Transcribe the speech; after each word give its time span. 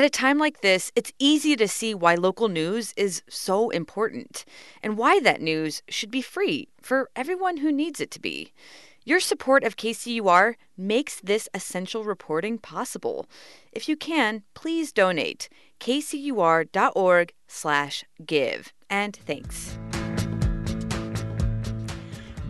At 0.00 0.06
a 0.06 0.08
time 0.08 0.38
like 0.38 0.62
this, 0.62 0.90
it's 0.96 1.12
easy 1.18 1.54
to 1.56 1.68
see 1.68 1.92
why 1.92 2.14
local 2.14 2.48
news 2.48 2.94
is 2.96 3.22
so 3.28 3.68
important 3.68 4.46
and 4.82 4.96
why 4.96 5.20
that 5.20 5.42
news 5.42 5.82
should 5.90 6.10
be 6.10 6.22
free 6.22 6.68
for 6.80 7.10
everyone 7.14 7.58
who 7.58 7.70
needs 7.70 8.00
it 8.00 8.10
to 8.12 8.18
be. 8.18 8.54
Your 9.04 9.20
support 9.20 9.62
of 9.62 9.76
KCUR 9.76 10.54
makes 10.74 11.20
this 11.20 11.50
essential 11.52 12.04
reporting 12.04 12.56
possible. 12.56 13.26
If 13.72 13.90
you 13.90 13.96
can, 13.96 14.42
please 14.54 14.90
donate 14.90 15.50
kcur.org/give. 15.80 18.72
And 18.88 19.16
thanks. 19.16 19.78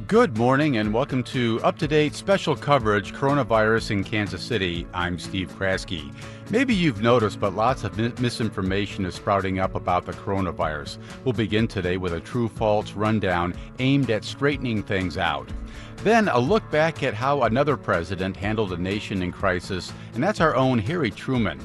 Good 0.06 0.36
morning 0.36 0.76
and 0.76 0.92
welcome 0.92 1.22
to 1.24 1.60
up 1.62 1.78
to 1.78 1.86
date 1.86 2.14
special 2.14 2.56
coverage 2.56 3.12
coronavirus 3.12 3.92
in 3.92 4.04
Kansas 4.04 4.42
City. 4.42 4.86
I'm 4.92 5.20
Steve 5.20 5.56
Kraske. 5.56 6.12
Maybe 6.50 6.74
you've 6.74 7.00
noticed, 7.00 7.38
but 7.38 7.54
lots 7.54 7.84
of 7.84 7.96
misinformation 8.18 9.06
is 9.06 9.14
sprouting 9.14 9.60
up 9.60 9.76
about 9.76 10.04
the 10.04 10.12
coronavirus. 10.12 10.98
We'll 11.24 11.32
begin 11.32 11.68
today 11.68 11.96
with 11.96 12.12
a 12.12 12.18
true 12.18 12.48
false 12.48 12.94
rundown 12.94 13.54
aimed 13.78 14.10
at 14.10 14.24
straightening 14.24 14.82
things 14.82 15.16
out. 15.16 15.48
Then 15.98 16.26
a 16.26 16.40
look 16.40 16.68
back 16.72 17.04
at 17.04 17.14
how 17.14 17.44
another 17.44 17.76
president 17.76 18.36
handled 18.36 18.72
a 18.72 18.76
nation 18.76 19.22
in 19.22 19.30
crisis, 19.30 19.92
and 20.14 20.24
that's 20.24 20.40
our 20.40 20.56
own 20.56 20.80
Harry 20.80 21.12
Truman. 21.12 21.60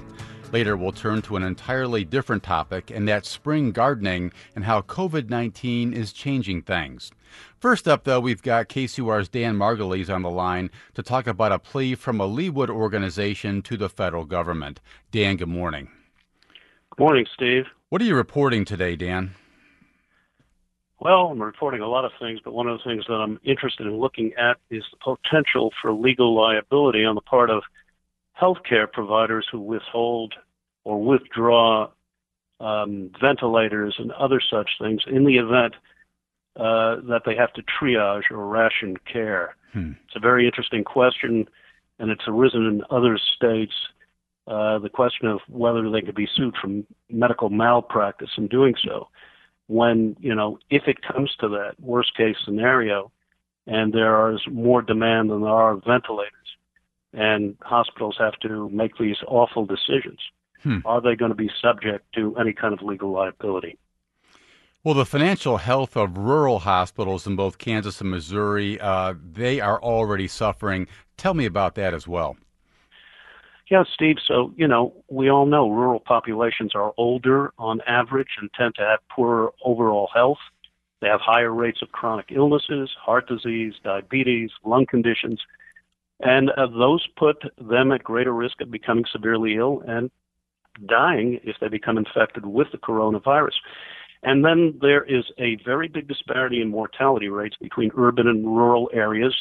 Later, 0.52 0.78
we'll 0.78 0.92
turn 0.92 1.24
to 1.24 1.36
an 1.36 1.42
entirely 1.42 2.06
different 2.06 2.44
topic, 2.44 2.92
and 2.92 3.08
that's 3.08 3.28
spring 3.28 3.72
gardening 3.72 4.32
and 4.56 4.66
how 4.66 4.82
COVID 4.82 5.32
19 5.32 5.94
is 5.94 6.14
changing 6.14 6.62
things. 6.62 7.12
First 7.60 7.88
up, 7.88 8.04
though, 8.04 8.20
we've 8.20 8.42
got 8.42 8.70
KCUR's 8.70 9.30
Dan 9.30 9.56
Margolies 9.56 10.14
on 10.14 10.22
the 10.22 10.30
line 10.30 10.70
to 10.94 11.04
talk 11.04 11.28
about 11.28 11.52
a 11.52 11.60
plea 11.60 11.96
from 11.96 12.22
a 12.22 12.28
Leawood 12.28 12.70
organization 12.70 13.62
to 13.64 13.78
the 13.78 13.90
federal 13.90 14.26
government. 14.26 14.82
Dan, 15.12 15.38
good 15.38 15.50
morning. 15.50 15.90
Good 16.92 17.04
morning, 17.04 17.26
Steve. 17.34 17.66
What 17.90 18.02
are 18.02 18.06
you 18.06 18.16
reporting 18.16 18.66
today, 18.66 18.96
Dan? 18.96 19.36
Well, 21.00 21.28
I'm 21.28 21.42
reporting 21.42 21.82
a 21.82 21.88
lot 21.88 22.06
of 22.06 22.12
things, 22.20 22.40
but 22.44 22.54
one 22.54 22.68
of 22.68 22.78
the 22.78 22.90
things 22.90 23.06
that 23.08 23.14
I'm 23.14 23.40
interested 23.44 23.86
in 23.86 23.98
looking 23.98 24.34
at 24.38 24.58
is 24.70 24.84
the 24.92 25.16
potential 25.18 25.72
for 25.82 25.92
legal 25.92 26.34
liability 26.34 27.04
on 27.04 27.16
the 27.16 27.22
part 27.22 27.50
of 27.50 27.64
healthcare 28.42 28.92
providers 28.92 29.48
who 29.52 29.60
withhold 29.60 30.34
or 30.84 31.04
withdraw 31.04 31.90
um, 32.60 33.12
ventilators 33.20 33.96
and 33.98 34.12
other 34.14 34.42
such 34.52 34.70
things 34.80 35.02
in 35.08 35.26
the 35.26 35.38
event 35.38 35.76
uh, 36.56 36.98
that 37.08 37.24
they 37.26 37.36
have 37.36 37.54
to 37.54 37.64
triage 37.64 38.32
or 38.32 38.48
ration 38.48 38.98
care. 39.12 39.56
Hmm. 39.74 39.92
It's 40.06 40.16
a 40.16 40.20
very 40.20 40.46
interesting 40.46 40.84
question, 40.84 41.48
and 42.00 42.12
it's 42.12 42.24
arisen 42.28 42.66
in 42.66 42.84
other 42.90 43.18
states. 43.36 43.74
Uh, 44.48 44.78
the 44.78 44.90
question 44.90 45.28
of 45.28 45.40
whether 45.50 45.90
they 45.90 46.02
could 46.02 46.16
be 46.16 46.30
sued 46.36 46.56
for 46.62 46.70
medical 47.10 47.50
malpractice 47.50 48.30
in 48.38 48.48
doing 48.48 48.76
so. 48.84 49.10
When, 49.68 50.16
you 50.20 50.36
know, 50.36 50.60
if 50.70 50.84
it 50.88 51.02
comes 51.02 51.36
to 51.40 51.50
that 51.50 51.74
worst 51.80 52.16
case 52.16 52.36
scenario 52.46 53.12
and 53.66 53.92
there 53.92 54.32
is 54.32 54.42
more 54.50 54.84
demand 54.84 55.32
than 55.32 55.42
there 55.42 55.50
are 55.50 55.76
ventilators, 55.76 56.32
and 57.14 57.56
hospitals 57.62 58.18
have 58.20 58.38
to 58.42 58.70
make 58.70 58.98
these 58.98 59.18
awful 59.28 59.66
decisions. 59.66 60.20
Hmm. 60.62 60.80
Are 60.86 61.02
they 61.02 61.16
going 61.16 61.32
to 61.32 61.36
be 61.36 61.50
subject 61.62 62.06
to 62.14 62.36
any 62.38 62.54
kind 62.54 62.74
of 62.74 62.82
legal 62.82 63.12
liability? 63.12 63.78
Well, 64.86 64.94
the 64.94 65.04
financial 65.04 65.58
health 65.58 65.98
of 65.98 66.16
rural 66.16 66.60
hospitals 66.60 67.26
in 67.26 67.36
both 67.36 67.58
Kansas 67.58 68.02
and 68.02 68.12
Missouri, 68.12 68.80
uh, 68.80 69.16
they 69.20 69.60
are 69.60 69.82
already 69.82 70.28
suffering. 70.28 70.88
Tell 71.18 71.34
me 71.34 71.46
about 71.46 71.74
that 71.74 71.96
as 71.96 72.08
well. 72.08 72.38
Yeah, 73.72 73.84
Steve. 73.92 74.18
So, 74.28 74.54
you 74.56 74.68
know, 74.68 74.94
we 75.10 75.28
all 75.28 75.48
know 75.48 75.72
rural 75.72 76.00
populations 76.00 76.76
are 76.76 76.94
older 76.98 77.52
on 77.58 77.82
average 77.88 78.38
and 78.40 78.48
tend 78.54 78.76
to 78.76 78.84
have 78.84 79.00
poorer 79.10 79.52
overall 79.64 80.08
health. 80.14 80.38
They 81.02 81.08
have 81.08 81.20
higher 81.20 81.52
rates 81.52 81.82
of 81.82 81.92
chronic 81.92 82.28
illnesses, 82.30 82.92
heart 83.04 83.28
disease, 83.28 83.74
diabetes, 83.84 84.52
lung 84.64 84.86
conditions, 84.86 85.42
and 86.20 86.52
uh, 86.52 86.68
those 86.68 87.08
put 87.18 87.38
them 87.58 87.92
at 87.92 88.04
greater 88.04 88.34
risk 88.34 88.62
of 88.62 88.70
becoming 88.70 89.06
severely 89.12 89.56
ill 89.56 89.82
and 89.88 90.12
dying 90.88 91.40
if 91.44 91.56
they 91.60 91.70
become 91.70 91.98
infected 91.98 92.46
with 92.46 92.68
the 92.72 92.78
coronavirus. 92.78 93.56
And 94.26 94.44
then 94.44 94.78
there 94.82 95.04
is 95.04 95.24
a 95.38 95.58
very 95.64 95.88
big 95.88 96.08
disparity 96.08 96.60
in 96.60 96.70
mortality 96.70 97.30
rates 97.30 97.56
between 97.62 97.92
urban 97.96 98.28
and 98.28 98.46
rural 98.46 98.90
areas, 98.92 99.36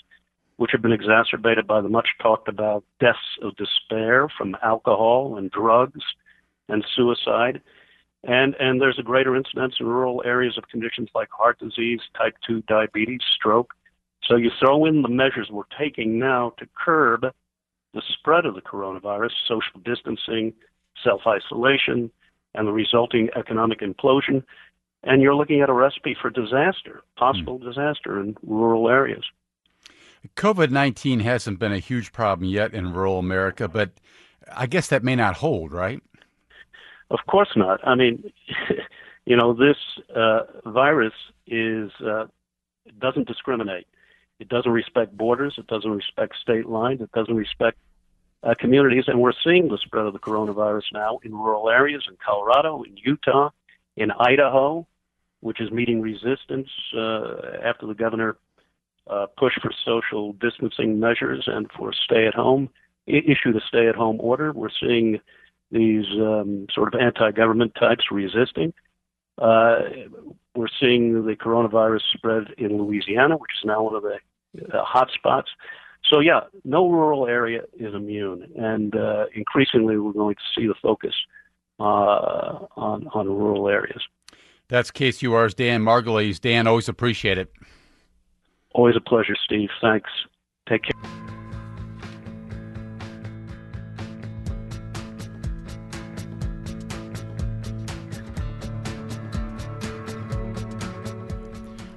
which 0.57 0.71
have 0.73 0.83
been 0.83 0.93
exacerbated 0.93 1.67
by 1.67 1.81
the 1.81 1.89
much 1.89 2.09
talked 2.21 2.49
about 2.49 2.85
deaths 3.01 3.19
of 3.43 3.57
despair 3.57 4.29
from 4.37 4.57
alcohol 4.63 5.39
and 5.39 5.51
drugs 5.51 6.03
and 6.69 6.85
suicide. 6.95 7.63
And, 8.25 8.55
and 8.61 8.81
there's 8.81 8.99
a 8.99 9.03
greater 9.03 9.35
incidence 9.35 9.75
in 9.81 9.87
rural 9.87 10.23
areas 10.25 10.57
of 10.59 10.69
conditions 10.69 11.09
like 11.15 11.29
heart 11.31 11.59
disease, 11.59 12.01
type 12.17 12.35
2 12.47 12.63
diabetes, 12.69 13.21
stroke, 13.35 13.73
so 14.29 14.37
you 14.37 14.51
throw 14.59 14.87
in 14.87 15.03
the 15.03 15.09
measures 15.09 15.49
we're 15.51 15.65
taking 15.79 16.19
now 16.19 16.53
to 16.59 16.67
curb 16.83 17.27
the 17.93 18.03
spread 18.19 18.47
of 18.47 18.55
the 18.55 18.63
coronavirus, 18.63 19.31
social 19.47 19.81
distancing, 19.85 20.53
self 21.03 21.23
isolation, 21.27 22.11
and 22.55 22.67
the 22.67 22.73
resulting 22.73 23.29
economic 23.37 23.81
implosion, 23.81 24.43
and 25.05 25.23
you're 25.23 25.35
looking 25.35 25.61
at 25.61 25.69
a 25.69 25.73
recipe 25.73 26.17
for 26.21 26.31
disaster, 26.31 27.03
possible 27.17 27.59
hmm. 27.59 27.69
disaster 27.69 28.21
in 28.21 28.37
rural 28.43 28.89
areas. 28.89 29.25
COVID 30.37 30.71
19 30.71 31.21
hasn't 31.21 31.59
been 31.59 31.73
a 31.73 31.79
huge 31.79 32.13
problem 32.13 32.49
yet 32.49 32.73
in 32.73 32.93
rural 32.93 33.19
America, 33.19 33.69
but 33.69 33.93
I 34.53 34.67
guess 34.67 34.89
that 34.89 35.05
may 35.05 35.17
not 35.17 35.37
hold, 35.37 35.73
right? 35.73 36.03
Of 37.11 37.21
course 37.29 37.51
not. 37.57 37.87
I 37.87 37.95
mean, 37.95 38.33
you 39.27 39.37
know, 39.37 39.53
this 39.53 39.77
uh, 40.15 40.41
virus 40.65 41.13
is 41.47 41.91
uh, 42.01 42.27
doesn't 42.99 43.29
discriminate. 43.29 43.87
It 44.41 44.49
doesn't 44.49 44.73
respect 44.73 45.17
borders. 45.17 45.55
It 45.59 45.67
doesn't 45.67 45.91
respect 45.91 46.35
state 46.41 46.67
lines. 46.67 47.01
It 47.01 47.13
doesn't 47.13 47.37
respect 47.37 47.79
uh, 48.43 48.55
communities. 48.59 49.05
And 49.07 49.21
we're 49.21 49.33
seeing 49.45 49.69
the 49.69 49.79
spread 49.79 50.07
of 50.07 50.13
the 50.13 50.19
coronavirus 50.19 50.93
now 50.93 51.19
in 51.23 51.33
rural 51.33 51.71
areas 51.71 52.05
in 52.09 52.17
Colorado, 52.25 52.83
in 52.83 52.97
Utah, 52.97 53.51
in 53.97 54.11
Idaho, 54.11 54.87
which 55.45 55.61
is 55.61 55.71
meeting 55.71 56.01
resistance 56.01 56.71
uh, 56.97 57.59
after 57.63 57.87
the 57.87 57.95
governor 57.95 58.39
uh, 59.11 59.27
pushed 59.37 59.61
for 59.61 59.71
social 59.85 60.33
distancing 60.33 60.99
measures 60.99 61.45
and 61.47 61.71
for 61.77 61.93
stay 61.93 62.27
at 62.27 62.33
home, 62.33 62.71
issued 63.07 63.55
a 63.55 63.61
stay 63.69 63.87
at 63.87 63.95
home 63.95 64.17
order. 64.21 64.55
We're 64.55 64.71
seeing 64.81 65.21
these 65.71 66.07
um, 66.15 66.67
sort 66.73 66.95
of 66.95 66.99
anti 66.99 67.31
government 67.33 67.75
types 67.79 68.05
resisting. 68.11 68.73
Uh, 69.37 69.81
we're 70.55 70.75
seeing 70.81 71.27
the 71.27 71.37
coronavirus 71.37 72.05
spread 72.15 72.55
in 72.57 72.79
Louisiana, 72.79 73.37
which 73.37 73.51
is 73.61 73.67
now 73.67 73.83
one 73.83 73.97
of 73.97 74.03
the 74.03 74.17
uh, 74.73 74.83
hot 74.83 75.11
spots. 75.13 75.51
So, 76.11 76.21
yeah, 76.21 76.41
no 76.65 76.89
rural 76.89 77.27
area 77.27 77.65
is 77.79 77.93
immune. 77.93 78.51
And 78.57 78.97
uh, 78.97 79.27
increasingly, 79.35 79.99
we're 79.99 80.13
going 80.13 80.37
to 80.37 80.59
see 80.59 80.67
the 80.67 80.75
focus 80.81 81.15
uh, 81.79 82.65
on, 82.77 83.09
on 83.13 83.29
rural 83.29 83.69
areas. 83.69 84.01
That's 84.69 84.91
KCUR's 84.91 85.55
Dan 85.55 85.83
Margolies. 85.83 86.41
Dan, 86.41 86.67
always 86.67 86.89
appreciate 86.89 87.39
it. 87.39 87.53
Always 88.73 88.97
a 88.97 89.01
pleasure, 89.01 89.37
Steve. 89.45 89.71
Thanks. 89.81 90.11
Take 90.69 90.85
care. 90.85 91.24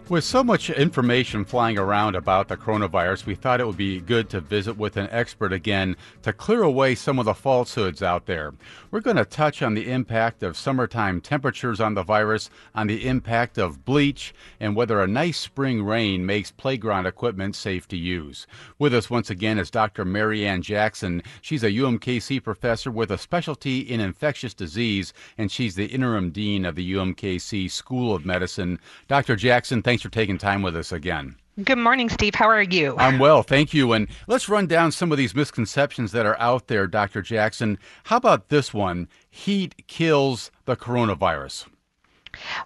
With 0.09 0.23
so 0.23 0.41
much 0.41 0.69
information 0.69 1.44
flying 1.44 1.78
around 1.78 2.16
about 2.16 2.47
the 2.47 2.56
coronavirus, 2.56 3.25
we 3.25 3.35
thought 3.35 3.59
it 3.59 3.68
would 3.68 3.75
be 3.75 4.00
good 4.00 4.29
to 4.29 4.40
visit 4.40 4.78
with 4.78 4.95
an 4.95 5.09
expert 5.12 5.51
again 5.51 5.97
to 6.22 6.31
clear 6.31 6.63
away 6.63 6.95
some 6.95 7.19
of 7.19 7.25
the 7.25 7.34
falsehoods 7.34 8.01
out 8.01 8.25
there. 8.25 8.53
We're 8.90 9.01
going 9.01 9.18
to 9.18 9.25
touch 9.25 9.62
on 9.62 9.73
the 9.73 9.91
impact 9.91 10.44
of 10.44 10.56
summertime 10.56 11.19
temperatures 11.19 11.81
on 11.81 11.94
the 11.94 12.04
virus, 12.04 12.50
on 12.74 12.88
the 12.88 13.06
impact 13.06 13.57
of 13.57 13.83
bleach, 13.83 14.33
and 14.62 14.77
whether 14.77 15.01
a 15.01 15.07
nice 15.07 15.38
spring 15.38 15.83
rain 15.83 16.25
makes 16.25 16.51
playground 16.51 17.06
equipment 17.06 17.57
safe 17.57 17.86
to 17.89 17.98
use. 17.98 18.48
With 18.80 18.94
us 18.94 19.10
once 19.10 19.30
again 19.30 19.60
is 19.60 19.69
Dr. 19.69 20.06
Mary 20.06 20.48
Anne 20.48 20.62
Jackson. 20.62 21.21
She's 21.42 21.65
a 21.65 21.71
UMKC 21.71 22.42
professor 22.42 22.92
with 22.92 23.12
a 23.12 23.18
specialty 23.18 23.80
in 23.80 24.00
infectious 24.00 24.53
disease, 24.53 25.12
and 25.38 25.51
she's 25.51 25.75
the 25.75 25.88
interim 25.88 26.31
dean 26.31 26.63
of 26.63 26.75
the 26.75 26.94
UMKC 26.94 27.69
School 27.69 28.15
of 28.15 28.25
Medicine. 28.25 28.80
Dr. 29.10 29.36
Jackson, 29.36 29.81
thank 29.81 29.96
Thanks 29.97 30.03
for 30.03 30.09
taking 30.11 30.38
time 30.38 30.61
with 30.61 30.77
us 30.77 30.91
again. 30.91 31.38
Good 31.63 31.79
morning, 31.79 32.07
Steve. 32.07 32.35
How 32.35 32.47
are 32.49 32.61
you? 32.61 32.95
I'm 32.99 33.17
well, 33.17 33.41
thank 33.41 33.73
you. 33.73 33.94
And 33.94 34.07
let's 34.27 34.47
run 34.47 34.67
down 34.67 34.91
some 34.91 35.11
of 35.11 35.17
these 35.17 35.33
misconceptions 35.33 36.11
that 36.11 36.23
are 36.23 36.39
out 36.39 36.67
there, 36.67 36.85
Dr. 36.85 37.23
Jackson. 37.23 37.79
How 38.03 38.17
about 38.17 38.49
this 38.49 38.75
one? 38.75 39.07
Heat 39.31 39.88
kills 39.88 40.51
the 40.65 40.75
coronavirus. 40.75 41.65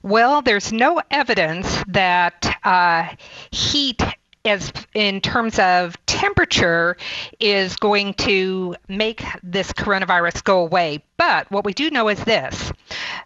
Well, 0.03 0.41
there's 0.41 0.73
no 0.73 1.01
evidence 1.09 1.81
that 1.87 2.53
uh, 2.65 3.07
heat 3.51 4.03
as 4.45 4.71
in 4.93 5.21
terms 5.21 5.59
of 5.59 5.97
temperature 6.05 6.97
is 7.39 7.75
going 7.75 8.13
to 8.15 8.75
make 8.87 9.23
this 9.43 9.71
coronavirus 9.73 10.43
go 10.43 10.61
away. 10.61 11.03
But 11.17 11.49
what 11.51 11.65
we 11.65 11.73
do 11.73 11.89
know 11.91 12.09
is 12.09 12.23
this 12.23 12.71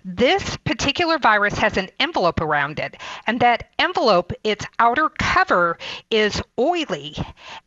this 0.04 0.58
particular 0.58 1.18
virus 1.18 1.58
has 1.58 1.78
an 1.78 1.90
envelope 2.00 2.42
around 2.42 2.80
it, 2.80 2.98
and 3.26 3.40
that 3.40 3.70
envelope, 3.80 4.34
its 4.44 4.66
outer 4.80 5.10
cover, 5.10 5.78
is 6.12 6.42
oily. 6.60 7.16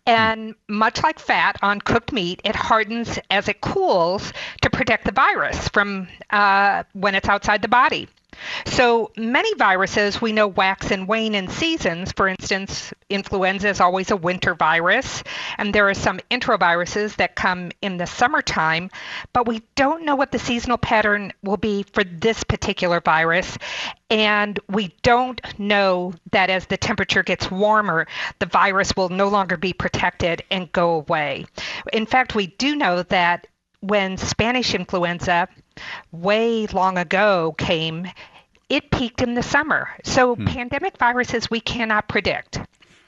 And 0.06 0.54
much 0.68 1.02
like 1.02 1.18
fat 1.18 1.56
on 1.62 1.80
cooked 1.80 2.12
meat, 2.12 2.40
it 2.44 2.54
hardens 2.54 3.18
as 3.30 3.48
it 3.48 3.60
cools 3.60 4.32
to 4.62 4.70
protect 4.70 5.04
the 5.04 5.12
virus 5.12 5.68
from 5.68 6.08
uh, 6.30 6.84
when 6.92 7.14
it's 7.14 7.28
outside 7.28 7.62
the 7.62 7.68
body. 7.68 8.08
So 8.66 9.10
many 9.16 9.52
viruses 9.54 10.20
we 10.20 10.32
know 10.32 10.46
wax 10.48 10.90
and 10.90 11.08
wane 11.08 11.34
in 11.34 11.48
seasons. 11.48 12.12
For 12.12 12.28
instance, 12.28 12.92
influenza 13.08 13.68
is 13.68 13.80
always 13.80 14.10
a 14.10 14.16
winter 14.16 14.54
virus, 14.54 15.22
and 15.56 15.74
there 15.74 15.88
are 15.88 15.94
some 15.94 16.20
enteroviruses 16.30 17.16
that 17.16 17.34
come 17.34 17.72
in 17.82 17.96
the 17.96 18.06
summertime, 18.06 18.90
but 19.32 19.46
we 19.46 19.62
don't 19.74 20.04
know 20.04 20.14
what 20.14 20.32
the 20.32 20.38
seasonal 20.38 20.78
pattern 20.78 21.32
will 21.42 21.56
be 21.56 21.82
for 21.82 22.04
this 22.04 22.44
particular 22.44 23.00
virus. 23.00 23.58
And 24.10 24.58
we 24.68 24.94
don't 25.02 25.40
know 25.58 26.14
that 26.32 26.50
as 26.50 26.66
the 26.66 26.76
temperature 26.76 27.22
gets 27.22 27.50
warmer, 27.50 28.06
the 28.38 28.46
virus 28.46 28.96
will 28.96 29.10
no 29.10 29.28
longer 29.28 29.56
be 29.56 29.72
protected 29.72 30.42
and 30.50 30.72
go 30.72 30.92
away. 30.92 31.46
In 31.92 32.06
fact, 32.06 32.34
we 32.34 32.46
do 32.46 32.76
know 32.76 33.02
that 33.04 33.46
when 33.80 34.16
Spanish 34.16 34.74
influenza 34.74 35.48
way 36.12 36.66
long 36.68 36.98
ago 36.98 37.54
came, 37.58 38.06
it 38.68 38.90
peaked 38.90 39.22
in 39.22 39.34
the 39.34 39.42
summer. 39.42 39.88
So 40.04 40.34
hmm. 40.34 40.46
pandemic 40.46 40.98
viruses 40.98 41.50
we 41.50 41.60
cannot 41.60 42.08
predict. 42.08 42.60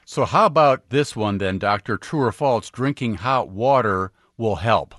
So 0.05 0.25
how 0.25 0.45
about 0.45 0.89
this 0.89 1.15
one 1.15 1.37
then, 1.37 1.57
Doctor? 1.57 1.97
True 1.97 2.21
or 2.21 2.31
false? 2.31 2.69
Drinking 2.69 3.15
hot 3.15 3.49
water 3.49 4.11
will 4.37 4.57
help. 4.57 4.95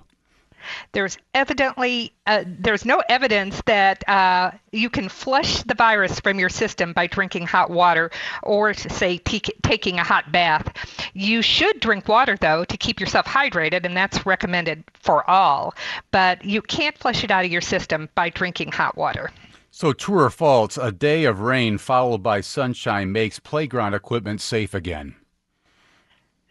There's 0.93 1.19
evidently 1.35 2.13
uh, 2.27 2.45
there's 2.47 2.85
no 2.85 3.03
evidence 3.09 3.61
that 3.67 4.09
uh, 4.09 4.53
you 4.71 4.89
can 4.89 5.09
flush 5.09 5.63
the 5.63 5.75
virus 5.75 6.21
from 6.21 6.39
your 6.39 6.49
system 6.49 6.93
by 6.93 7.07
drinking 7.07 7.47
hot 7.47 7.71
water 7.71 8.11
or 8.43 8.75
say 8.75 9.19
t- 9.19 9.41
taking 9.63 9.99
a 9.99 10.05
hot 10.05 10.31
bath. 10.31 10.73
You 11.15 11.43
should 11.43 11.81
drink 11.81 12.09
water 12.09 12.37
though 12.37 12.65
to 12.65 12.77
keep 12.77 13.01
yourself 13.01 13.27
hydrated, 13.27 13.85
and 13.85 13.97
that's 13.97 14.25
recommended 14.25 14.85
for 14.95 15.29
all. 15.29 15.75
But 16.11 16.45
you 16.45 16.63
can't 16.63 16.97
flush 16.99 17.25
it 17.25 17.31
out 17.31 17.45
of 17.45 17.51
your 17.51 17.61
system 17.61 18.09
by 18.15 18.31
drinking 18.31 18.73
hot 18.73 18.97
water. 18.97 19.31
So, 19.75 19.95
true 19.95 20.21
or 20.21 20.29
false, 20.29 20.77
a 20.77 20.93
day 20.93 21.25
of 21.25 21.41
rain 21.41 21.79
followed 21.79 22.23
by 22.23 22.43
sunshine 22.43 23.11
makes 23.11 23.39
playground 23.39 23.95
equipment 23.95 24.43
safe 24.43 24.75
again? 24.75 25.17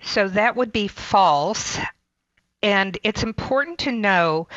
So, 0.01 0.27
that 0.29 0.55
would 0.55 0.73
be 0.73 0.87
false. 0.87 1.77
And 2.63 2.97
it's 3.03 3.23
important 3.23 3.79
to 3.79 3.91
know 3.91 4.47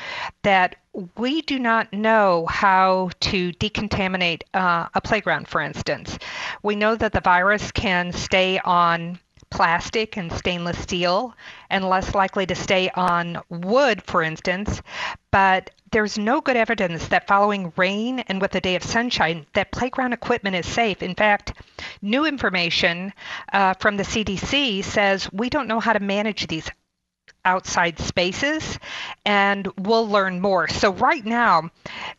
that 0.42 0.76
we 1.16 1.42
do 1.42 1.58
not 1.58 1.92
know 1.92 2.46
how 2.46 3.10
to 3.20 3.52
decontaminate 3.52 4.42
uh, 4.52 4.88
a 4.94 5.00
playground, 5.00 5.48
for 5.48 5.60
instance. 5.60 6.18
We 6.62 6.76
know 6.76 6.94
that 6.96 7.12
the 7.12 7.20
virus 7.20 7.72
can 7.72 8.12
stay 8.12 8.58
on 8.58 9.18
plastic 9.50 10.16
and 10.16 10.32
stainless 10.32 10.78
steel 10.78 11.34
and 11.70 11.88
less 11.88 12.14
likely 12.14 12.44
to 12.44 12.54
stay 12.54 12.90
on 12.90 13.40
wood, 13.48 14.02
for 14.02 14.22
instance. 14.22 14.82
But 15.30 15.70
there's 15.92 16.18
no 16.18 16.40
good 16.40 16.56
evidence 16.56 17.06
that 17.08 17.28
following 17.28 17.72
rain 17.76 18.18
and 18.20 18.40
with 18.40 18.54
a 18.56 18.60
day 18.60 18.74
of 18.74 18.82
sunshine 18.82 19.46
that 19.52 19.70
playground 19.70 20.12
equipment 20.12 20.56
is 20.56 20.66
safe. 20.66 21.02
In 21.02 21.14
fact, 21.14 21.52
new 22.02 22.26
information 22.26 23.12
uh, 23.52 23.74
from 23.74 23.96
the 23.96 24.02
CDC 24.02 24.82
says 24.82 25.32
we 25.32 25.48
don't 25.48 25.68
know 25.68 25.80
how 25.80 25.92
to 25.92 26.00
manage 26.00 26.48
these 26.48 26.68
outside 27.44 27.98
spaces 27.98 28.78
and 29.24 29.68
we'll 29.78 30.08
learn 30.08 30.40
more. 30.40 30.68
So 30.68 30.92
right 30.92 31.24
now, 31.24 31.70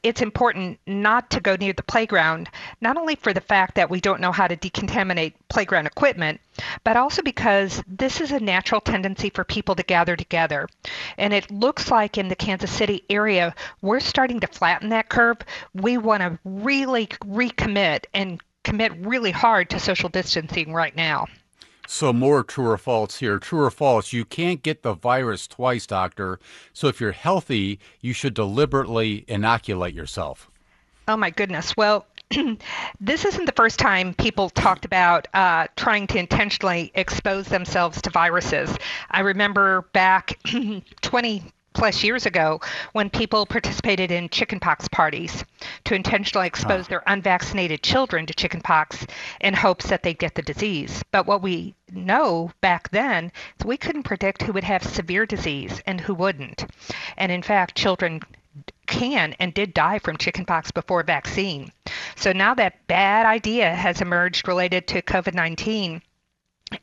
it's 0.03 0.21
important 0.21 0.79
not 0.85 1.29
to 1.31 1.39
go 1.39 1.55
near 1.55 1.73
the 1.73 1.83
playground, 1.83 2.49
not 2.81 2.97
only 2.97 3.15
for 3.15 3.33
the 3.33 3.41
fact 3.41 3.75
that 3.75 3.89
we 3.89 4.01
don't 4.01 4.21
know 4.21 4.31
how 4.31 4.47
to 4.47 4.55
decontaminate 4.55 5.33
playground 5.49 5.87
equipment, 5.87 6.41
but 6.83 6.97
also 6.97 7.21
because 7.21 7.81
this 7.87 8.21
is 8.21 8.31
a 8.31 8.39
natural 8.39 8.81
tendency 8.81 9.29
for 9.29 9.43
people 9.43 9.75
to 9.75 9.83
gather 9.83 10.15
together. 10.15 10.67
And 11.17 11.33
it 11.33 11.51
looks 11.51 11.91
like 11.91 12.17
in 12.17 12.29
the 12.29 12.35
Kansas 12.35 12.71
City 12.71 13.03
area, 13.09 13.55
we're 13.81 13.99
starting 13.99 14.39
to 14.41 14.47
flatten 14.47 14.89
that 14.89 15.09
curve. 15.09 15.37
We 15.73 15.97
want 15.97 16.21
to 16.21 16.39
really 16.43 17.07
recommit 17.07 18.05
and 18.13 18.41
commit 18.63 18.93
really 19.05 19.31
hard 19.31 19.69
to 19.69 19.79
social 19.79 20.09
distancing 20.09 20.73
right 20.73 20.95
now. 20.95 21.27
So 21.87 22.11
more 22.11 22.43
true 22.43 22.69
or 22.69 22.77
false 22.77 23.17
here. 23.17 23.39
True 23.39 23.63
or 23.63 23.71
false, 23.71 24.13
you 24.13 24.25
can't 24.25 24.63
get 24.63 24.83
the 24.83 24.93
virus 24.93 25.47
twice, 25.47 25.85
doctor. 25.85 26.39
So 26.73 26.87
if 26.87 26.99
you're 26.99 27.11
healthy, 27.11 27.79
you 28.01 28.13
should 28.13 28.33
deliberately 28.33 29.25
inoculate 29.27 29.93
yourself. 29.93 30.49
Oh 31.07 31.17
my 31.17 31.29
goodness. 31.29 31.77
Well, 31.77 32.05
this 32.99 33.25
isn't 33.25 33.45
the 33.45 33.51
first 33.51 33.79
time 33.79 34.13
people 34.15 34.49
talked 34.49 34.85
about 34.85 35.27
uh, 35.33 35.67
trying 35.75 36.07
to 36.07 36.17
intentionally 36.17 36.91
expose 36.95 37.47
themselves 37.47 38.01
to 38.01 38.09
viruses. 38.09 38.75
I 39.11 39.19
remember 39.19 39.83
back 39.93 40.39
20 41.01 41.43
plus 41.75 42.03
years 42.03 42.25
ago 42.25 42.59
when 42.93 43.09
people 43.09 43.45
participated 43.45 44.11
in 44.11 44.29
chickenpox 44.29 44.87
parties 44.87 45.43
to 45.83 45.93
intentionally 45.93 46.47
expose 46.47 46.85
ah. 46.85 46.89
their 46.89 47.03
unvaccinated 47.05 47.83
children 47.83 48.25
to 48.25 48.33
chickenpox 48.33 49.05
in 49.41 49.53
hopes 49.53 49.87
that 49.87 50.01
they'd 50.01 50.17
get 50.17 50.33
the 50.35 50.41
disease. 50.41 51.03
But 51.11 51.27
what 51.27 51.41
we 51.41 51.75
know 51.91 52.51
back 52.61 52.89
then 52.89 53.31
is 53.59 53.65
we 53.65 53.77
couldn't 53.77 54.03
predict 54.03 54.41
who 54.41 54.53
would 54.53 54.63
have 54.63 54.83
severe 54.83 55.25
disease 55.25 55.81
and 55.85 56.01
who 56.01 56.15
wouldn't. 56.15 56.65
And 57.17 57.31
in 57.31 57.43
fact, 57.43 57.75
children 57.75 58.21
can 58.87 59.35
and 59.39 59.53
did 59.53 59.73
die 59.73 59.99
from 59.99 60.17
chickenpox 60.17 60.71
before 60.71 61.03
vaccine. 61.03 61.71
So 62.15 62.31
now 62.31 62.53
that 62.55 62.87
bad 62.87 63.25
idea 63.25 63.75
has 63.75 64.01
emerged 64.01 64.47
related 64.47 64.87
to 64.87 65.01
COVID 65.01 65.33
19 65.33 66.01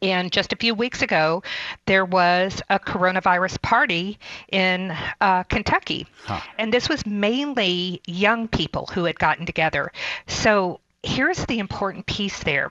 and 0.01 0.31
just 0.33 0.53
a 0.53 0.57
few 0.57 0.75
weeks 0.75 1.03
ago, 1.03 1.43
there 1.87 2.05
was 2.05 2.63
a 2.71 2.79
coronavirus 2.79 3.61
party 3.63 4.19
in 4.51 4.97
uh, 5.21 5.43
Kentucky. 5.45 6.07
Huh. 6.25 6.41
And 6.59 6.73
this 6.73 6.89
was 6.89 7.05
mainly 7.07 8.01
young 8.07 8.49
people 8.49 8.87
who 8.93 9.05
had 9.05 9.19
gotten 9.19 9.47
together. 9.47 9.93
So 10.27 10.81
here's 11.03 11.45
the 11.47 11.59
important 11.59 12.07
piece 12.07 12.45
there 12.45 12.71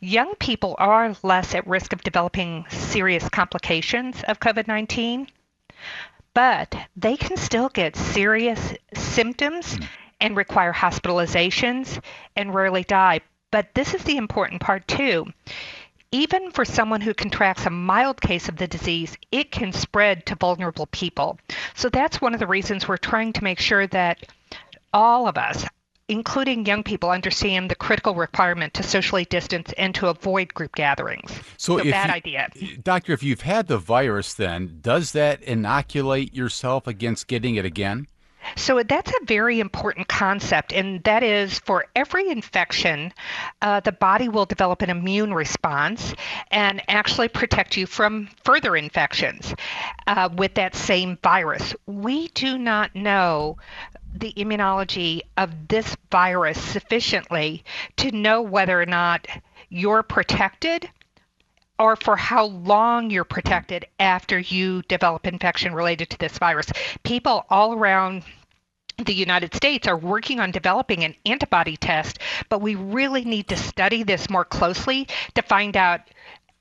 young 0.00 0.34
people 0.36 0.76
are 0.78 1.16
less 1.22 1.54
at 1.54 1.66
risk 1.66 1.92
of 1.92 2.00
developing 2.02 2.64
serious 2.70 3.28
complications 3.28 4.22
of 4.28 4.38
COVID 4.40 4.68
19, 4.68 5.26
but 6.34 6.74
they 6.96 7.16
can 7.16 7.36
still 7.36 7.68
get 7.68 7.96
serious 7.96 8.74
symptoms 8.94 9.76
mm. 9.76 9.86
and 10.20 10.36
require 10.36 10.72
hospitalizations 10.72 12.00
and 12.36 12.54
rarely 12.54 12.84
die. 12.84 13.20
But 13.50 13.74
this 13.74 13.92
is 13.92 14.02
the 14.04 14.16
important 14.16 14.62
part, 14.62 14.88
too 14.88 15.26
even 16.12 16.50
for 16.50 16.64
someone 16.64 17.00
who 17.00 17.14
contracts 17.14 17.66
a 17.66 17.70
mild 17.70 18.20
case 18.20 18.48
of 18.48 18.56
the 18.56 18.66
disease, 18.66 19.16
it 19.32 19.50
can 19.50 19.72
spread 19.72 20.26
to 20.26 20.36
vulnerable 20.36 20.86
people. 20.86 21.38
So 21.74 21.88
that's 21.88 22.20
one 22.20 22.34
of 22.34 22.40
the 22.40 22.46
reasons 22.46 22.86
we're 22.86 22.98
trying 22.98 23.32
to 23.32 23.44
make 23.44 23.58
sure 23.58 23.86
that 23.88 24.26
all 24.92 25.26
of 25.26 25.38
us, 25.38 25.64
including 26.08 26.66
young 26.66 26.82
people, 26.82 27.10
understand 27.10 27.70
the 27.70 27.74
critical 27.74 28.14
requirement 28.14 28.74
to 28.74 28.82
socially 28.82 29.24
distance 29.24 29.72
and 29.78 29.94
to 29.94 30.08
avoid 30.08 30.52
group 30.52 30.74
gatherings. 30.74 31.32
So, 31.56 31.78
so 31.78 31.84
bad 31.84 32.08
you, 32.08 32.14
idea. 32.14 32.48
Doctor, 32.82 33.12
if 33.14 33.22
you've 33.22 33.40
had 33.40 33.68
the 33.68 33.78
virus, 33.78 34.34
then 34.34 34.78
does 34.82 35.12
that 35.12 35.42
inoculate 35.42 36.34
yourself 36.34 36.86
against 36.86 37.26
getting 37.26 37.54
it 37.54 37.64
again? 37.64 38.06
So 38.56 38.82
that's 38.82 39.10
a 39.10 39.24
very 39.24 39.60
important 39.60 40.08
concept, 40.08 40.72
and 40.72 41.02
that 41.04 41.22
is 41.22 41.58
for 41.60 41.86
every 41.96 42.28
infection, 42.28 43.12
uh, 43.60 43.80
the 43.80 43.92
body 43.92 44.28
will 44.28 44.44
develop 44.44 44.82
an 44.82 44.90
immune 44.90 45.34
response 45.34 46.14
and 46.50 46.82
actually 46.88 47.28
protect 47.28 47.76
you 47.76 47.86
from 47.86 48.28
further 48.44 48.76
infections 48.76 49.54
uh, 50.06 50.28
with 50.36 50.54
that 50.54 50.74
same 50.74 51.18
virus. 51.22 51.74
We 51.86 52.28
do 52.28 52.58
not 52.58 52.94
know 52.94 53.56
the 54.14 54.32
immunology 54.34 55.22
of 55.36 55.68
this 55.68 55.96
virus 56.10 56.60
sufficiently 56.60 57.64
to 57.96 58.10
know 58.12 58.42
whether 58.42 58.80
or 58.80 58.86
not 58.86 59.26
you're 59.70 60.02
protected 60.02 60.88
or 61.78 61.96
for 61.96 62.16
how 62.16 62.44
long 62.44 63.10
you're 63.10 63.24
protected 63.24 63.86
after 63.98 64.38
you 64.38 64.82
develop 64.82 65.26
infection 65.26 65.74
related 65.74 66.10
to 66.10 66.18
this 66.18 66.38
virus. 66.38 66.66
People 67.02 67.44
all 67.48 67.72
around 67.72 68.22
the 69.04 69.14
United 69.14 69.54
States 69.54 69.86
are 69.86 69.96
working 69.96 70.40
on 70.40 70.50
developing 70.50 71.04
an 71.04 71.14
antibody 71.26 71.76
test, 71.76 72.18
but 72.48 72.60
we 72.60 72.74
really 72.74 73.24
need 73.24 73.48
to 73.48 73.56
study 73.56 74.02
this 74.02 74.30
more 74.30 74.44
closely 74.44 75.08
to 75.34 75.42
find 75.42 75.76
out 75.76 76.00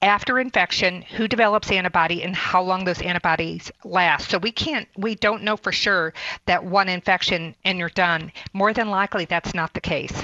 after 0.02 0.40
infection 0.40 1.04
who 1.04 1.28
develops 1.28 1.72
antibody 1.72 2.24
and 2.24 2.36
how 2.36 2.62
long 2.62 2.86
those 2.86 3.02
antibodies 3.02 3.72
last. 3.84 4.30
So 4.30 4.38
we 4.40 4.52
can't 4.52 4.88
we 4.98 5.16
don't 5.16 5.44
know 5.44 5.58
for 5.58 5.72
sure 5.72 6.14
that 6.46 6.66
one 6.66 6.90
infection 6.90 7.56
and 7.64 7.78
you're 7.78 7.90
done. 7.90 8.32
More 8.54 8.74
than 8.74 8.90
likely 8.90 9.26
that's 9.26 9.54
not 9.54 9.74
the 9.74 9.82
case. 9.82 10.24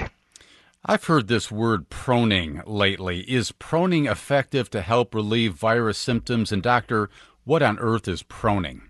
I've 0.84 1.04
heard 1.04 1.28
this 1.28 1.50
word 1.50 1.90
proning 1.90 2.62
lately. 2.66 3.20
Is 3.20 3.52
proning 3.52 4.10
effective 4.10 4.70
to 4.70 4.80
help 4.80 5.14
relieve 5.14 5.54
virus 5.54 5.98
symptoms? 5.98 6.50
And, 6.50 6.62
Doctor, 6.62 7.10
what 7.44 7.62
on 7.62 7.78
earth 7.78 8.08
is 8.08 8.22
proning? 8.22 8.87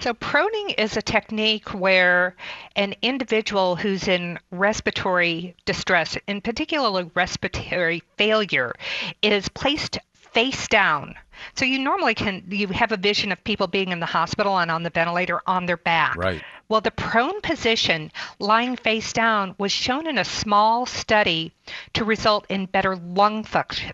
So, 0.00 0.14
proning 0.14 0.74
is 0.78 0.96
a 0.96 1.02
technique 1.02 1.68
where 1.68 2.34
an 2.74 2.94
individual 3.02 3.76
who's 3.76 4.08
in 4.08 4.38
respiratory 4.50 5.54
distress, 5.64 6.16
in 6.26 6.40
particularly 6.40 7.10
respiratory 7.14 8.02
failure, 8.16 8.74
is 9.22 9.48
placed 9.48 9.98
face 10.32 10.66
down. 10.66 11.14
So 11.54 11.64
you 11.64 11.78
normally 11.78 12.14
can 12.14 12.44
you 12.48 12.68
have 12.68 12.92
a 12.92 12.96
vision 12.96 13.32
of 13.32 13.44
people 13.44 13.66
being 13.66 13.90
in 13.90 14.00
the 14.00 14.06
hospital 14.06 14.58
and 14.58 14.70
on 14.70 14.82
the 14.82 14.90
ventilator 14.90 15.40
on 15.46 15.66
their 15.66 15.76
back. 15.76 16.16
Right. 16.16 16.42
Well, 16.68 16.80
the 16.80 16.90
prone 16.90 17.40
position, 17.42 18.10
lying 18.38 18.76
face 18.76 19.12
down, 19.12 19.54
was 19.58 19.72
shown 19.72 20.06
in 20.06 20.16
a 20.16 20.24
small 20.24 20.86
study 20.86 21.52
to 21.94 22.04
result 22.04 22.46
in 22.48 22.66
better 22.66 22.96
lung 22.96 23.44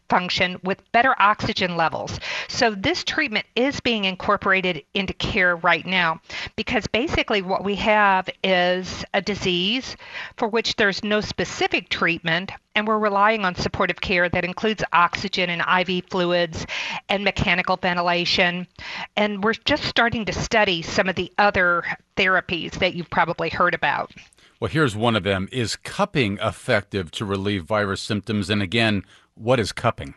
function 0.09 0.59
with 0.63 0.91
better 0.93 1.15
oxygen 1.19 1.77
levels. 1.77 2.19
So, 2.49 2.75
this 2.75 3.05
treatment 3.05 3.47
is 3.55 3.81
being 3.81 4.05
incorporated 4.05 4.85
into 4.95 5.13
care 5.15 5.57
right 5.57 5.85
now 5.85 6.21
because 6.57 6.87
basically 6.87 7.43
what 7.43 7.65
we 7.65 7.77
have 7.77 8.29
is 8.43 9.05
a 9.15 9.21
disease 9.21 9.97
for 10.37 10.49
which 10.49 10.77
there's 10.77 11.05
no 11.05 11.21
specific 11.21 11.89
treatment, 11.89 12.53
and 12.75 12.87
we're 12.87 12.99
relying 12.99 13.45
on 13.45 13.55
supportive 13.55 14.01
care 14.01 14.29
that 14.29 14.45
includes 14.45 14.85
oxygen 14.93 15.51
and 15.51 15.89
IV 15.89 16.05
fluids 16.11 16.67
and 17.09 17.25
mechanical 17.25 17.77
ventilation. 17.77 18.67
And 19.17 19.43
we're 19.43 19.55
just 19.55 19.85
starting 19.85 20.25
to 20.27 20.33
study 20.33 20.83
some 20.83 21.09
of 21.09 21.17
the 21.17 21.33
other 21.39 21.85
therapies 22.17 22.73
that 22.79 22.95
you've 22.95 23.11
probably 23.11 23.49
heard 23.51 23.75
about. 23.75 24.13
Well, 24.61 24.71
here's 24.71 24.97
one 24.97 25.15
of 25.15 25.23
them. 25.23 25.49
Is 25.53 25.77
cupping 25.77 26.39
effective 26.43 27.11
to 27.13 27.25
relieve 27.25 27.65
virus 27.65 28.01
symptoms? 28.01 28.51
And 28.51 28.61
again, 28.61 29.05
what 29.35 29.61
is 29.61 29.73
cupping? 29.73 30.15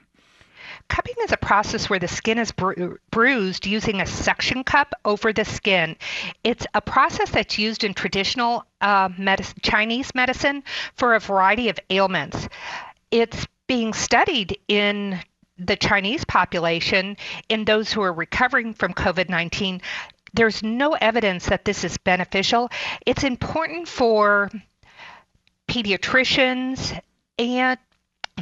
Cupping 0.87 1.15
is 1.23 1.31
a 1.31 1.37
process 1.37 1.89
where 1.89 1.99
the 1.99 2.07
skin 2.07 2.37
is 2.37 2.51
bru- 2.51 2.97
bruised 3.11 3.65
using 3.65 4.01
a 4.01 4.05
suction 4.05 4.63
cup 4.63 4.93
over 5.05 5.31
the 5.31 5.45
skin. 5.45 5.95
It's 6.43 6.65
a 6.73 6.81
process 6.81 7.29
that's 7.29 7.57
used 7.57 7.83
in 7.83 7.93
traditional 7.93 8.65
uh, 8.81 9.09
medicine, 9.17 9.57
Chinese 9.61 10.13
medicine 10.15 10.63
for 10.95 11.13
a 11.13 11.19
variety 11.19 11.69
of 11.69 11.79
ailments. 11.89 12.49
It's 13.11 13.45
being 13.67 13.93
studied 13.93 14.57
in 14.67 15.19
the 15.57 15.75
Chinese 15.75 16.25
population 16.25 17.15
in 17.47 17.65
those 17.65 17.93
who 17.93 18.01
are 18.01 18.11
recovering 18.11 18.73
from 18.73 18.93
COVID 18.93 19.29
19 19.29 19.81
there's 20.33 20.63
no 20.63 20.93
evidence 20.93 21.47
that 21.47 21.65
this 21.65 21.83
is 21.83 21.97
beneficial. 21.97 22.69
It's 23.05 23.23
important 23.23 23.87
for 23.87 24.49
pediatricians 25.67 26.99
and 27.37 27.77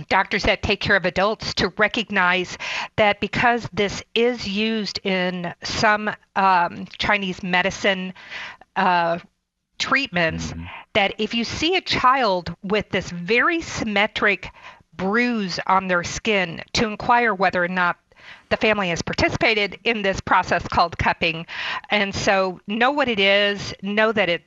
doctors 0.07 0.43
that 0.43 0.61
take 0.61 0.79
care 0.79 0.95
of 0.95 1.05
adults 1.05 1.53
to 1.55 1.69
recognize 1.77 2.57
that 2.95 3.19
because 3.19 3.67
this 3.73 4.03
is 4.15 4.47
used 4.47 4.99
in 5.03 5.53
some 5.63 6.09
um, 6.35 6.85
Chinese 6.97 7.43
medicine 7.43 8.13
uh, 8.75 9.19
treatments, 9.77 10.51
mm-hmm. 10.51 10.65
that 10.93 11.15
if 11.17 11.33
you 11.33 11.43
see 11.43 11.75
a 11.75 11.81
child 11.81 12.55
with 12.63 12.89
this 12.89 13.09
very 13.09 13.61
symmetric 13.61 14.49
bruise 14.93 15.59
on 15.65 15.87
their 15.87 16.03
skin, 16.03 16.61
to 16.73 16.85
inquire 16.85 17.33
whether 17.33 17.63
or 17.63 17.69
not 17.69 17.97
the 18.49 18.57
family 18.57 18.89
has 18.89 19.01
participated 19.01 19.79
in 19.83 20.01
this 20.01 20.19
process 20.19 20.67
called 20.67 20.97
cupping. 20.97 21.45
And 21.89 22.13
so 22.13 22.59
know 22.67 22.91
what 22.91 23.07
it 23.07 23.19
is, 23.19 23.73
know 23.81 24.11
that 24.11 24.29
it 24.29 24.43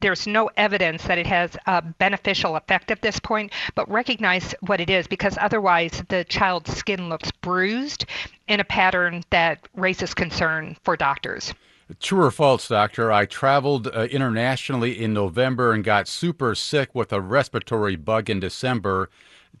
there's 0.00 0.26
no 0.26 0.50
evidence 0.56 1.04
that 1.04 1.18
it 1.18 1.26
has 1.26 1.56
a 1.66 1.80
beneficial 1.80 2.56
effect 2.56 2.90
at 2.90 3.00
this 3.00 3.18
point, 3.18 3.52
but 3.74 3.90
recognize 3.90 4.54
what 4.60 4.80
it 4.80 4.90
is 4.90 5.06
because 5.06 5.38
otherwise 5.40 6.02
the 6.08 6.24
child's 6.24 6.76
skin 6.76 7.08
looks 7.08 7.30
bruised 7.40 8.04
in 8.46 8.60
a 8.60 8.64
pattern 8.64 9.22
that 9.30 9.66
raises 9.74 10.12
concern 10.12 10.76
for 10.84 10.96
doctors. 10.96 11.54
True 12.00 12.24
or 12.24 12.30
false, 12.30 12.68
doctor? 12.68 13.12
I 13.12 13.26
traveled 13.26 13.86
uh, 13.86 14.02
internationally 14.10 15.00
in 15.00 15.14
November 15.14 15.72
and 15.72 15.84
got 15.84 16.08
super 16.08 16.54
sick 16.54 16.94
with 16.94 17.12
a 17.12 17.20
respiratory 17.20 17.96
bug 17.96 18.28
in 18.28 18.40
December. 18.40 19.08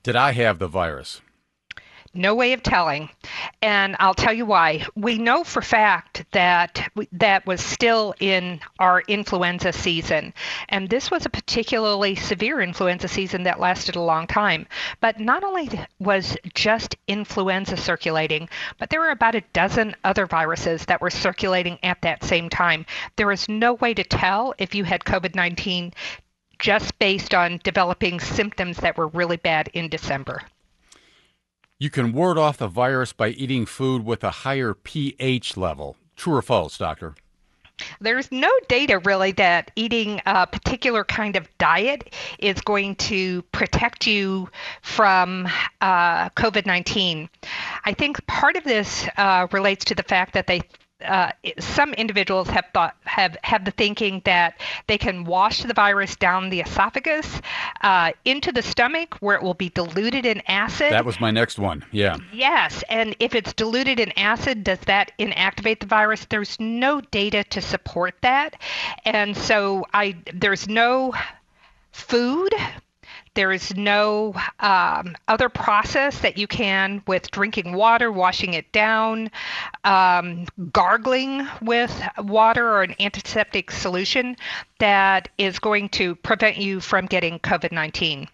Did 0.02 0.16
I 0.16 0.32
have 0.32 0.58
the 0.58 0.68
virus? 0.68 1.22
No 2.16 2.34
way 2.34 2.52
of 2.52 2.62
telling. 2.62 3.10
And 3.62 3.96
I'll 3.98 4.14
tell 4.14 4.32
you 4.32 4.46
why. 4.46 4.86
We 4.94 5.18
know 5.18 5.44
for 5.44 5.62
fact 5.62 6.24
that 6.32 6.90
that 7.12 7.46
was 7.46 7.60
still 7.60 8.14
in 8.20 8.60
our 8.78 9.02
influenza 9.08 9.72
season. 9.72 10.34
And 10.68 10.88
this 10.88 11.10
was 11.10 11.26
a 11.26 11.30
particularly 11.30 12.14
severe 12.14 12.60
influenza 12.60 13.08
season 13.08 13.42
that 13.44 13.60
lasted 13.60 13.96
a 13.96 14.00
long 14.00 14.26
time. 14.26 14.66
But 15.00 15.20
not 15.20 15.44
only 15.44 15.68
was 15.98 16.36
just 16.54 16.96
influenza 17.06 17.76
circulating, 17.76 18.48
but 18.78 18.90
there 18.90 19.00
were 19.00 19.10
about 19.10 19.34
a 19.34 19.44
dozen 19.52 19.94
other 20.04 20.26
viruses 20.26 20.84
that 20.86 21.00
were 21.00 21.10
circulating 21.10 21.78
at 21.82 22.02
that 22.02 22.24
same 22.24 22.48
time. 22.48 22.86
There 23.16 23.32
is 23.32 23.48
no 23.48 23.74
way 23.74 23.94
to 23.94 24.04
tell 24.04 24.54
if 24.58 24.74
you 24.74 24.84
had 24.84 25.04
COVID 25.04 25.34
19 25.34 25.92
just 26.58 26.98
based 26.98 27.34
on 27.34 27.60
developing 27.62 28.18
symptoms 28.20 28.78
that 28.78 28.96
were 28.96 29.08
really 29.08 29.36
bad 29.36 29.68
in 29.74 29.88
December. 29.88 30.42
You 31.78 31.90
can 31.90 32.12
ward 32.12 32.38
off 32.38 32.56
the 32.56 32.68
virus 32.68 33.12
by 33.12 33.28
eating 33.28 33.66
food 33.66 34.02
with 34.04 34.24
a 34.24 34.30
higher 34.30 34.72
pH 34.72 35.58
level. 35.58 35.96
True 36.16 36.36
or 36.36 36.42
false, 36.42 36.78
doctor? 36.78 37.14
There's 38.00 38.32
no 38.32 38.50
data 38.68 38.98
really 39.00 39.32
that 39.32 39.70
eating 39.76 40.22
a 40.24 40.46
particular 40.46 41.04
kind 41.04 41.36
of 41.36 41.46
diet 41.58 42.14
is 42.38 42.62
going 42.62 42.94
to 42.96 43.42
protect 43.52 44.06
you 44.06 44.48
from 44.80 45.46
uh, 45.82 46.30
COVID 46.30 46.64
19. 46.64 47.28
I 47.84 47.92
think 47.92 48.26
part 48.26 48.56
of 48.56 48.64
this 48.64 49.06
uh, 49.18 49.46
relates 49.52 49.84
to 49.86 49.94
the 49.94 50.02
fact 50.02 50.32
that 50.32 50.46
they 50.46 50.62
uh, 51.04 51.30
some 51.58 51.92
individuals 51.94 52.48
have 52.48 52.64
thought 52.72 52.96
have 53.04 53.36
have 53.42 53.64
the 53.64 53.70
thinking 53.70 54.22
that 54.24 54.58
they 54.86 54.96
can 54.96 55.24
wash 55.24 55.62
the 55.62 55.74
virus 55.74 56.16
down 56.16 56.48
the 56.48 56.60
esophagus 56.60 57.40
uh, 57.82 58.12
into 58.24 58.50
the 58.50 58.62
stomach 58.62 59.14
where 59.20 59.36
it 59.36 59.42
will 59.42 59.54
be 59.54 59.68
diluted 59.68 60.24
in 60.24 60.42
acid. 60.46 60.92
That 60.92 61.04
was 61.04 61.20
my 61.20 61.30
next 61.30 61.58
one. 61.58 61.84
Yeah. 61.92 62.16
Yes, 62.32 62.82
and 62.88 63.14
if 63.20 63.34
it's 63.34 63.52
diluted 63.52 64.00
in 64.00 64.10
acid, 64.18 64.64
does 64.64 64.78
that 64.86 65.12
inactivate 65.18 65.80
the 65.80 65.86
virus? 65.86 66.24
There's 66.24 66.58
no 66.58 67.02
data 67.02 67.44
to 67.44 67.60
support 67.60 68.14
that, 68.22 68.56
and 69.04 69.36
so 69.36 69.84
I 69.92 70.16
there's 70.32 70.66
no 70.66 71.12
food 71.92 72.54
there 73.36 73.52
is 73.52 73.76
no 73.76 74.34
um, 74.58 75.14
other 75.28 75.48
process 75.48 76.18
that 76.20 76.36
you 76.36 76.48
can 76.48 77.02
with 77.06 77.30
drinking 77.30 77.74
water, 77.74 78.10
washing 78.10 78.54
it 78.54 78.72
down, 78.72 79.30
um, 79.84 80.46
gargling 80.72 81.46
with 81.62 82.02
water 82.18 82.66
or 82.66 82.82
an 82.82 82.96
antiseptic 82.98 83.70
solution 83.70 84.36
that 84.80 85.28
is 85.38 85.60
going 85.60 85.88
to 85.90 86.16
prevent 86.16 86.56
you 86.56 86.80
from 86.80 87.06
getting 87.06 87.38
COVID 87.38 87.70
19. 87.70 88.26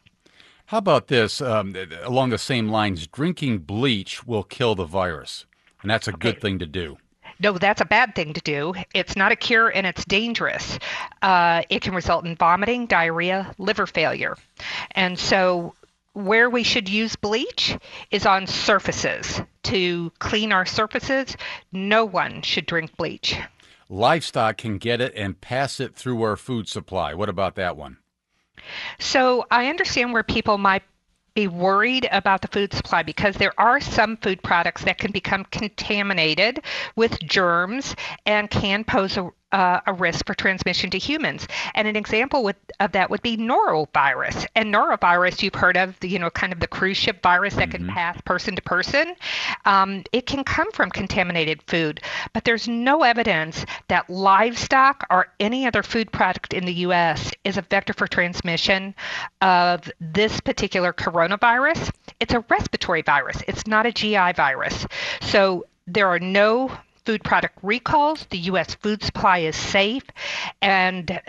How 0.66 0.78
about 0.78 1.08
this? 1.08 1.42
Um, 1.42 1.76
along 2.02 2.30
the 2.30 2.38
same 2.38 2.68
lines, 2.68 3.06
drinking 3.06 3.58
bleach 3.58 4.26
will 4.26 4.44
kill 4.44 4.74
the 4.74 4.86
virus, 4.86 5.44
and 5.82 5.90
that's 5.90 6.08
a 6.08 6.12
good 6.12 6.40
thing 6.40 6.58
to 6.60 6.66
do 6.66 6.96
no, 7.42 7.58
that's 7.58 7.80
a 7.80 7.86
bad 7.86 8.14
thing 8.14 8.34
to 8.34 8.40
do. 8.40 8.74
It's 8.94 9.16
not 9.16 9.32
a 9.32 9.36
cure 9.36 9.68
and 9.68 9.86
it's 9.86 10.04
dangerous. 10.04 10.78
Uh, 11.20 11.62
it 11.68 11.82
can 11.82 11.94
result 11.94 12.24
in 12.24 12.36
vomiting, 12.36 12.86
diarrhea, 12.86 13.54
liver 13.58 13.86
failure. 13.86 14.36
And 14.92 15.18
so, 15.18 15.74
where 16.14 16.48
we 16.50 16.62
should 16.62 16.88
use 16.88 17.16
bleach 17.16 17.76
is 18.10 18.26
on 18.26 18.46
surfaces 18.46 19.40
to 19.64 20.12
clean 20.18 20.52
our 20.52 20.66
surfaces. 20.66 21.36
No 21.72 22.04
one 22.04 22.42
should 22.42 22.66
drink 22.66 22.96
bleach. 22.96 23.36
Livestock 23.88 24.58
can 24.58 24.78
get 24.78 25.00
it 25.00 25.12
and 25.16 25.40
pass 25.40 25.80
it 25.80 25.94
through 25.94 26.22
our 26.22 26.36
food 26.36 26.68
supply. 26.68 27.14
What 27.14 27.28
about 27.28 27.54
that 27.56 27.76
one? 27.76 27.98
So 28.98 29.46
I 29.50 29.68
understand 29.68 30.12
where 30.12 30.22
people 30.22 30.58
might 30.58 30.82
be 31.34 31.48
worried 31.48 32.08
about 32.12 32.42
the 32.42 32.48
food 32.48 32.72
supply 32.72 33.02
because 33.02 33.36
there 33.36 33.58
are 33.58 33.80
some 33.80 34.16
food 34.18 34.42
products 34.42 34.84
that 34.84 34.98
can 34.98 35.12
become 35.12 35.44
contaminated 35.50 36.60
with 36.96 37.18
germs 37.22 37.94
and 38.26 38.50
can 38.50 38.84
pose 38.84 39.16
a, 39.16 39.30
uh, 39.52 39.80
a 39.86 39.92
risk 39.92 40.26
for 40.26 40.34
transmission 40.34 40.90
to 40.90 40.98
humans. 40.98 41.46
And 41.74 41.86
an 41.86 41.96
example 41.96 42.42
would, 42.44 42.56
of 42.80 42.92
that 42.92 43.10
would 43.10 43.22
be 43.22 43.36
norovirus. 43.36 44.46
And 44.54 44.72
norovirus, 44.72 45.42
you've 45.42 45.54
heard 45.54 45.76
of, 45.76 45.98
the, 46.00 46.08
you 46.08 46.18
know, 46.18 46.30
kind 46.30 46.52
of 46.52 46.60
the 46.60 46.66
cruise 46.66 46.96
ship 46.96 47.22
virus 47.22 47.54
that 47.54 47.68
mm-hmm. 47.68 47.86
can 47.86 47.94
pass 47.94 48.20
person 48.22 48.56
to 48.56 48.62
person. 48.62 49.14
Um, 49.64 50.04
it 50.12 50.26
can 50.26 50.44
come 50.44 50.70
from 50.72 50.90
contaminated 50.90 51.62
food, 51.62 52.00
but 52.32 52.44
there's 52.44 52.66
no 52.66 53.02
evidence 53.02 53.64
that 53.88 54.08
livestock 54.08 55.06
or 55.10 55.28
any 55.38 55.66
other 55.66 55.82
food 55.82 56.10
product 56.10 56.54
in 56.54 56.64
the 56.64 56.74
U.S. 56.74 57.32
is 57.44 57.56
a 57.56 57.62
vector 57.62 57.92
for 57.92 58.06
transmission 58.06 58.94
of 59.40 59.90
this 60.00 60.40
particular 60.40 60.92
coronavirus. 60.92 61.90
It's 62.20 62.34
a 62.34 62.40
respiratory 62.48 63.02
virus. 63.02 63.42
It's 63.46 63.66
not 63.66 63.86
a 63.86 63.92
GI 63.92 64.32
virus. 64.32 64.86
So 65.20 65.66
there 65.86 66.08
are 66.08 66.20
no 66.20 66.70
food 67.04 67.24
product 67.24 67.58
recalls. 67.62 68.26
The 68.30 68.38
U.S. 68.38 68.74
food 68.76 69.02
supply 69.02 69.38
is 69.38 69.56
safe, 69.56 70.04
and 70.60 71.20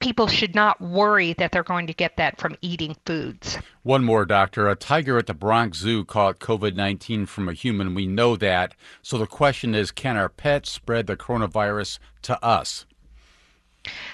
people 0.00 0.28
should 0.28 0.54
not 0.54 0.80
worry 0.80 1.32
that 1.34 1.52
they're 1.52 1.62
going 1.62 1.86
to 1.86 1.94
get 1.94 2.16
that 2.16 2.38
from 2.38 2.56
eating 2.60 2.96
foods. 3.04 3.58
One 3.82 4.04
more, 4.04 4.24
doctor. 4.24 4.68
A 4.68 4.76
tiger 4.76 5.18
at 5.18 5.26
the 5.26 5.34
Bronx 5.34 5.78
Zoo 5.78 6.04
caught 6.04 6.38
COVID 6.38 6.74
19 6.74 7.26
from 7.26 7.48
a 7.48 7.52
human. 7.52 7.94
We 7.94 8.06
know 8.06 8.36
that. 8.36 8.74
So 9.02 9.18
the 9.18 9.26
question 9.26 9.74
is 9.74 9.90
can 9.90 10.16
our 10.16 10.28
pets 10.28 10.70
spread 10.70 11.06
the 11.06 11.16
coronavirus 11.16 11.98
to 12.22 12.42
us? 12.44 12.86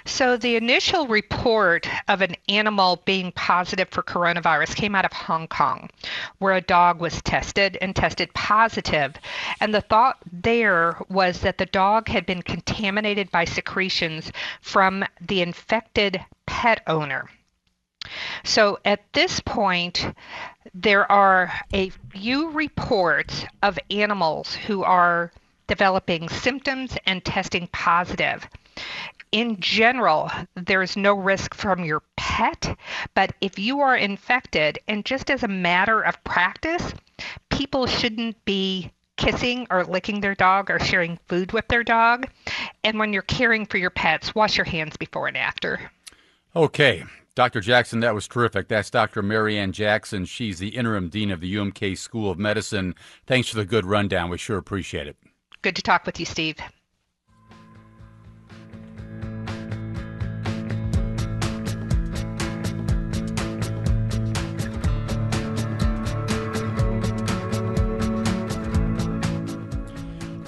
So, 0.04 0.37
the 0.37 0.56
initial 0.56 1.06
report 1.06 1.88
of 2.09 2.21
an 2.21 2.37
animal 2.49 3.02
being 3.06 3.33
positive 3.33 3.88
for 3.88 4.02
coronavirus 4.02 4.76
came 4.76 4.94
out 4.94 5.06
of 5.06 5.12
Hong 5.12 5.49
Kong, 5.49 5.88
where 6.38 6.54
a 6.54 6.61
dog 6.61 7.00
was 7.00 7.23
tested 7.23 7.78
and 7.80 7.97
tested 7.97 8.33
positive. 8.35 9.16
And 9.61 9.75
the 9.75 9.80
thought 9.80 10.18
there 10.30 10.99
was 11.09 11.40
that 11.40 11.56
the 11.56 11.66
dog 11.66 12.09
had 12.09 12.26
been 12.26 12.42
contaminated 12.42 13.30
by 13.30 13.47
secretions 13.47 14.30
from 14.61 15.04
the 15.21 15.40
infected 15.40 16.23
pet 16.44 16.83
owner. 16.87 17.30
So, 18.44 18.78
at 18.85 19.11
this 19.14 19.40
point, 19.40 20.14
there 20.75 21.11
are 21.11 21.50
a 21.73 21.88
few 22.11 22.50
reports 22.50 23.47
of 23.62 23.78
animals 23.90 24.54
who 24.54 24.85
are 24.85 25.33
developing 25.66 26.28
symptoms 26.28 26.99
and 27.06 27.25
testing 27.25 27.66
positive 27.68 28.47
in 29.34 29.58
general, 29.58 30.30
there's 30.54 30.96
no 30.96 31.12
risk 31.12 31.54
from 31.54 31.84
your 31.84 32.04
pet, 32.16 32.78
but 33.14 33.34
if 33.40 33.58
you 33.58 33.80
are 33.80 33.96
infected, 33.96 34.78
and 34.86 35.04
just 35.04 35.28
as 35.28 35.42
a 35.42 35.48
matter 35.48 36.00
of 36.02 36.22
practice, 36.22 36.94
people 37.50 37.88
shouldn't 37.88 38.42
be 38.44 38.92
kissing 39.16 39.66
or 39.70 39.82
licking 39.82 40.20
their 40.20 40.36
dog 40.36 40.70
or 40.70 40.78
sharing 40.78 41.18
food 41.26 41.50
with 41.50 41.66
their 41.66 41.82
dog. 41.82 42.28
And 42.84 42.96
when 42.96 43.12
you're 43.12 43.22
caring 43.22 43.66
for 43.66 43.76
your 43.76 43.90
pets, 43.90 44.36
wash 44.36 44.56
your 44.56 44.66
hands 44.66 44.96
before 44.96 45.26
and 45.26 45.36
after. 45.36 45.90
Okay. 46.54 47.02
Dr. 47.34 47.60
Jackson, 47.60 47.98
that 48.00 48.14
was 48.14 48.28
terrific. 48.28 48.68
That's 48.68 48.88
Dr. 48.88 49.20
Mary 49.20 49.58
Anne 49.58 49.72
Jackson. 49.72 50.26
She's 50.26 50.60
the 50.60 50.68
interim 50.68 51.08
dean 51.08 51.32
of 51.32 51.40
the 51.40 51.52
UMK 51.56 51.98
School 51.98 52.30
of 52.30 52.38
Medicine. 52.38 52.94
Thanks 53.26 53.48
for 53.48 53.56
the 53.56 53.64
good 53.64 53.84
rundown. 53.84 54.30
We 54.30 54.38
sure 54.38 54.58
appreciate 54.58 55.08
it. 55.08 55.16
Good 55.62 55.74
to 55.74 55.82
talk 55.82 56.06
with 56.06 56.20
you, 56.20 56.26
Steve. 56.26 56.58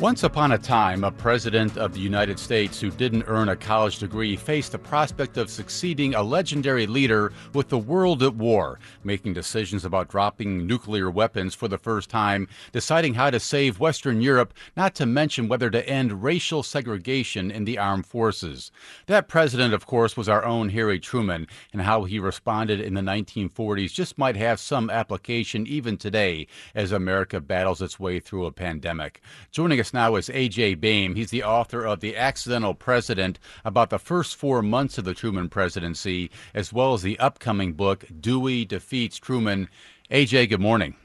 Once 0.01 0.25
upon 0.25 0.53
a 0.53 0.59
time, 0.59 1.05
a 1.05 1.11
president 1.11 1.79
of 1.79 1.95
the 1.95 1.99
United 1.99 2.39
States 2.39 2.79
who 2.79 2.91
didn't 2.91 3.25
earn 3.29 3.49
a 3.49 3.57
college 3.57 3.99
degree 3.99 4.37
faced 4.37 4.73
the 4.73 4.79
prospect 4.79 5.39
of 5.39 5.49
succeeding 5.49 6.15
a 6.15 6.23
legendary 6.23 6.87
leader 6.87 7.33
with 7.55 7.71
the 7.71 7.79
world 7.79 8.23
at 8.23 8.35
war, 8.35 8.79
making 9.05 9.33
decisions 9.33 9.87
about 9.87 10.11
dropping 10.11 10.67
nuclear 10.67 11.11
weapons 11.11 11.55
for 11.55 11.67
the 11.67 11.79
first 11.79 12.11
time, 12.11 12.47
deciding 12.73 13.15
how 13.15 13.31
to 13.31 13.41
save 13.41 13.81
Western 13.81 14.21
Europe, 14.21 14.53
not 14.77 14.95
to 14.95 15.07
mention 15.07 15.49
whether 15.49 15.71
to 15.71 15.89
end 15.89 16.23
racial 16.23 16.63
segregation 16.63 17.51
in 17.51 17.65
the 17.65 17.79
armed 17.79 18.05
forces. 18.05 18.71
That 19.07 19.29
president, 19.29 19.73
of 19.73 19.87
course, 19.87 20.15
was 20.15 20.29
our 20.29 20.45
own 20.45 20.69
Harry 20.69 21.01
Truman, 21.01 21.47
and 21.73 21.81
how 21.81 22.05
he 22.05 22.19
responded 22.19 22.83
in 22.83 22.93
the 22.93 23.01
1940s 23.01 23.95
just 23.95 24.19
might 24.19 24.37
have 24.37 24.61
some 24.61 24.91
application 24.91 25.67
even 25.67 25.97
today 25.97 26.49
as 26.75 26.93
America 26.93 27.41
battles 27.41 27.81
its 27.81 27.99
way 27.99 28.21
through 28.21 28.45
a 28.45 28.53
pandemic. 28.53 29.23
Joining 29.51 29.81
us 29.81 29.86
us 29.87 29.95
now 29.95 30.17
is 30.17 30.29
A.J. 30.31 30.75
Baime. 30.75 31.15
He's 31.15 31.31
the 31.31 31.45
author 31.45 31.85
of 31.85 32.01
The 32.01 32.17
Accidental 32.17 32.75
President 32.75 33.39
about 33.65 33.91
the 33.91 34.01
first 34.01 34.35
four 34.35 34.61
months 34.61 34.99
of 34.99 35.05
the 35.05 35.15
Truman 35.15 35.49
presidency, 35.49 36.29
as 36.55 36.73
well 36.73 36.95
as 36.95 37.03
the 37.03 37.19
upcoming 37.21 37.73
book, 37.73 38.05
Dewey 38.21 38.65
Defeats 38.65 39.19
Truman. 39.19 39.69
A.J., 40.11 40.49
good 40.49 40.61
morning. 40.61 40.97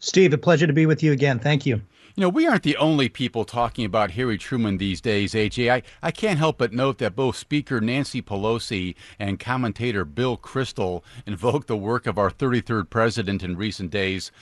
Steve, 0.00 0.32
a 0.32 0.38
pleasure 0.38 0.66
to 0.66 0.72
be 0.72 0.84
with 0.84 1.00
you 1.00 1.12
again. 1.12 1.38
Thank 1.38 1.64
you. 1.64 1.76
You 2.16 2.22
know, 2.22 2.28
we 2.28 2.44
aren't 2.44 2.64
the 2.64 2.76
only 2.76 3.08
people 3.08 3.44
talking 3.44 3.84
about 3.84 4.10
Harry 4.10 4.36
Truman 4.36 4.78
these 4.78 5.00
days, 5.00 5.32
AJ. 5.32 5.70
I, 5.70 5.82
I 6.02 6.10
can't 6.10 6.40
help 6.40 6.58
but 6.58 6.72
note 6.72 6.98
that 6.98 7.14
both 7.14 7.36
Speaker 7.36 7.80
Nancy 7.80 8.20
Pelosi 8.20 8.96
and 9.20 9.38
commentator 9.38 10.04
Bill 10.04 10.36
Kristol 10.36 11.04
invoked 11.24 11.68
the 11.68 11.76
work 11.76 12.08
of 12.08 12.18
our 12.18 12.30
33rd 12.30 12.90
president 12.90 13.44
in 13.44 13.56
recent 13.56 13.92
days. 13.92 14.32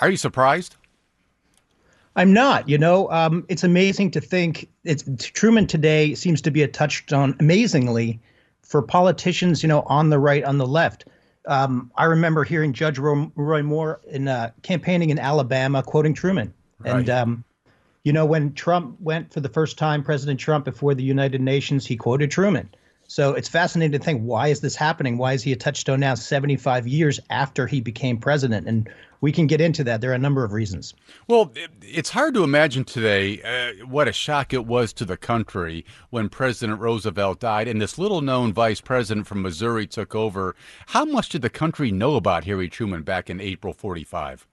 Are 0.00 0.08
you 0.10 0.16
surprised? 0.16 0.76
I'm 2.16 2.32
not. 2.32 2.68
You 2.68 2.78
know, 2.78 3.10
um, 3.10 3.44
it's 3.48 3.64
amazing 3.64 4.10
to 4.12 4.20
think 4.20 4.68
it's 4.84 5.04
Truman 5.32 5.66
today 5.66 6.14
seems 6.14 6.40
to 6.42 6.50
be 6.50 6.62
a 6.62 6.68
touchstone 6.68 7.36
amazingly 7.40 8.20
for 8.62 8.82
politicians. 8.82 9.62
You 9.62 9.68
know, 9.68 9.82
on 9.82 10.10
the 10.10 10.18
right, 10.18 10.44
on 10.44 10.58
the 10.58 10.66
left. 10.66 11.04
Um, 11.46 11.90
I 11.96 12.04
remember 12.04 12.44
hearing 12.44 12.72
Judge 12.72 12.98
Roy, 12.98 13.62
Moore 13.62 14.00
in 14.08 14.28
uh, 14.28 14.50
campaigning 14.62 15.10
in 15.10 15.18
Alabama 15.18 15.82
quoting 15.82 16.12
Truman, 16.12 16.52
right. 16.80 16.96
and 16.96 17.10
um, 17.10 17.44
you 18.04 18.12
know 18.12 18.26
when 18.26 18.52
Trump 18.52 18.96
went 19.00 19.32
for 19.32 19.40
the 19.40 19.48
first 19.48 19.78
time, 19.78 20.02
President 20.02 20.38
Trump 20.38 20.64
before 20.64 20.94
the 20.94 21.02
United 21.02 21.40
Nations, 21.40 21.86
he 21.86 21.96
quoted 21.96 22.30
Truman. 22.30 22.68
So 23.10 23.34
it's 23.34 23.48
fascinating 23.48 23.98
to 23.98 24.04
think 24.04 24.22
why 24.22 24.46
is 24.46 24.60
this 24.60 24.76
happening? 24.76 25.18
Why 25.18 25.32
is 25.32 25.42
he 25.42 25.50
a 25.50 25.56
touchstone 25.56 25.98
now 25.98 26.14
75 26.14 26.86
years 26.86 27.18
after 27.28 27.66
he 27.66 27.80
became 27.80 28.18
president? 28.18 28.68
And 28.68 28.88
we 29.20 29.32
can 29.32 29.48
get 29.48 29.60
into 29.60 29.82
that. 29.82 30.00
There 30.00 30.12
are 30.12 30.14
a 30.14 30.18
number 30.18 30.44
of 30.44 30.52
reasons. 30.52 30.94
Well, 31.26 31.52
it's 31.82 32.10
hard 32.10 32.34
to 32.34 32.44
imagine 32.44 32.84
today 32.84 33.42
uh, 33.42 33.84
what 33.84 34.06
a 34.06 34.12
shock 34.12 34.52
it 34.52 34.64
was 34.64 34.92
to 34.92 35.04
the 35.04 35.16
country 35.16 35.84
when 36.10 36.28
President 36.28 36.78
Roosevelt 36.78 37.40
died 37.40 37.66
and 37.66 37.82
this 37.82 37.98
little 37.98 38.20
known 38.20 38.52
vice 38.52 38.80
president 38.80 39.26
from 39.26 39.42
Missouri 39.42 39.88
took 39.88 40.14
over. 40.14 40.54
How 40.86 41.04
much 41.04 41.30
did 41.30 41.42
the 41.42 41.50
country 41.50 41.90
know 41.90 42.14
about 42.14 42.44
Harry 42.44 42.68
Truman 42.68 43.02
back 43.02 43.28
in 43.28 43.40
April 43.40 43.72
45? 43.72 44.46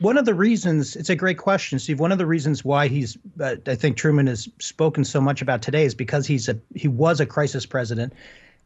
One 0.00 0.18
of 0.18 0.24
the 0.24 0.34
reasons 0.34 0.96
it's 0.96 1.10
a 1.10 1.16
great 1.16 1.38
question 1.38 1.78
steve. 1.78 2.00
One 2.00 2.12
of 2.12 2.18
the 2.18 2.26
reasons 2.26 2.64
why 2.64 2.88
he's 2.88 3.16
uh, 3.40 3.56
i 3.66 3.74
think 3.74 3.96
truman 3.96 4.26
has 4.26 4.48
spoken 4.58 5.04
so 5.04 5.20
much 5.20 5.42
about 5.42 5.62
today 5.62 5.84
is 5.84 5.94
because 5.94 6.26
he's 6.26 6.48
a 6.48 6.58
he 6.74 6.88
was 6.88 7.20
a 7.20 7.26
crisis 7.26 7.66
president 7.66 8.12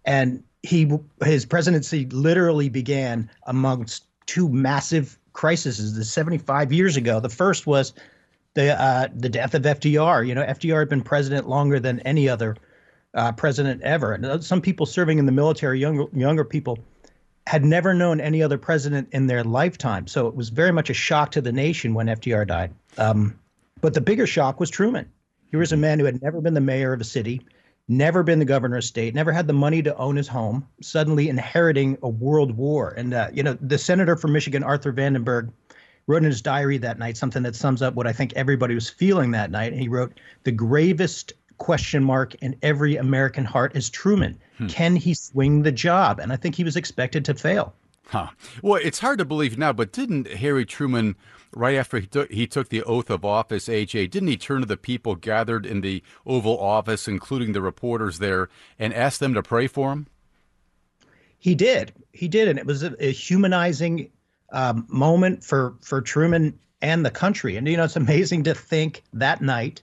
and 0.05 0.43
he 0.63 0.91
his 1.25 1.45
presidency 1.45 2.07
literally 2.07 2.69
began 2.69 3.31
amongst 3.47 4.05
two 4.27 4.49
massive 4.49 5.19
crises 5.33 5.95
the 5.95 6.05
75 6.05 6.73
years 6.73 6.97
ago. 6.97 7.21
The 7.21 7.29
first 7.29 7.67
was 7.67 7.93
the 8.55 8.81
uh, 8.81 9.09
the 9.15 9.29
death 9.29 9.55
of 9.55 9.63
fdr 9.63 10.27
you 10.27 10.35
know 10.35 10.45
fdr 10.45 10.79
had 10.79 10.89
been 10.89 11.03
president 11.03 11.49
longer 11.49 11.81
than 11.81 12.01
any 12.01 12.29
other 12.29 12.57
uh, 13.15 13.33
president 13.33 13.83
ever. 13.83 14.13
And 14.13 14.43
some 14.43 14.61
people 14.61 14.87
serving 14.87 15.19
in 15.19 15.27
the 15.27 15.33
military 15.33 15.81
younger 15.81 16.05
younger 16.13 16.45
people 16.45 16.79
had 17.47 17.65
never 17.65 17.93
known 17.93 18.21
any 18.21 18.43
other 18.43 18.57
president 18.57 19.09
in 19.13 19.27
their 19.27 19.45
lifetime. 19.45 20.07
So 20.07 20.27
it 20.27 20.35
was 20.35 20.49
very 20.49 20.73
much 20.73 20.89
a 20.91 20.95
shock 20.95 21.31
to 21.33 21.41
the 21.41 21.53
nation 21.53 21.95
when 21.95 22.07
FDR 22.07 22.47
died. 22.47 22.73
Um, 22.97 23.39
but 23.81 23.93
the 23.93 24.01
bigger 24.01 24.27
shock 24.27 24.61
was 24.61 24.71
Truman. 24.71 25.11
He 25.51 25.57
was 25.57 25.73
a 25.73 25.77
man 25.77 25.99
who 25.99 26.07
had 26.07 26.23
never 26.23 26.41
been 26.41 26.55
the 26.55 26.61
mayor 26.61 26.93
of 26.95 27.01
a 27.01 27.05
city, 27.05 27.43
never 27.87 28.23
been 28.23 28.39
the 28.39 28.45
governor 28.45 28.77
of 28.77 28.81
a 28.81 28.87
state, 28.87 29.15
never 29.15 29.31
had 29.31 29.47
the 29.47 29.53
money 29.53 29.83
to 29.83 29.97
own 29.97 30.17
his 30.17 30.27
home, 30.27 30.67
suddenly 30.81 31.29
inheriting 31.29 31.99
a 32.03 32.09
world 32.09 32.57
war. 32.57 32.95
And, 32.97 33.13
uh, 33.13 33.29
you 33.33 33.43
know, 33.43 33.59
the 33.61 33.79
senator 33.79 34.17
from 34.17 34.33
Michigan, 34.33 34.65
Arthur 34.65 34.93
Vandenberg, 34.93 35.53
wrote 36.07 36.19
in 36.19 36.25
his 36.25 36.43
diary 36.43 36.79
that 36.79 36.99
night 36.99 37.17
something 37.17 37.43
that 37.43 37.55
sums 37.55 37.83
up 37.83 37.95
what 37.95 38.07
I 38.07 38.13
think 38.13 38.33
everybody 38.35 38.75
was 38.75 38.89
feeling 38.89 39.31
that 39.33 39.51
night. 39.51 39.73
And 39.73 39.81
he 39.81 39.89
wrote, 39.89 40.19
The 40.45 40.53
gravest 40.53 41.35
question 41.59 42.05
mark 42.05 42.35
in 42.37 42.57
every 42.63 42.97
American 42.97 43.45
heart 43.45 43.77
is 43.77 43.91
Truman. 43.91 44.39
Hmm. 44.59 44.67
Can 44.69 44.97
he 44.97 45.15
swing 45.15 45.63
the 45.63 45.73
job? 45.73 46.19
And 46.19 46.33
I 46.33 46.37
think 46.37 46.55
he 46.55 46.65
was 46.65 46.77
expected 46.77 47.25
to 47.27 47.35
fail. 47.35 47.75
Huh. 48.07 48.29
Well, 48.63 48.81
it's 48.83 48.99
hard 48.99 49.19
to 49.19 49.25
believe 49.25 49.57
now, 49.57 49.73
but 49.73 49.93
didn't 49.93 50.29
Harry 50.29 50.67
Truman, 50.67 51.17
right 51.53 51.77
after 51.77 51.99
he 51.99 52.07
took, 52.07 52.31
he 52.31 52.47
took 52.47 52.69
the 52.69 52.83
oath 52.83 53.11
of 53.11 53.25
office, 53.25 53.67
AJ, 53.67 54.11
didn't 54.11 54.29
he 54.29 54.37
turn 54.37 54.61
to 54.61 54.67
the 54.67 54.77
people 54.77 55.15
gathered 55.15 55.65
in 55.65 55.81
the 55.81 56.03
Oval 56.27 56.59
Office, 56.59 57.09
including 57.09 57.53
the 57.53 57.63
reporters 57.63 58.19
there, 58.19 58.49
and 58.79 58.93
ask 58.93 59.21
them 59.21 59.35
to 59.35 59.43
pray 59.43 59.67
for 59.67 59.93
him? 59.93 60.07
He 61.39 61.55
did. 61.55 61.93
He 62.13 62.29
did. 62.29 62.49
And 62.49 62.59
it 62.59 62.67
was 62.67 62.83
a, 62.83 62.95
a 63.05 63.11
humanizing 63.11 64.11
um, 64.53 64.87
moment 64.89 65.43
for, 65.43 65.75
for 65.81 66.01
Truman 66.01 66.59
and 66.83 67.05
the 67.05 67.11
country. 67.11 67.57
And, 67.57 67.67
you 67.67 67.77
know, 67.77 67.85
it's 67.85 67.97
amazing 67.97 68.45
to 68.45 68.55
think 68.55 69.03
that 69.15 69.41
night 69.41 69.83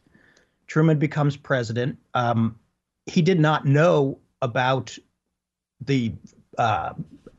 Truman 0.71 0.99
becomes 0.99 1.35
president. 1.35 1.97
Um, 2.13 2.57
he 3.05 3.21
did 3.21 3.41
not 3.41 3.65
know 3.65 4.19
about 4.41 4.97
the 5.81 6.13
uh, 6.57 6.93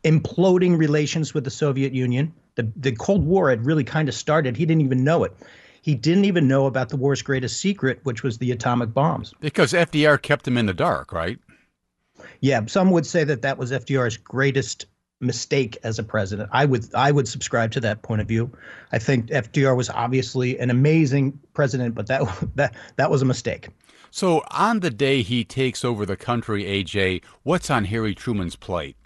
imploding 0.05 0.77
relations 0.77 1.33
with 1.33 1.45
the 1.45 1.51
Soviet 1.51 1.95
Union. 1.95 2.35
The, 2.57 2.71
the 2.77 2.93
Cold 2.93 3.25
War 3.25 3.49
had 3.49 3.65
really 3.65 3.85
kind 3.85 4.07
of 4.07 4.15
started. 4.15 4.55
He 4.55 4.67
didn't 4.67 4.83
even 4.83 5.03
know 5.03 5.25
it. 5.25 5.35
He 5.81 5.95
didn't 5.95 6.27
even 6.27 6.47
know 6.47 6.67
about 6.67 6.91
the 6.91 6.99
war's 6.99 7.23
greatest 7.23 7.59
secret, 7.59 8.01
which 8.03 8.23
was 8.23 8.37
the 8.37 8.51
atomic 8.51 8.93
bombs. 8.93 9.33
Because 9.41 9.73
FDR 9.73 10.21
kept 10.21 10.47
him 10.47 10.59
in 10.59 10.67
the 10.67 10.75
dark, 10.75 11.11
right? 11.11 11.39
Yeah, 12.41 12.67
some 12.67 12.91
would 12.91 13.07
say 13.07 13.25
that 13.25 13.41
that 13.41 13.57
was 13.57 13.73
FDR's 13.73 14.19
greatest 14.19 14.85
mistake 15.23 15.79
as 15.85 15.99
a 15.99 16.03
president. 16.03 16.51
I 16.53 16.65
would 16.65 16.93
I 16.95 17.13
would 17.13 17.29
subscribe 17.29 17.71
to 17.73 17.81
that 17.81 18.03
point 18.03 18.21
of 18.21 18.29
view. 18.29 18.51
I 18.91 18.99
think 18.99 19.27
FDR 19.27 19.77
was 19.77 19.89
obviously 19.89 20.59
an 20.59 20.69
amazing 20.69 21.39
president, 21.55 21.95
but 21.95 22.09
that 22.09 22.23
that 22.57 22.75
that 22.97 23.11
was 23.11 23.23
a 23.23 23.25
mistake. 23.25 23.69
So 24.11 24.45
on 24.51 24.81
the 24.81 24.91
day 24.91 25.23
he 25.23 25.43
takes 25.43 25.85
over 25.85 26.05
the 26.05 26.17
country, 26.17 26.65
AJ, 26.65 27.23
what's 27.45 27.71
on 27.71 27.87
Harry 27.87 28.15
Truman's 28.15 28.57
plate? 28.57 28.97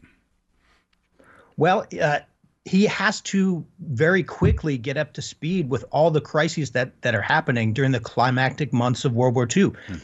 Well, 1.56 1.86
uh, 2.00 2.20
he 2.64 2.84
has 2.86 3.20
to 3.20 3.64
very 3.78 4.24
quickly 4.24 4.76
get 4.76 4.96
up 4.96 5.12
to 5.12 5.22
speed 5.22 5.70
with 5.70 5.84
all 5.92 6.10
the 6.10 6.20
crises 6.20 6.72
that 6.72 7.00
that 7.02 7.14
are 7.14 7.22
happening 7.22 7.72
during 7.72 7.92
the 7.92 8.00
climactic 8.00 8.72
months 8.72 9.04
of 9.04 9.12
World 9.12 9.34
War 9.34 9.46
II. 9.54 9.72
Hmm. 9.86 9.94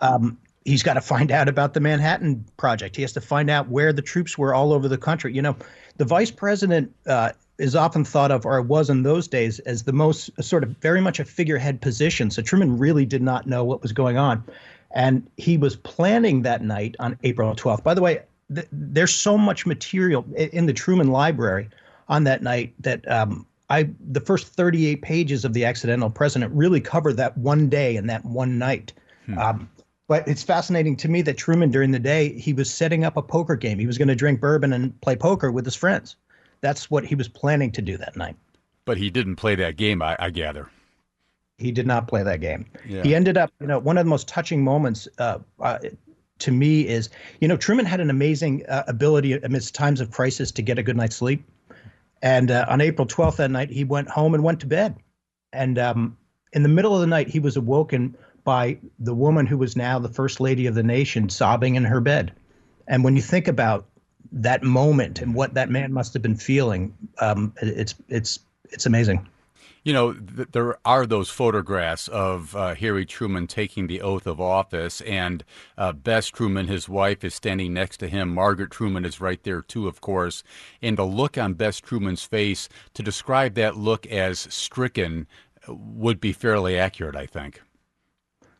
Um, 0.00 0.38
he's 0.64 0.82
got 0.82 0.94
to 0.94 1.00
find 1.00 1.30
out 1.30 1.48
about 1.48 1.74
the 1.74 1.80
Manhattan 1.80 2.44
Project. 2.56 2.96
He 2.96 3.02
has 3.02 3.12
to 3.12 3.20
find 3.20 3.50
out 3.50 3.68
where 3.68 3.92
the 3.92 4.02
troops 4.02 4.38
were 4.38 4.54
all 4.54 4.72
over 4.72 4.88
the 4.88 4.98
country. 4.98 5.34
You 5.34 5.42
know, 5.42 5.56
the 5.96 6.04
vice 6.04 6.30
president 6.30 6.94
uh, 7.06 7.30
is 7.58 7.76
often 7.76 8.04
thought 8.04 8.30
of, 8.30 8.46
or 8.46 8.60
was 8.62 8.90
in 8.90 9.02
those 9.02 9.28
days, 9.28 9.58
as 9.60 9.84
the 9.84 9.92
most 9.92 10.30
sort 10.42 10.62
of 10.62 10.70
very 10.78 11.00
much 11.00 11.20
a 11.20 11.24
figurehead 11.24 11.80
position. 11.80 12.30
So 12.30 12.42
Truman 12.42 12.78
really 12.78 13.06
did 13.06 13.22
not 13.22 13.46
know 13.46 13.64
what 13.64 13.82
was 13.82 13.92
going 13.92 14.16
on, 14.16 14.44
and 14.90 15.28
he 15.36 15.56
was 15.56 15.76
planning 15.76 16.42
that 16.42 16.62
night 16.62 16.96
on 16.98 17.18
April 17.22 17.54
12th. 17.54 17.82
By 17.82 17.94
the 17.94 18.02
way, 18.02 18.20
th- 18.54 18.68
there's 18.72 19.14
so 19.14 19.36
much 19.36 19.66
material 19.66 20.24
in 20.36 20.66
the 20.66 20.72
Truman 20.72 21.08
Library 21.08 21.68
on 22.08 22.24
that 22.24 22.42
night 22.42 22.74
that 22.80 23.08
um, 23.10 23.46
I 23.70 23.88
the 24.10 24.20
first 24.20 24.48
38 24.48 25.02
pages 25.02 25.44
of 25.44 25.54
the 25.54 25.64
Accidental 25.64 26.10
President 26.10 26.52
really 26.52 26.80
cover 26.80 27.12
that 27.14 27.36
one 27.38 27.68
day 27.68 27.96
and 27.96 28.08
that 28.10 28.24
one 28.24 28.58
night. 28.58 28.92
Hmm. 29.26 29.38
Um, 29.38 29.70
but 30.12 30.28
it's 30.28 30.42
fascinating 30.42 30.94
to 30.94 31.08
me 31.08 31.22
that 31.22 31.38
Truman, 31.38 31.70
during 31.70 31.90
the 31.90 31.98
day, 31.98 32.38
he 32.38 32.52
was 32.52 32.70
setting 32.70 33.02
up 33.02 33.16
a 33.16 33.22
poker 33.22 33.56
game. 33.56 33.78
He 33.78 33.86
was 33.86 33.96
going 33.96 34.08
to 34.08 34.14
drink 34.14 34.42
bourbon 34.42 34.74
and 34.74 35.00
play 35.00 35.16
poker 35.16 35.50
with 35.50 35.64
his 35.64 35.74
friends. 35.74 36.16
That's 36.60 36.90
what 36.90 37.06
he 37.06 37.14
was 37.14 37.28
planning 37.28 37.72
to 37.72 37.80
do 37.80 37.96
that 37.96 38.14
night. 38.14 38.36
But 38.84 38.98
he 38.98 39.08
didn't 39.08 39.36
play 39.36 39.54
that 39.54 39.78
game, 39.78 40.02
I, 40.02 40.14
I 40.18 40.28
gather. 40.28 40.68
He 41.56 41.72
did 41.72 41.86
not 41.86 42.08
play 42.08 42.22
that 42.24 42.42
game. 42.42 42.66
Yeah. 42.86 43.02
He 43.02 43.14
ended 43.14 43.38
up, 43.38 43.54
you 43.58 43.66
know, 43.66 43.78
one 43.78 43.96
of 43.96 44.04
the 44.04 44.10
most 44.10 44.28
touching 44.28 44.62
moments 44.62 45.08
uh, 45.16 45.38
uh, 45.58 45.78
to 46.40 46.52
me 46.52 46.86
is, 46.86 47.08
you 47.40 47.48
know, 47.48 47.56
Truman 47.56 47.86
had 47.86 48.00
an 48.00 48.10
amazing 48.10 48.66
uh, 48.66 48.82
ability 48.88 49.32
amidst 49.32 49.74
times 49.74 50.02
of 50.02 50.10
crisis 50.10 50.52
to 50.52 50.60
get 50.60 50.78
a 50.78 50.82
good 50.82 50.98
night's 50.98 51.16
sleep. 51.16 51.42
And 52.20 52.50
uh, 52.50 52.66
on 52.68 52.82
April 52.82 53.06
12th 53.06 53.36
that 53.36 53.50
night, 53.50 53.70
he 53.70 53.84
went 53.84 54.10
home 54.10 54.34
and 54.34 54.44
went 54.44 54.60
to 54.60 54.66
bed. 54.66 54.94
And 55.54 55.78
um, 55.78 56.18
in 56.52 56.62
the 56.62 56.68
middle 56.68 56.94
of 56.94 57.00
the 57.00 57.06
night, 57.06 57.28
he 57.28 57.40
was 57.40 57.56
awoken 57.56 58.14
by 58.44 58.78
the 58.98 59.14
woman 59.14 59.46
who 59.46 59.58
was 59.58 59.76
now 59.76 59.98
the 59.98 60.08
first 60.08 60.40
lady 60.40 60.66
of 60.66 60.74
the 60.74 60.82
nation 60.82 61.28
sobbing 61.28 61.76
in 61.76 61.84
her 61.84 62.00
bed. 62.00 62.32
And 62.88 63.04
when 63.04 63.16
you 63.16 63.22
think 63.22 63.48
about 63.48 63.86
that 64.32 64.62
moment 64.62 65.20
and 65.20 65.34
what 65.34 65.54
that 65.54 65.70
man 65.70 65.92
must 65.92 66.12
have 66.14 66.22
been 66.22 66.36
feeling, 66.36 66.94
um, 67.18 67.52
it's 67.62 67.94
it's 68.08 68.40
it's 68.70 68.86
amazing. 68.86 69.28
You 69.84 69.92
know, 69.92 70.12
th- 70.12 70.48
there 70.52 70.78
are 70.84 71.06
those 71.06 71.28
photographs 71.28 72.06
of 72.06 72.54
uh, 72.54 72.74
Harry 72.76 73.04
Truman 73.04 73.48
taking 73.48 73.88
the 73.88 74.00
oath 74.00 74.28
of 74.28 74.40
office, 74.40 75.00
and 75.00 75.44
uh, 75.76 75.92
Bess 75.92 76.28
Truman, 76.28 76.68
his 76.68 76.88
wife, 76.88 77.24
is 77.24 77.34
standing 77.34 77.74
next 77.74 77.96
to 77.98 78.08
him. 78.08 78.32
Margaret 78.32 78.70
Truman 78.70 79.04
is 79.04 79.20
right 79.20 79.42
there, 79.42 79.60
too, 79.60 79.88
of 79.88 80.00
course. 80.00 80.44
And 80.80 80.96
the 80.96 81.04
look 81.04 81.36
on 81.36 81.54
Bess 81.54 81.80
Truman's 81.80 82.22
face, 82.22 82.68
to 82.94 83.02
describe 83.02 83.54
that 83.54 83.76
look 83.76 84.06
as 84.06 84.38
stricken, 84.38 85.26
would 85.66 86.20
be 86.20 86.32
fairly 86.32 86.78
accurate, 86.78 87.16
I 87.16 87.26
think. 87.26 87.60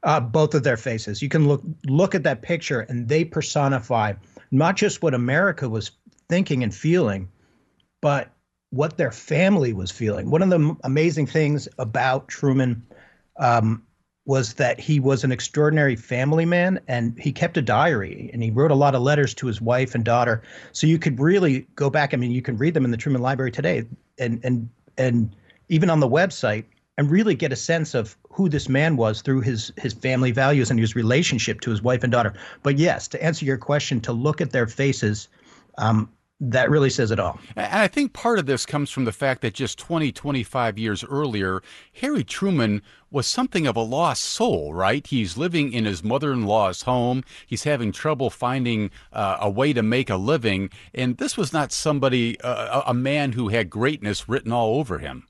Uh, 0.04 0.18
both 0.18 0.54
of 0.54 0.64
their 0.64 0.76
faces. 0.76 1.22
You 1.22 1.28
can 1.28 1.46
look 1.46 1.62
look 1.84 2.16
at 2.16 2.24
that 2.24 2.42
picture, 2.42 2.80
and 2.80 3.08
they 3.08 3.24
personify 3.24 4.14
not 4.50 4.76
just 4.76 5.00
what 5.00 5.14
America 5.14 5.68
was 5.68 5.92
thinking 6.28 6.64
and 6.64 6.74
feeling, 6.74 7.28
but 8.00 8.32
what 8.70 8.96
their 8.96 9.12
family 9.12 9.72
was 9.72 9.90
feeling. 9.90 10.30
One 10.30 10.42
of 10.42 10.50
the 10.50 10.76
amazing 10.82 11.26
things 11.26 11.68
about 11.78 12.26
Truman 12.28 12.82
um, 13.38 13.84
was 14.24 14.54
that 14.54 14.80
he 14.80 15.00
was 15.00 15.24
an 15.24 15.32
extraordinary 15.32 15.96
family 15.96 16.46
man 16.46 16.80
and 16.88 17.18
he 17.18 17.32
kept 17.32 17.56
a 17.56 17.62
diary 17.62 18.30
and 18.32 18.42
he 18.42 18.50
wrote 18.50 18.70
a 18.70 18.74
lot 18.74 18.94
of 18.94 19.02
letters 19.02 19.34
to 19.34 19.46
his 19.46 19.60
wife 19.60 19.94
and 19.94 20.04
daughter. 20.04 20.42
So 20.72 20.86
you 20.86 20.98
could 20.98 21.20
really 21.20 21.66
go 21.74 21.90
back. 21.90 22.14
I 22.14 22.16
mean, 22.16 22.30
you 22.30 22.42
can 22.42 22.56
read 22.56 22.74
them 22.74 22.84
in 22.84 22.90
the 22.90 22.96
Truman 22.96 23.20
Library 23.20 23.50
today 23.50 23.84
and 24.18 24.40
and 24.44 24.68
and 24.96 25.34
even 25.68 25.90
on 25.90 26.00
the 26.00 26.08
website 26.08 26.64
and 26.98 27.10
really 27.10 27.34
get 27.34 27.52
a 27.52 27.56
sense 27.56 27.94
of 27.94 28.16
who 28.30 28.48
this 28.48 28.68
man 28.68 28.96
was 28.96 29.22
through 29.22 29.40
his 29.40 29.72
his 29.76 29.92
family 29.92 30.30
values 30.30 30.70
and 30.70 30.78
his 30.78 30.94
relationship 30.94 31.60
to 31.60 31.70
his 31.70 31.82
wife 31.82 32.02
and 32.02 32.12
daughter. 32.12 32.34
But 32.62 32.78
yes, 32.78 33.08
to 33.08 33.22
answer 33.22 33.44
your 33.44 33.58
question, 33.58 34.00
to 34.02 34.12
look 34.12 34.40
at 34.40 34.50
their 34.50 34.66
faces, 34.66 35.28
um, 35.78 36.10
that 36.40 36.70
really 36.70 36.90
says 36.90 37.12
it 37.12 37.20
all. 37.20 37.38
And 37.54 37.66
I 37.72 37.86
think 37.86 38.12
part 38.12 38.40
of 38.40 38.46
this 38.46 38.66
comes 38.66 38.90
from 38.90 39.04
the 39.04 39.12
fact 39.12 39.42
that 39.42 39.54
just 39.54 39.78
20, 39.78 40.10
25 40.10 40.76
years 40.76 41.04
earlier, 41.04 41.62
Harry 42.00 42.24
Truman 42.24 42.82
was 43.12 43.28
something 43.28 43.66
of 43.66 43.76
a 43.76 43.80
lost 43.80 44.22
soul, 44.22 44.74
right? 44.74 45.06
He's 45.06 45.36
living 45.36 45.72
in 45.72 45.84
his 45.84 46.02
mother 46.02 46.32
in 46.32 46.44
law's 46.44 46.82
home. 46.82 47.22
He's 47.46 47.62
having 47.62 47.92
trouble 47.92 48.28
finding 48.28 48.90
uh, 49.12 49.36
a 49.40 49.48
way 49.48 49.72
to 49.72 49.82
make 49.82 50.10
a 50.10 50.16
living. 50.16 50.70
And 50.92 51.18
this 51.18 51.36
was 51.36 51.52
not 51.52 51.70
somebody, 51.70 52.40
uh, 52.40 52.82
a 52.86 52.94
man 52.94 53.32
who 53.32 53.48
had 53.48 53.70
greatness 53.70 54.28
written 54.28 54.50
all 54.50 54.80
over 54.80 54.98
him. 54.98 55.28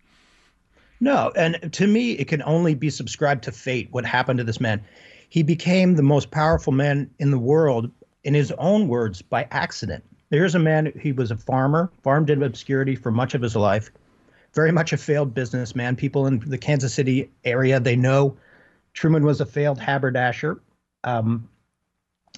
No. 1.03 1.33
And 1.37 1.73
to 1.73 1.87
me, 1.87 2.13
it 2.13 2.29
can 2.29 2.43
only 2.43 2.75
be 2.75 2.89
subscribed 2.89 3.45
to 3.45 3.53
fate 3.53 3.89
what 3.91 4.05
happened 4.05 4.39
to 4.39 4.45
this 4.45 4.61
man. 4.61 4.83
He 5.29 5.43
became 5.43 5.97
the 5.97 6.03
most 6.03 6.31
powerful 6.31 6.73
man 6.73 7.11
in 7.19 7.31
the 7.31 7.39
world, 7.39 7.91
in 8.25 8.35
his 8.35 8.53
own 8.53 8.89
words, 8.89 9.21
by 9.21 9.49
accident 9.51 10.05
Here's 10.33 10.55
a 10.55 10.59
man, 10.59 10.91
he 10.99 11.13
was 11.13 11.31
a 11.31 11.37
farmer, 11.37 11.91
farmed 12.03 12.31
in 12.31 12.43
obscurity 12.43 12.97
for 12.97 13.11
much 13.11 13.35
of 13.35 13.43
his 13.43 13.55
life, 13.55 13.91
very 14.55 14.73
much 14.73 14.95
a 14.95 14.97
failed 14.97 15.35
businessman. 15.35 15.95
People 15.95 16.27
in 16.27 16.39
the 16.39 16.57
Kansas 16.57 16.95
City 16.95 17.31
area, 17.45 17.79
they 17.79 17.97
know 17.97 18.35
Truman 18.95 19.25
was 19.25 19.43
a 19.43 19.47
failed 19.47 19.79
haberdasher. 19.79 20.59
Um, 21.05 21.51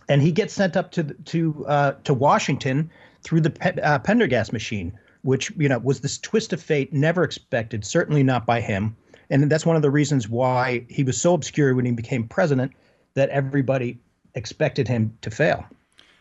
and 0.09 0.21
he 0.21 0.33
gets 0.33 0.53
sent 0.53 0.77
up 0.77 0.91
to 0.93 1.05
to 1.05 1.65
uh, 1.69 1.93
to 2.03 2.13
Washington 2.13 2.91
through 3.23 3.43
the 3.43 3.85
uh, 3.85 4.01
Pendergast 4.01 4.53
machine, 4.53 4.99
which 5.25 5.51
you 5.57 5.69
know 5.69 5.79
was 5.79 6.01
this 6.01 6.19
twist 6.19 6.53
of 6.53 6.63
fate, 6.63 6.93
never 6.93 7.25
expected, 7.25 7.85
certainly 7.85 8.23
not 8.23 8.47
by 8.47 8.61
him. 8.61 8.97
And 9.31 9.51
that's 9.51 9.65
one 9.65 9.77
of 9.77 9.83
the 9.83 9.91
reasons 9.91 10.29
why 10.29 10.85
he 10.89 11.03
was 11.03 11.21
so 11.21 11.35
obscure 11.35 11.75
when 11.75 11.87
he 11.87 11.93
became 11.93 12.29
president 12.29 12.73
that 13.15 13.31
everybody 13.31 13.99
expected 14.35 14.87
him 14.87 15.17
to 15.23 15.31
fail. 15.31 15.65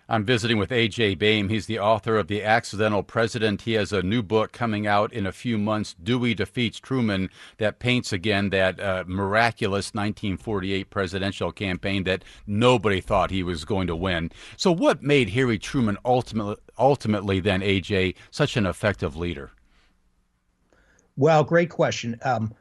I'm 0.09 0.25
visiting 0.25 0.57
with 0.57 0.71
A.J. 0.71 1.15
Baime. 1.15 1.49
He's 1.49 1.65
the 1.65 1.79
author 1.79 2.17
of 2.17 2.27
The 2.27 2.43
Accidental 2.43 3.03
President. 3.03 3.61
He 3.61 3.73
has 3.73 3.93
a 3.93 4.03
new 4.03 4.21
book 4.21 4.51
coming 4.51 4.85
out 4.85 5.13
in 5.13 5.25
a 5.25 5.31
few 5.31 5.57
months, 5.57 5.95
Dewey 6.01 6.33
Defeats 6.33 6.79
Truman, 6.79 7.29
that 7.57 7.79
paints 7.79 8.11
again 8.11 8.49
that 8.49 8.79
uh, 8.81 9.05
miraculous 9.07 9.93
1948 9.93 10.89
presidential 10.89 11.53
campaign 11.53 12.03
that 12.03 12.23
nobody 12.45 12.99
thought 12.99 13.31
he 13.31 13.43
was 13.43 13.63
going 13.63 13.87
to 13.87 13.95
win. 13.95 14.29
So, 14.57 14.73
what 14.73 15.01
made 15.01 15.29
Harry 15.29 15.57
Truman 15.57 15.97
ultimately, 16.03 16.57
ultimately 16.77 17.39
then, 17.39 17.61
A.J., 17.61 18.15
such 18.31 18.57
an 18.57 18.65
effective 18.65 19.15
leader? 19.15 19.51
Well, 21.15 21.43
great 21.43 21.69
question. 21.69 22.19
Um, 22.23 22.53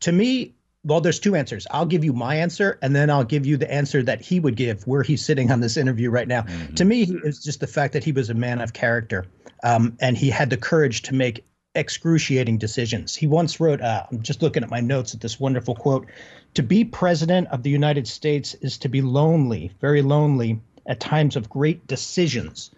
to 0.00 0.12
me, 0.12 0.54
well, 0.84 1.00
there's 1.00 1.20
two 1.20 1.36
answers. 1.36 1.66
I'll 1.70 1.86
give 1.86 2.04
you 2.04 2.12
my 2.12 2.34
answer, 2.36 2.78
and 2.82 2.96
then 2.96 3.08
I'll 3.08 3.24
give 3.24 3.46
you 3.46 3.56
the 3.56 3.72
answer 3.72 4.02
that 4.02 4.20
he 4.20 4.40
would 4.40 4.56
give 4.56 4.84
where 4.86 5.02
he's 5.02 5.24
sitting 5.24 5.52
on 5.52 5.60
this 5.60 5.76
interview 5.76 6.10
right 6.10 6.26
now. 6.26 6.42
Mm-hmm. 6.42 6.74
To 6.74 6.84
me, 6.84 7.02
it's 7.24 7.42
just 7.42 7.60
the 7.60 7.68
fact 7.68 7.92
that 7.92 8.02
he 8.02 8.10
was 8.10 8.30
a 8.30 8.34
man 8.34 8.60
of 8.60 8.72
character, 8.72 9.26
um, 9.62 9.96
and 10.00 10.16
he 10.16 10.28
had 10.28 10.50
the 10.50 10.56
courage 10.56 11.02
to 11.02 11.14
make 11.14 11.44
excruciating 11.74 12.58
decisions. 12.58 13.14
He 13.14 13.26
once 13.26 13.60
wrote, 13.60 13.80
uh, 13.80 14.06
I'm 14.10 14.22
just 14.22 14.42
looking 14.42 14.62
at 14.62 14.70
my 14.70 14.80
notes 14.80 15.14
at 15.14 15.20
this 15.20 15.38
wonderful 15.38 15.74
quote 15.74 16.06
To 16.54 16.62
be 16.62 16.84
president 16.84 17.48
of 17.48 17.62
the 17.62 17.70
United 17.70 18.08
States 18.08 18.54
is 18.54 18.76
to 18.78 18.88
be 18.88 19.02
lonely, 19.02 19.70
very 19.80 20.02
lonely, 20.02 20.60
at 20.86 20.98
times 20.98 21.36
of 21.36 21.48
great 21.48 21.86
decisions. 21.86 22.72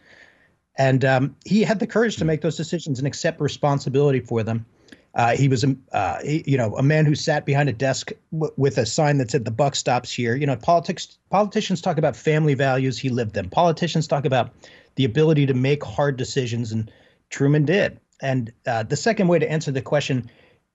And 0.76 1.04
um, 1.04 1.36
he 1.44 1.62
had 1.62 1.78
the 1.78 1.86
courage 1.86 2.16
to 2.16 2.24
make 2.24 2.40
those 2.40 2.56
decisions 2.56 2.98
and 2.98 3.06
accept 3.06 3.40
responsibility 3.40 4.20
for 4.20 4.42
them. 4.42 4.66
Uh, 5.14 5.36
he 5.36 5.46
was, 5.48 5.62
a, 5.62 5.76
uh, 5.92 6.20
he, 6.24 6.42
you 6.44 6.56
know, 6.56 6.74
a 6.76 6.82
man 6.82 7.06
who 7.06 7.14
sat 7.14 7.46
behind 7.46 7.68
a 7.68 7.72
desk 7.72 8.10
w- 8.32 8.52
with 8.56 8.78
a 8.78 8.86
sign 8.86 9.18
that 9.18 9.30
said 9.30 9.44
"the 9.44 9.50
buck 9.52 9.76
stops 9.76 10.12
here." 10.12 10.34
You 10.34 10.46
know, 10.46 10.56
politics. 10.56 11.18
Politicians 11.30 11.80
talk 11.80 11.98
about 11.98 12.16
family 12.16 12.54
values. 12.54 12.98
He 12.98 13.08
lived 13.10 13.34
them. 13.34 13.48
Politicians 13.48 14.08
talk 14.08 14.24
about 14.24 14.52
the 14.96 15.04
ability 15.04 15.46
to 15.46 15.54
make 15.54 15.84
hard 15.84 16.16
decisions, 16.16 16.72
and 16.72 16.90
Truman 17.30 17.64
did. 17.64 18.00
And 18.20 18.52
uh, 18.66 18.82
the 18.82 18.96
second 18.96 19.28
way 19.28 19.38
to 19.38 19.48
answer 19.48 19.70
the 19.70 19.82
question, 19.82 20.28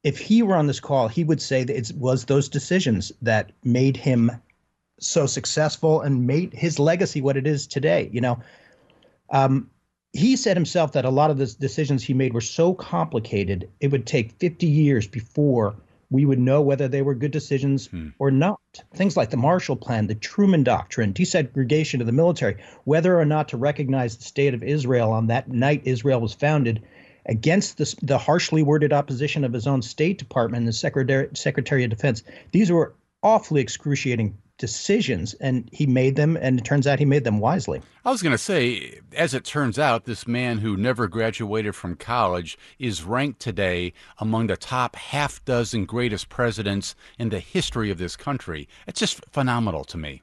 if 0.04 0.18
he 0.18 0.42
were 0.42 0.56
on 0.56 0.68
this 0.68 0.80
call, 0.80 1.10
he 1.10 1.26
would 1.26 1.42
say 1.42 1.66
that 1.66 1.76
it 1.76 1.92
was 1.98 2.26
those 2.26 2.48
decisions 2.48 3.12
that 3.22 3.52
made 3.66 3.98
him 3.98 4.32
so 5.02 5.26
successful 5.26 6.02
and 6.02 6.28
made 6.28 6.54
his 6.54 6.80
legacy 6.80 7.20
what 7.20 7.36
it 7.36 7.46
is 7.48 7.68
today. 7.68 8.10
You 8.14 8.22
know, 8.22 8.40
um, 9.32 9.70
he 10.14 10.36
said 10.36 10.58
himself 10.58 10.94
that 10.94 11.06
a 11.06 11.10
lot 11.10 11.30
of 11.30 11.38
the 11.38 11.46
decisions 11.60 12.04
he 12.04 12.14
made 12.14 12.34
were 12.34 12.42
so 12.42 12.74
complicated 12.74 13.70
it 13.80 13.92
would 13.92 14.06
take 14.06 14.32
50 14.40 14.66
years 14.66 15.08
before 15.08 15.76
we 16.12 16.26
would 16.26 16.40
know 16.40 16.62
whether 16.62 16.88
they 16.88 17.04
were 17.04 17.14
good 17.14 17.32
decisions 17.32 17.88
hmm. 17.88 18.10
or 18.18 18.32
not. 18.32 18.60
Things 18.96 19.16
like 19.16 19.30
the 19.30 19.38
Marshall 19.38 19.76
Plan, 19.76 20.08
the 20.08 20.16
Truman 20.16 20.64
Doctrine, 20.64 21.14
desegregation 21.14 22.00
of 22.00 22.08
the 22.08 22.12
military, 22.12 22.58
whether 22.86 23.20
or 23.20 23.26
not 23.26 23.50
to 23.50 23.58
recognize 23.58 24.18
the 24.18 24.24
state 24.24 24.54
of 24.54 24.64
Israel 24.64 25.12
on 25.12 25.28
that 25.28 25.50
night 25.50 25.84
Israel 25.86 26.20
was 26.20 26.34
founded, 26.34 26.82
against 27.26 27.78
the, 27.78 27.96
the 28.02 28.18
harshly 28.18 28.64
worded 28.64 28.92
opposition 28.92 29.44
of 29.44 29.54
his 29.54 29.68
own 29.68 29.84
State 29.84 30.18
Department 30.18 30.62
and 30.62 30.68
the 30.68 30.74
Secretary, 30.74 31.30
Secretary 31.36 31.84
of 31.84 31.92
Defense. 31.92 32.24
These 32.52 32.72
were 32.72 32.96
awfully 33.22 33.62
excruciating 33.62 34.36
decisions, 34.60 35.34
and 35.36 35.68
he 35.72 35.88
made 35.88 36.16
them, 36.16 36.38
and 36.40 36.60
it 36.60 36.66
turns 36.66 36.86
out 36.86 37.00
he 37.00 37.06
made 37.06 37.24
them 37.24 37.40
wisely. 37.40 37.82
I 38.06 38.12
was 38.12 38.22
going 38.22 38.34
to 38.34 38.38
say, 38.38 39.00
as 39.16 39.34
it 39.34 39.44
turns 39.44 39.80
out, 39.80 40.06
this 40.06 40.28
man 40.28 40.60
who 40.60 40.78
never 40.78 41.08
graduated 41.08 41.76
from 41.76 41.96
college 41.96 42.58
is 42.78 43.04
ranked 43.04 43.40
today 43.40 43.94
among 44.20 44.48
the 44.48 44.58
top 44.58 44.96
half 44.96 45.44
dozen 45.46 45.86
greatest 45.86 46.30
presidents 46.30 46.96
in 47.18 47.30
the 47.30 47.40
history 47.40 47.90
of 47.90 47.98
this 47.98 48.16
country. 48.16 48.68
It's 48.86 49.00
just 49.00 49.26
phenomenal 49.32 49.84
to 49.86 49.98
me. 49.98 50.22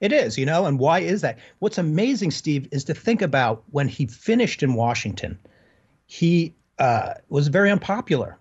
It 0.00 0.12
is, 0.12 0.36
you 0.36 0.44
know, 0.44 0.66
and 0.66 0.78
why 0.78 1.00
is 1.00 1.22
that? 1.22 1.38
What's 1.58 1.78
amazing, 1.78 2.30
Steve, 2.30 2.68
is 2.70 2.84
to 2.84 2.94
think 2.94 3.22
about 3.22 3.64
when 3.70 3.88
he 3.88 4.06
finished 4.06 4.62
in 4.62 4.74
Washington, 4.74 5.38
he 6.06 6.54
uh, 6.78 7.14
was 7.30 7.48
very 7.48 7.70
unpopular 7.70 8.38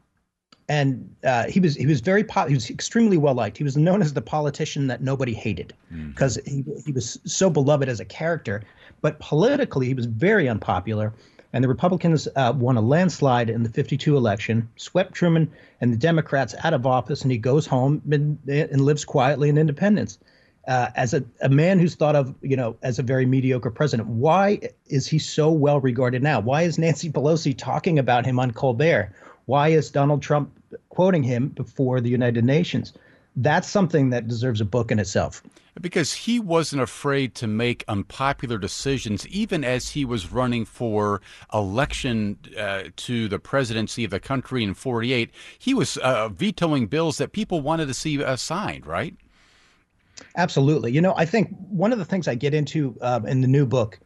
and 0.68 1.16
uh, 1.24 1.48
he 1.48 1.60
was 1.60 1.76
he 1.76 1.86
was 1.86 2.02
very 2.02 2.24
po- 2.24 2.48
he 2.48 2.56
was 2.56 2.70
extremely 2.70 3.18
well 3.18 3.36
liked. 3.36 3.58
He 3.58 3.64
was 3.64 3.78
known 3.78 4.02
as 4.02 4.14
the 4.14 4.22
politician 4.22 4.88
that 4.88 5.02
nobody 5.02 5.34
hated 5.34 5.74
because 6.10 6.38
mm-hmm. 6.38 6.72
he 6.72 6.82
he 6.86 6.92
was 6.92 7.20
so 7.26 7.50
beloved 7.50 7.88
as 7.88 8.00
a 8.00 8.06
character, 8.06 8.64
but 9.02 9.20
politically 9.20 9.88
he 9.88 9.94
was 9.94 10.06
very 10.06 10.50
unpopular. 10.50 11.14
And 11.54 11.64
the 11.64 11.70
Republicans 11.70 12.28
uh, 12.36 12.52
won 12.54 12.76
a 12.76 12.82
landslide 12.82 13.50
in 13.50 13.64
the 13.64 13.70
52 13.70 14.18
election, 14.18 14.68
swept 14.76 15.14
Truman 15.14 15.50
and 15.80 15.94
the 15.94 15.98
Democrats 15.98 16.54
out 16.66 16.74
of 16.74 16.86
office, 16.86 17.22
and 17.22 17.32
he 17.32 17.38
goes 17.38 17.66
home 17.66 18.02
and, 18.12 18.38
and 18.50 18.82
lives 18.82 19.06
quietly 19.06 19.48
in 19.48 19.58
independence. 19.58 20.20
Uh, 20.68 20.90
as 20.96 21.14
a, 21.14 21.24
a 21.42 21.48
man 21.48 21.80
who's 21.80 21.96
thought 21.96 22.16
of, 22.16 22.36
you 22.42 22.58
know, 22.58 22.76
as 22.82 23.00
a 23.00 23.04
very 23.04 23.26
mediocre 23.26 23.72
president, 23.72 24.10
why 24.10 24.60
is 24.88 25.08
he 25.08 25.18
so 25.18 25.50
well 25.50 25.80
regarded 25.80 26.22
now? 26.22 26.42
Why 26.42 26.64
is 26.64 26.78
Nancy 26.78 27.10
Pelosi 27.10 27.56
talking 27.56 28.00
about 28.00 28.26
him 28.26 28.38
on 28.38 28.52
Colbert? 28.52 29.14
Why 29.46 29.70
is 29.70 29.92
Donald 29.92 30.22
Trump 30.22 30.52
quoting 30.90 31.24
him 31.24 31.50
before 31.50 32.02
the 32.02 32.10
United 32.10 32.44
Nations? 32.44 32.94
That's 33.36 33.68
something 33.68 34.12
that 34.12 34.28
deserves 34.28 34.62
a 34.62 34.66
book 34.66 34.92
in 34.92 35.00
itself. 35.00 35.44
Because 35.82 36.14
he 36.14 36.40
wasn't 36.40 36.82
afraid 36.82 37.36
to 37.36 37.48
make 37.48 37.84
unpopular 37.90 38.58
decisions, 38.58 39.28
even 39.28 39.66
as 39.66 39.90
he 39.90 40.06
was 40.06 40.32
running 40.32 40.64
for 40.64 41.22
election 41.54 42.40
uh, 42.58 42.84
to 42.96 43.28
the 43.28 43.40
presidency 43.40 44.06
of 44.06 44.12
the 44.12 44.22
country 44.22 44.64
in 44.64 44.74
48. 44.74 45.32
He 45.60 45.74
was 45.74 45.98
uh, 45.98 46.30
vetoing 46.30 46.88
bills 46.88 47.18
that 47.18 47.34
people 47.34 47.60
wanted 47.60 47.88
to 47.88 47.94
see 47.94 48.24
uh, 48.24 48.38
signed, 48.38 48.88
right? 48.88 49.16
Absolutely. 50.38 50.94
You 50.94 51.02
know, 51.02 51.14
I 51.18 51.26
think 51.26 51.50
one 51.68 51.92
of 51.92 52.00
the 52.00 52.06
things 52.06 52.30
I 52.30 52.36
get 52.36 52.54
into 52.54 52.98
um, 53.02 53.26
in 53.26 53.42
the 53.42 53.48
new 53.48 53.66
book 53.66 54.00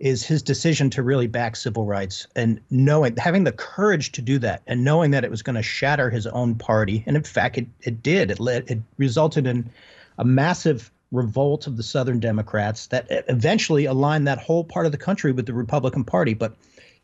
is 0.00 0.24
his 0.24 0.42
decision 0.42 0.88
to 0.88 1.02
really 1.02 1.26
back 1.26 1.54
civil 1.54 1.84
rights 1.84 2.26
and 2.34 2.58
knowing 2.70 3.14
having 3.18 3.44
the 3.44 3.52
courage 3.52 4.12
to 4.12 4.22
do 4.22 4.38
that 4.38 4.62
and 4.66 4.82
knowing 4.82 5.10
that 5.10 5.24
it 5.24 5.30
was 5.30 5.42
going 5.42 5.56
to 5.56 5.62
shatter 5.62 6.08
his 6.08 6.26
own 6.26 6.54
party. 6.54 7.04
And 7.06 7.16
in 7.16 7.22
fact 7.22 7.58
it, 7.58 7.66
it 7.82 8.02
did. 8.02 8.30
It 8.30 8.40
led 8.40 8.68
it 8.70 8.80
resulted 8.96 9.46
in 9.46 9.70
a 10.16 10.24
massive 10.24 10.90
revolt 11.12 11.66
of 11.66 11.76
the 11.76 11.82
southern 11.82 12.18
democrats 12.18 12.86
that 12.86 13.06
eventually 13.28 13.84
aligned 13.84 14.26
that 14.26 14.38
whole 14.38 14.64
part 14.64 14.86
of 14.86 14.92
the 14.92 14.98
country 14.98 15.32
with 15.32 15.44
the 15.44 15.52
republican 15.52 16.04
party. 16.04 16.32
But 16.32 16.56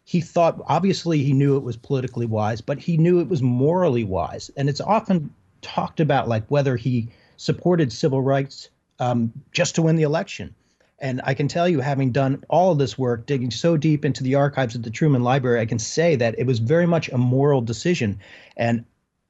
he 0.05 0.23
thought 0.23 0.63
obviously 0.67 1.23
he 1.23 1.35
knew 1.35 1.57
it 1.57 1.65
was 1.65 1.77
politically 1.77 2.27
wise 2.27 2.63
but 2.63 2.79
he 2.79 2.97
knew 2.97 3.21
it 3.21 3.29
was 3.29 3.43
morally 3.43 4.05
wise. 4.05 4.51
And 4.57 4.71
it's 4.71 4.81
often 4.81 5.35
talked 5.61 6.01
about 6.01 6.29
like 6.29 6.47
whether 6.49 6.77
he 6.77 7.09
supported 7.37 7.93
civil 7.93 8.23
rights 8.23 8.71
um, 9.01 9.31
just 9.53 9.75
to 9.75 9.83
win 9.83 9.97
the 9.97 10.05
election 10.05 10.55
and 10.99 11.21
I 11.25 11.35
can 11.35 11.47
tell 11.49 11.69
you, 11.69 11.81
having 11.81 12.11
done 12.11 12.43
all 12.49 12.73
of 12.73 12.79
this 12.79 12.97
work, 12.97 13.27
digging 13.27 13.51
so 13.51 13.77
deep 13.77 14.05
into 14.05 14.23
the 14.23 14.35
archives 14.35 14.75
of 14.75 14.83
the 14.83 14.91
Truman 14.91 15.23
Library, 15.23 15.61
I 15.61 15.67
can 15.67 15.79
say 15.79 16.17
that 16.17 16.39
it 16.39 16.47
was 16.47 16.59
very 16.59 16.87
much 16.87 17.09
a 17.11 17.19
moral 17.19 17.61
decision. 17.61 18.19
And, 18.57 18.85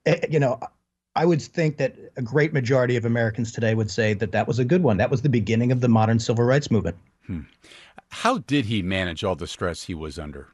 eh, 0.04 0.26
you 0.30 0.38
know, 0.38 0.60
I 1.16 1.24
would 1.24 1.42
think 1.42 1.78
that 1.78 1.96
a 2.16 2.22
great 2.22 2.52
majority 2.52 2.96
of 2.96 3.04
Americans 3.04 3.50
today 3.50 3.74
would 3.74 3.90
say 3.90 4.14
that 4.14 4.32
that 4.32 4.46
was 4.46 4.58
a 4.58 4.64
good 4.64 4.82
one. 4.82 4.98
That 4.98 5.10
was 5.10 5.22
the 5.22 5.28
beginning 5.28 5.72
of 5.72 5.80
the 5.80 5.88
modern 5.88 6.20
civil 6.20 6.44
rights 6.44 6.70
movement. 6.70 6.96
Hmm. 7.26 7.40
How 8.10 8.38
did 8.38 8.66
he 8.66 8.82
manage 8.82 9.24
all 9.24 9.34
the 9.34 9.48
stress 9.48 9.84
he 9.84 9.94
was 9.94 10.18
under? 10.18 10.48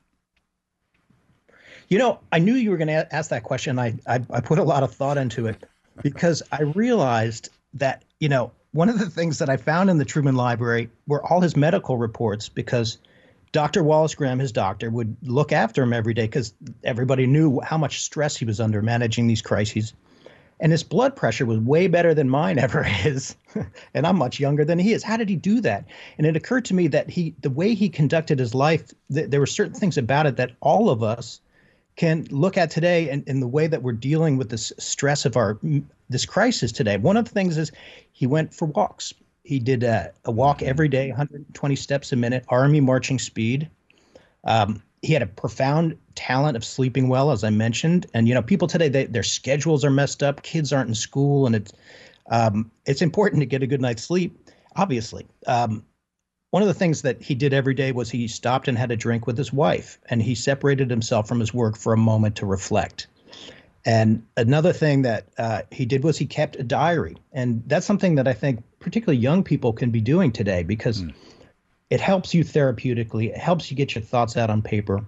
You 1.89 1.99
know, 1.99 2.21
I 2.31 2.39
knew 2.39 2.55
you 2.55 2.71
were 2.71 2.79
going 2.79 2.89
to 2.89 3.15
ask 3.15 3.29
that 3.31 3.43
question. 3.43 3.79
I, 3.79 3.99
I, 4.07 4.21
I 4.31 4.41
put 4.41 4.59
a 4.59 4.63
lot 4.63 4.83
of 4.83 4.95
thought 4.95 5.19
into 5.19 5.47
it 5.47 5.63
because 6.03 6.43
I 6.51 6.63
realized 6.63 7.51
that, 7.75 8.03
you 8.19 8.31
know, 8.31 8.53
one 8.73 8.89
of 8.89 8.99
the 8.99 9.11
things 9.11 9.39
that 9.39 9.51
I 9.51 9.57
found 9.59 9.91
in 9.91 9.99
the 9.99 10.05
Truman 10.05 10.35
Library 10.35 10.91
were 11.07 11.25
all 11.25 11.41
his 11.41 11.57
medical 11.57 11.99
reports 11.99 12.49
because 12.49 12.99
Dr. 13.53 13.85
Wallace 13.85 14.15
Graham, 14.15 14.39
his 14.39 14.51
doctor, 14.51 14.89
would 14.89 15.15
look 15.23 15.53
after 15.53 15.83
him 15.83 15.93
every 15.93 16.15
day 16.15 16.23
because 16.23 16.55
everybody 16.83 17.27
knew 17.27 17.61
how 17.61 17.77
much 17.77 18.03
stress 18.03 18.35
he 18.35 18.47
was 18.47 18.61
under 18.61 18.81
managing 18.81 19.27
these 19.27 19.43
crises. 19.43 19.93
And 20.59 20.73
his 20.73 20.85
blood 20.85 21.17
pressure 21.17 21.45
was 21.45 21.59
way 21.59 21.87
better 21.87 22.15
than 22.15 22.31
mine 22.31 22.59
ever 22.59 22.87
is. 23.05 23.37
and 23.93 24.07
I'm 24.07 24.17
much 24.17 24.41
younger 24.41 24.65
than 24.65 24.79
he 24.79 24.95
is. 24.95 25.03
How 25.03 25.19
did 25.19 25.29
he 25.29 25.37
do 25.37 25.61
that? 25.61 25.85
And 26.17 26.27
it 26.27 26.37
occurred 26.37 26.65
to 26.67 26.75
me 26.75 26.89
that 26.89 27.11
he, 27.11 27.35
the 27.43 27.51
way 27.51 27.75
he 27.75 27.91
conducted 27.91 28.39
his 28.39 28.55
life, 28.55 28.91
th- 29.13 29.29
there 29.29 29.41
were 29.41 29.47
certain 29.47 29.75
things 29.75 29.99
about 29.99 30.27
it 30.27 30.37
that 30.37 30.53
all 30.61 30.89
of 30.89 31.03
us 31.03 31.41
can 31.97 32.27
look 32.31 32.57
at 32.57 32.71
today 32.71 33.11
and 33.11 33.27
in 33.29 33.41
the 33.41 33.47
way 33.47 33.67
that 33.67 33.83
we're 33.83 33.93
dealing 33.93 34.37
with 34.37 34.49
this 34.49 34.73
stress 34.79 35.25
of 35.25 35.37
our 35.37 35.59
this 36.09 36.25
crisis 36.25 36.73
today. 36.73 36.97
One 36.97 37.17
of 37.17 37.25
the 37.25 37.31
things 37.31 37.59
is 37.59 37.73
he 38.13 38.27
went 38.27 38.55
for 38.55 38.67
walks. 38.67 39.13
He 39.45 39.59
did 39.59 39.83
a, 39.83 40.13
a 40.25 40.31
walk 40.31 40.63
every 40.63 40.89
day, 40.89 41.09
120 41.09 41.77
steps 41.77 42.13
a 42.13 42.17
minute, 42.17 42.45
army 42.49 42.81
marching 42.81 43.19
speed. 43.19 43.69
Um, 44.45 44.83
he 45.03 45.13
had 45.13 45.23
a 45.23 45.27
profound 45.27 45.99
talent 46.15 46.57
of 46.57 46.65
sleeping 46.65 47.09
well, 47.09 47.33
as 47.33 47.43
I 47.43 47.51
mentioned. 47.51 48.07
And 48.15 48.29
you 48.29 48.35
know, 48.35 48.43
people 48.43 48.69
today 48.69 48.89
they, 48.89 49.07
their 49.07 49.23
schedules 49.23 49.85
are 49.85 49.91
messed 49.91 50.23
up. 50.23 50.43
Kids 50.43 50.73
aren't 50.73 50.89
in 50.89 50.95
school, 50.95 51.47
and 51.47 51.57
it's 51.57 51.73
um, 52.31 52.71
it's 52.87 53.03
important 53.03 53.41
to 53.41 53.47
get 53.47 53.63
a 53.63 53.67
good 53.67 53.81
night's 53.81 54.05
sleep. 54.05 54.39
Obviously, 54.77 55.27
um, 55.47 55.85
one 56.53 56.61
of 56.61 56.69
the 56.69 56.75
things 56.75 57.01
that 57.01 57.23
he 57.23 57.35
did 57.35 57.55
every 57.55 57.73
day 57.73 57.93
was 57.93 58.11
he 58.11 58.29
stopped 58.29 58.69
and 58.69 58.77
had 58.77 58.91
a 58.91 58.97
drink 58.97 59.27
with 59.27 59.39
his 59.39 59.55
wife, 59.55 59.99
and 60.11 60.21
he 60.21 60.35
separated 60.35 60.91
himself 60.91 61.27
from 61.27 61.41
his 61.41 61.55
work 61.55 61.79
for 61.79 61.95
a 61.95 61.97
moment 61.97 62.37
to 62.37 62.47
reflect. 62.47 63.07
And 63.87 64.23
another 64.37 64.75
thing 64.75 65.01
that 65.03 65.29
uh, 65.39 65.63
he 65.71 65.87
did 65.87 66.05
was 66.05 66.19
he 66.19 66.27
kept 66.27 66.57
a 66.57 66.63
diary, 66.63 67.17
and 67.33 67.63
that's 67.67 67.87
something 67.87 68.17
that 68.17 68.29
I 68.29 68.35
think 68.35 68.63
particularly 68.81 69.19
young 69.19 69.43
people 69.43 69.73
can 69.73 69.91
be 69.91 70.03
doing 70.03 70.31
today 70.31 70.63
because 70.63 71.01
mm. 71.01 71.15
it 71.89 72.03
helps 72.03 72.35
you 72.35 72.45
therapeutically. 72.45 73.31
It 73.31 73.39
helps 73.39 73.71
you 73.71 73.77
get 73.77 73.95
your 73.95 74.05
thoughts 74.05 74.37
out 74.37 74.51
on 74.51 74.61
paper, 74.61 75.07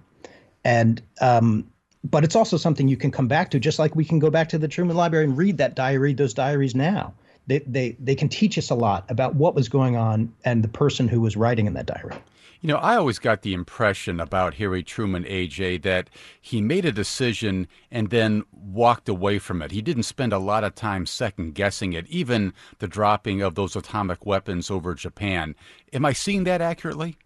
and 0.63 0.99
um, 1.21 1.71
but 2.03 2.23
it's 2.23 2.35
also 2.35 2.57
something 2.57 2.87
you 2.87 2.97
can 2.97 3.11
come 3.11 3.27
back 3.27 3.51
to, 3.51 3.59
just 3.59 3.77
like 3.77 3.95
we 3.95 4.03
can 4.03 4.17
go 4.17 4.31
back 4.31 4.49
to 4.49 4.57
the 4.57 4.67
Truman 4.67 4.97
Library 4.97 5.25
and 5.25 5.37
read 5.37 5.59
that 5.59 5.75
diary, 5.75 6.13
those 6.13 6.33
diaries 6.33 6.73
now 6.73 7.13
they, 7.47 7.59
they, 7.59 7.95
they 7.99 8.15
can 8.15 8.29
teach 8.29 8.57
us 8.57 8.69
a 8.69 8.75
lot 8.75 9.05
about 9.09 9.35
what 9.35 9.55
was 9.55 9.69
going 9.69 9.95
on 9.95 10.33
and 10.43 10.63
the 10.63 10.67
person 10.67 11.07
who 11.07 11.21
was 11.21 11.37
writing 11.37 11.67
in 11.67 11.73
that 11.73 11.85
diary. 11.85 12.15
You 12.61 12.69
know, 12.69 12.77
I 12.77 12.95
always 12.95 13.19
got 13.19 13.43
the 13.43 13.53
impression 13.53 14.19
about 14.19 14.55
Harry 14.55 14.81
Truman, 14.81 15.23
AJ, 15.25 15.83
that 15.83 16.09
he 16.41 16.61
made 16.61 16.83
a 16.85 16.91
decision 16.91 17.67
and 17.91 18.09
then 18.09 18.43
walked 18.51 19.07
away 19.07 19.37
from 19.37 19.61
it. 19.61 19.71
He 19.71 19.83
didn't 19.83 20.03
spend 20.03 20.33
a 20.33 20.39
lot 20.39 20.63
of 20.63 20.73
time 20.73 21.05
second 21.05 21.53
guessing 21.53 21.93
it, 21.93 22.07
even 22.07 22.53
the 22.79 22.87
dropping 22.87 23.41
of 23.41 23.53
those 23.53 23.75
atomic 23.75 24.25
weapons 24.25 24.71
over 24.71 24.95
Japan. 24.95 25.53
Am 25.93 26.05
I 26.05 26.13
seeing 26.13 26.45
that 26.45 26.59
accurately? 26.59 27.17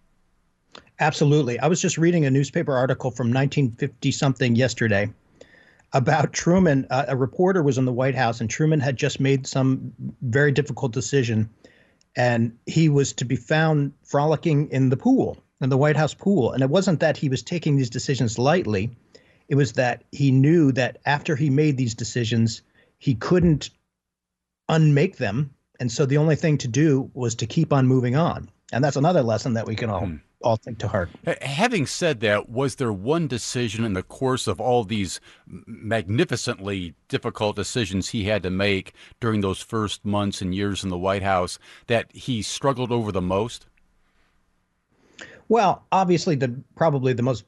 Absolutely. 1.00 1.58
I 1.60 1.68
was 1.68 1.82
just 1.82 1.98
reading 1.98 2.26
a 2.26 2.32
newspaper 2.32 2.74
article 2.74 3.10
from 3.10 3.28
1950 3.28 4.12
something 4.12 4.56
yesterday 4.56 5.10
about 5.94 6.34
Truman. 6.34 6.88
Uh, 6.90 7.06
a 7.10 7.18
reporter 7.18 7.64
was 7.64 7.78
in 7.78 7.86
the 7.86 7.94
White 7.94 8.16
House, 8.16 8.42
and 8.42 8.50
Truman 8.50 8.80
had 8.80 8.98
just 8.98 9.20
made 9.20 9.48
some 9.48 9.94
very 10.22 10.52
difficult 10.52 10.92
decision, 10.92 11.50
and 12.16 12.58
he 12.66 12.90
was 12.90 13.14
to 13.14 13.26
be 13.26 13.36
found 13.36 13.94
frolicking 14.04 14.70
in 14.72 14.90
the 14.90 14.98
pool, 14.98 15.38
in 15.62 15.70
the 15.70 15.78
White 15.78 15.98
House 15.98 16.14
pool. 16.14 16.52
And 16.52 16.64
it 16.64 16.70
wasn't 16.70 17.00
that 17.02 17.18
he 17.18 17.30
was 17.30 17.44
taking 17.44 17.76
these 17.76 17.90
decisions 17.90 18.38
lightly; 18.38 18.92
it 19.48 19.56
was 19.56 19.74
that 19.74 20.04
he 20.12 20.32
knew 20.32 20.72
that 20.74 20.98
after 21.06 21.36
he 21.36 21.50
made 21.50 21.78
these 21.78 21.96
decisions, 21.96 22.62
he 22.98 23.16
couldn't 23.16 23.70
unmake 24.68 25.18
them, 25.18 25.52
and 25.80 25.92
so 25.92 26.06
the 26.06 26.18
only 26.18 26.36
thing 26.36 26.58
to 26.60 26.68
do 26.68 27.10
was 27.14 27.36
to 27.36 27.48
keep 27.48 27.74
on 27.74 27.88
moving 27.88 28.16
on. 28.16 28.50
And 28.72 28.84
that's 28.84 28.98
another 28.98 29.24
lesson 29.24 29.54
that 29.54 29.66
we 29.66 29.76
can 29.76 29.90
all. 29.90 30.06
Hmm 30.06 30.16
all 30.42 30.58
take 30.58 30.78
to 30.80 30.88
heart. 30.88 31.10
Having 31.42 31.88
said 31.88 32.20
that, 32.22 32.50
was 32.50 32.76
there 32.76 32.94
one 32.94 33.28
decision 33.28 33.84
in 33.84 33.94
the 33.94 34.04
course 34.04 34.48
of 34.48 34.60
all 34.60 34.84
these 34.84 35.20
magnificently 35.46 36.96
difficult 37.08 37.56
decisions 37.56 38.10
he 38.10 38.26
had 38.26 38.44
to 38.44 38.50
make 38.50 38.94
during 39.20 39.42
those 39.42 39.62
first 39.62 40.06
months 40.06 40.42
and 40.42 40.56
years 40.56 40.84
in 40.84 40.90
the 40.90 40.98
White 40.98 41.24
House 41.24 41.60
that 41.88 42.12
he 42.14 42.42
struggled 42.42 42.92
over 42.92 43.12
the 43.12 43.22
most? 43.22 43.66
Well, 45.48 45.84
obviously, 45.92 46.36
the 46.36 46.62
probably 46.76 47.14
the 47.14 47.24
most 47.24 47.44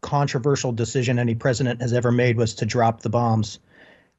controversial 0.00 0.72
decision 0.72 1.18
any 1.18 1.34
president 1.34 1.80
has 1.80 1.92
ever 1.92 2.12
made 2.12 2.36
was 2.36 2.54
to 2.54 2.66
drop 2.66 3.00
the 3.00 3.10
bombs. 3.10 3.58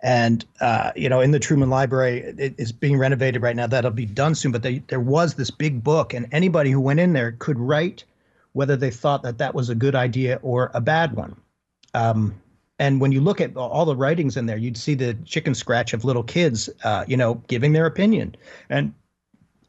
And 0.01 0.45
uh, 0.61 0.91
you 0.95 1.09
know, 1.09 1.21
in 1.21 1.31
the 1.31 1.39
Truman 1.39 1.69
Library, 1.69 2.19
it 2.37 2.55
is 2.57 2.71
being 2.71 2.97
renovated 2.97 3.41
right 3.41 3.55
now. 3.55 3.67
That'll 3.67 3.91
be 3.91 4.05
done 4.05 4.35
soon. 4.35 4.51
But 4.51 4.63
they, 4.63 4.79
there 4.87 4.99
was 4.99 5.33
this 5.33 5.51
big 5.51 5.83
book, 5.83 6.13
and 6.13 6.27
anybody 6.31 6.71
who 6.71 6.81
went 6.81 6.99
in 6.99 7.13
there 7.13 7.33
could 7.39 7.59
write 7.59 8.03
whether 8.53 8.77
they 8.77 8.91
thought 8.91 9.23
that 9.23 9.37
that 9.37 9.53
was 9.53 9.69
a 9.69 9.75
good 9.75 9.95
idea 9.95 10.39
or 10.41 10.71
a 10.73 10.81
bad 10.81 11.15
one. 11.15 11.35
Um, 11.93 12.33
And 12.79 13.01
when 13.01 13.11
you 13.11 13.19
look 13.19 13.41
at 13.41 13.57
all 13.57 13.85
the 13.85 13.95
writings 13.95 14.37
in 14.37 14.45
there, 14.45 14.57
you'd 14.57 14.77
see 14.77 14.95
the 14.95 15.13
chicken 15.25 15.53
scratch 15.53 15.93
of 15.93 16.05
little 16.05 16.23
kids, 16.23 16.69
uh, 16.85 17.03
you 17.07 17.17
know, 17.17 17.33
giving 17.47 17.73
their 17.73 17.85
opinion, 17.85 18.35
and 18.69 18.93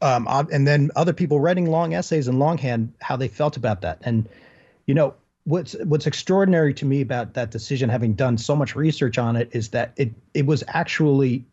um, 0.01 0.27
and 0.27 0.65
then 0.65 0.89
other 0.95 1.13
people 1.13 1.41
writing 1.41 1.69
long 1.69 1.93
essays 1.93 2.27
in 2.27 2.39
longhand 2.39 2.93
how 3.01 3.17
they 3.17 3.27
felt 3.27 3.57
about 3.57 3.81
that. 3.81 3.99
And 4.03 4.29
you 4.87 4.95
know, 4.95 5.13
what's 5.43 5.73
what's 5.83 6.07
extraordinary 6.07 6.73
to 6.75 6.85
me 6.85 7.01
about 7.01 7.33
that 7.33 7.51
decision, 7.51 7.89
having 7.89 8.13
done 8.13 8.37
so 8.37 8.55
much 8.55 8.75
research 8.75 9.17
on 9.17 9.35
it, 9.35 9.49
is 9.53 9.69
that 9.69 9.93
it 9.97 10.11
it 10.33 10.45
was 10.45 10.63
actually 10.67 11.45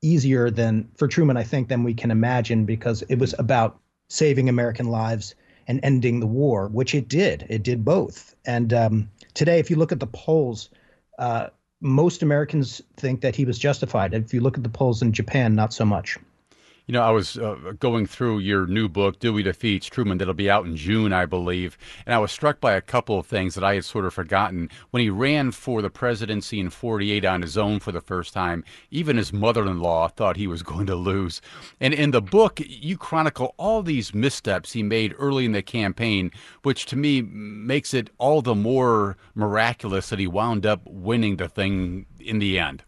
easier 0.00 0.50
than 0.50 0.88
for 0.96 1.08
Truman, 1.08 1.36
I 1.36 1.44
think, 1.44 1.68
than 1.68 1.84
we 1.84 1.94
can 1.94 2.10
imagine 2.10 2.64
because 2.64 3.02
it 3.02 3.18
was 3.18 3.34
about 3.38 3.78
saving 4.08 4.48
American 4.48 4.86
lives 4.86 5.34
and 5.68 5.80
ending 5.82 6.20
the 6.20 6.26
war, 6.26 6.68
which 6.68 6.94
it 6.94 7.08
did. 7.08 7.46
It 7.48 7.62
did 7.62 7.84
both. 7.84 8.34
And 8.44 8.72
um, 8.72 9.10
today, 9.34 9.60
if 9.60 9.70
you 9.70 9.76
look 9.76 9.92
at 9.92 10.00
the 10.00 10.08
polls, 10.08 10.70
uh, 11.18 11.48
most 11.80 12.22
Americans 12.22 12.82
think 12.96 13.20
that 13.20 13.36
he 13.36 13.44
was 13.44 13.58
justified. 13.58 14.12
If 14.12 14.34
you 14.34 14.40
look 14.40 14.56
at 14.56 14.64
the 14.64 14.68
polls 14.68 15.02
in 15.02 15.12
Japan, 15.12 15.54
not 15.54 15.72
so 15.72 15.84
much. 15.84 16.18
You 16.86 16.94
know, 16.94 17.02
I 17.02 17.10
was 17.10 17.38
uh, 17.38 17.74
going 17.78 18.06
through 18.06 18.40
your 18.40 18.66
new 18.66 18.88
book, 18.88 19.20
Dewey 19.20 19.44
Defeats 19.44 19.86
Truman, 19.86 20.18
that'll 20.18 20.34
be 20.34 20.50
out 20.50 20.66
in 20.66 20.76
June, 20.76 21.12
I 21.12 21.26
believe, 21.26 21.78
and 22.04 22.12
I 22.12 22.18
was 22.18 22.32
struck 22.32 22.60
by 22.60 22.72
a 22.72 22.80
couple 22.80 23.20
of 23.20 23.26
things 23.26 23.54
that 23.54 23.62
I 23.62 23.74
had 23.74 23.84
sort 23.84 24.04
of 24.04 24.12
forgotten. 24.12 24.68
When 24.90 25.00
he 25.00 25.08
ran 25.08 25.52
for 25.52 25.80
the 25.80 25.90
presidency 25.90 26.58
in 26.58 26.70
48 26.70 27.24
on 27.24 27.42
his 27.42 27.56
own 27.56 27.78
for 27.78 27.92
the 27.92 28.00
first 28.00 28.34
time, 28.34 28.64
even 28.90 29.16
his 29.16 29.32
mother 29.32 29.64
in 29.64 29.78
law 29.78 30.08
thought 30.08 30.36
he 30.36 30.48
was 30.48 30.62
going 30.64 30.86
to 30.86 30.96
lose. 30.96 31.40
And 31.80 31.94
in 31.94 32.10
the 32.10 32.20
book, 32.20 32.60
you 32.66 32.98
chronicle 32.98 33.54
all 33.58 33.84
these 33.84 34.12
missteps 34.12 34.72
he 34.72 34.82
made 34.82 35.14
early 35.18 35.44
in 35.44 35.52
the 35.52 35.62
campaign, 35.62 36.32
which 36.64 36.86
to 36.86 36.96
me 36.96 37.22
makes 37.22 37.94
it 37.94 38.10
all 38.18 38.42
the 38.42 38.56
more 38.56 39.16
miraculous 39.36 40.08
that 40.08 40.18
he 40.18 40.26
wound 40.26 40.66
up 40.66 40.80
winning 40.84 41.36
the 41.36 41.48
thing 41.48 42.06
in 42.18 42.40
the 42.40 42.58
end. 42.58 42.82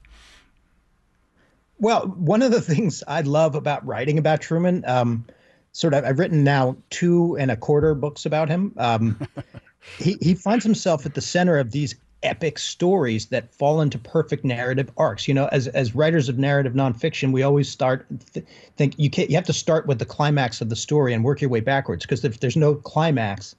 Well, 1.78 2.06
one 2.06 2.42
of 2.42 2.50
the 2.50 2.60
things 2.60 3.02
I 3.06 3.22
love 3.22 3.54
about 3.54 3.84
writing 3.86 4.18
about 4.18 4.40
Truman, 4.40 4.84
um, 4.86 5.24
sort 5.72 5.94
of, 5.94 6.04
I've 6.04 6.18
written 6.18 6.44
now 6.44 6.76
two 6.90 7.36
and 7.36 7.50
a 7.50 7.56
quarter 7.56 7.94
books 7.94 8.26
about 8.26 8.48
him. 8.48 8.72
Um, 8.76 9.20
he 9.98 10.16
he 10.20 10.34
finds 10.34 10.64
himself 10.64 11.04
at 11.04 11.14
the 11.14 11.20
center 11.20 11.58
of 11.58 11.72
these 11.72 11.94
epic 12.22 12.58
stories 12.58 13.26
that 13.26 13.54
fall 13.54 13.80
into 13.80 13.98
perfect 13.98 14.44
narrative 14.44 14.90
arcs. 14.96 15.28
You 15.28 15.34
know, 15.34 15.46
as 15.52 15.68
as 15.68 15.94
writers 15.94 16.28
of 16.28 16.38
narrative 16.38 16.72
nonfiction, 16.72 17.32
we 17.32 17.42
always 17.42 17.68
start 17.68 18.06
th- 18.32 18.46
think 18.76 18.94
you 18.96 19.10
can't 19.10 19.28
you 19.28 19.36
have 19.36 19.46
to 19.46 19.52
start 19.52 19.86
with 19.86 19.98
the 19.98 20.06
climax 20.06 20.60
of 20.60 20.70
the 20.70 20.76
story 20.76 21.12
and 21.12 21.22
work 21.22 21.40
your 21.40 21.50
way 21.50 21.60
backwards 21.60 22.04
because 22.04 22.24
if 22.24 22.40
there's 22.40 22.56
no 22.56 22.74
climax, 22.74 23.54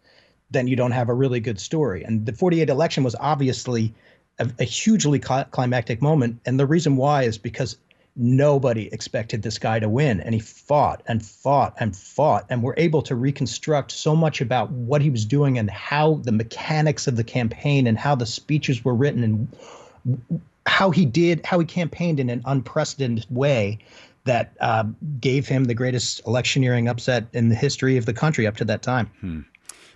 then 0.51 0.67
you 0.67 0.75
don't 0.75 0.91
have 0.91 1.09
a 1.09 1.13
really 1.13 1.39
good 1.39 1.59
story. 1.59 2.03
And 2.03 2.25
the 2.25 2.33
48 2.33 2.69
election 2.69 3.03
was 3.03 3.15
obviously 3.19 3.93
a, 4.39 4.49
a 4.59 4.63
hugely 4.63 5.21
cl- 5.21 5.45
climactic 5.45 6.01
moment, 6.01 6.39
and 6.45 6.59
the 6.59 6.65
reason 6.65 6.95
why 6.95 7.23
is 7.23 7.37
because 7.37 7.77
nobody 8.15 8.87
expected 8.93 9.41
this 9.41 9.57
guy 9.57 9.79
to 9.79 9.89
win 9.89 10.21
and 10.21 10.33
he 10.33 10.39
fought 10.39 11.03
and 11.07 11.25
fought 11.25 11.75
and 11.79 11.95
fought 11.95 12.45
and 12.49 12.63
we're 12.63 12.75
able 12.77 13.01
to 13.01 13.15
reconstruct 13.15 13.91
so 13.91 14.15
much 14.15 14.39
about 14.39 14.71
what 14.71 15.01
he 15.01 15.09
was 15.09 15.25
doing 15.25 15.57
and 15.57 15.69
how 15.69 16.15
the 16.23 16.31
mechanics 16.31 17.07
of 17.07 17.17
the 17.17 17.23
campaign 17.23 17.87
and 17.87 17.97
how 17.97 18.15
the 18.15 18.25
speeches 18.25 18.85
were 18.85 18.95
written 18.95 19.23
and 19.23 20.29
how 20.65 20.91
he 20.91 21.05
did 21.05 21.45
how 21.45 21.59
he 21.59 21.65
campaigned 21.65 22.19
in 22.19 22.29
an 22.29 22.41
unprecedented 22.45 23.25
way 23.29 23.77
that 24.23 24.53
uh, 24.59 24.85
gave 25.19 25.47
him 25.47 25.65
the 25.65 25.75
greatest 25.75 26.21
electioneering 26.25 26.87
upset 26.87 27.25
in 27.33 27.49
the 27.49 27.55
history 27.55 27.97
of 27.97 28.05
the 28.05 28.13
country 28.13 28.47
up 28.47 28.55
to 28.55 28.65
that 28.65 28.81
time 28.81 29.07
hmm. 29.19 29.41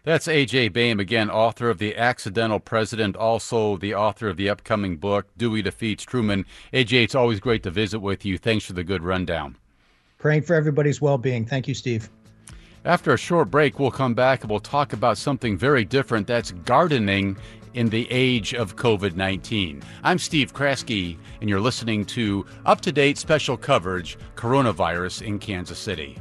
That's 0.04 0.28
A.J. 0.28 0.70
Baime, 0.70 1.00
again, 1.00 1.30
author 1.30 1.70
of 1.70 1.78
The 1.78 1.96
Accidental 1.96 2.60
President, 2.60 3.16
also 3.16 3.78
the 3.78 3.94
author 3.94 4.30
of 4.30 4.38
the 4.38 4.50
upcoming 4.50 4.98
book, 4.98 5.28
Dewey 5.38 5.62
Defeats 5.62 6.04
Truman. 6.04 6.46
A.J., 6.72 7.04
it's 7.04 7.16
always 7.16 7.40
great 7.40 7.64
to 7.64 7.72
visit 7.72 8.00
with 8.00 8.26
you. 8.26 8.38
Thanks 8.38 8.66
for 8.66 8.74
the 8.74 8.84
good 8.84 9.04
rundown. 9.04 9.58
Praying 10.18 10.44
for 10.44 10.56
everybody's 10.56 11.02
well 11.02 11.18
being. 11.18 11.46
Thank 11.46 11.68
you, 11.68 11.74
Steve. 11.74 12.10
After 12.86 13.14
a 13.14 13.18
short 13.18 13.52
break, 13.52 13.78
we'll 13.78 13.92
come 13.92 14.14
back 14.14 14.42
and 14.42 14.50
we'll 14.50 14.62
talk 14.62 14.94
about 14.94 15.18
something 15.18 15.58
very 15.58 15.84
different 15.84 16.28
that's 16.28 16.52
gardening 16.52 17.38
in 17.74 17.90
the 17.90 18.08
age 18.10 18.54
of 18.54 18.76
COVID 18.78 19.16
19. 19.16 19.82
I'm 20.04 20.18
Steve 20.18 20.54
Kraske, 20.54 21.18
and 21.42 21.50
you're 21.50 21.60
listening 21.60 22.06
to 22.06 22.46
up 22.66 22.82
to 22.82 22.92
date 22.92 23.18
special 23.18 23.58
coverage 23.58 24.18
Coronavirus 24.36 25.24
in 25.24 25.40
Kansas 25.40 25.78
City. 25.78 26.18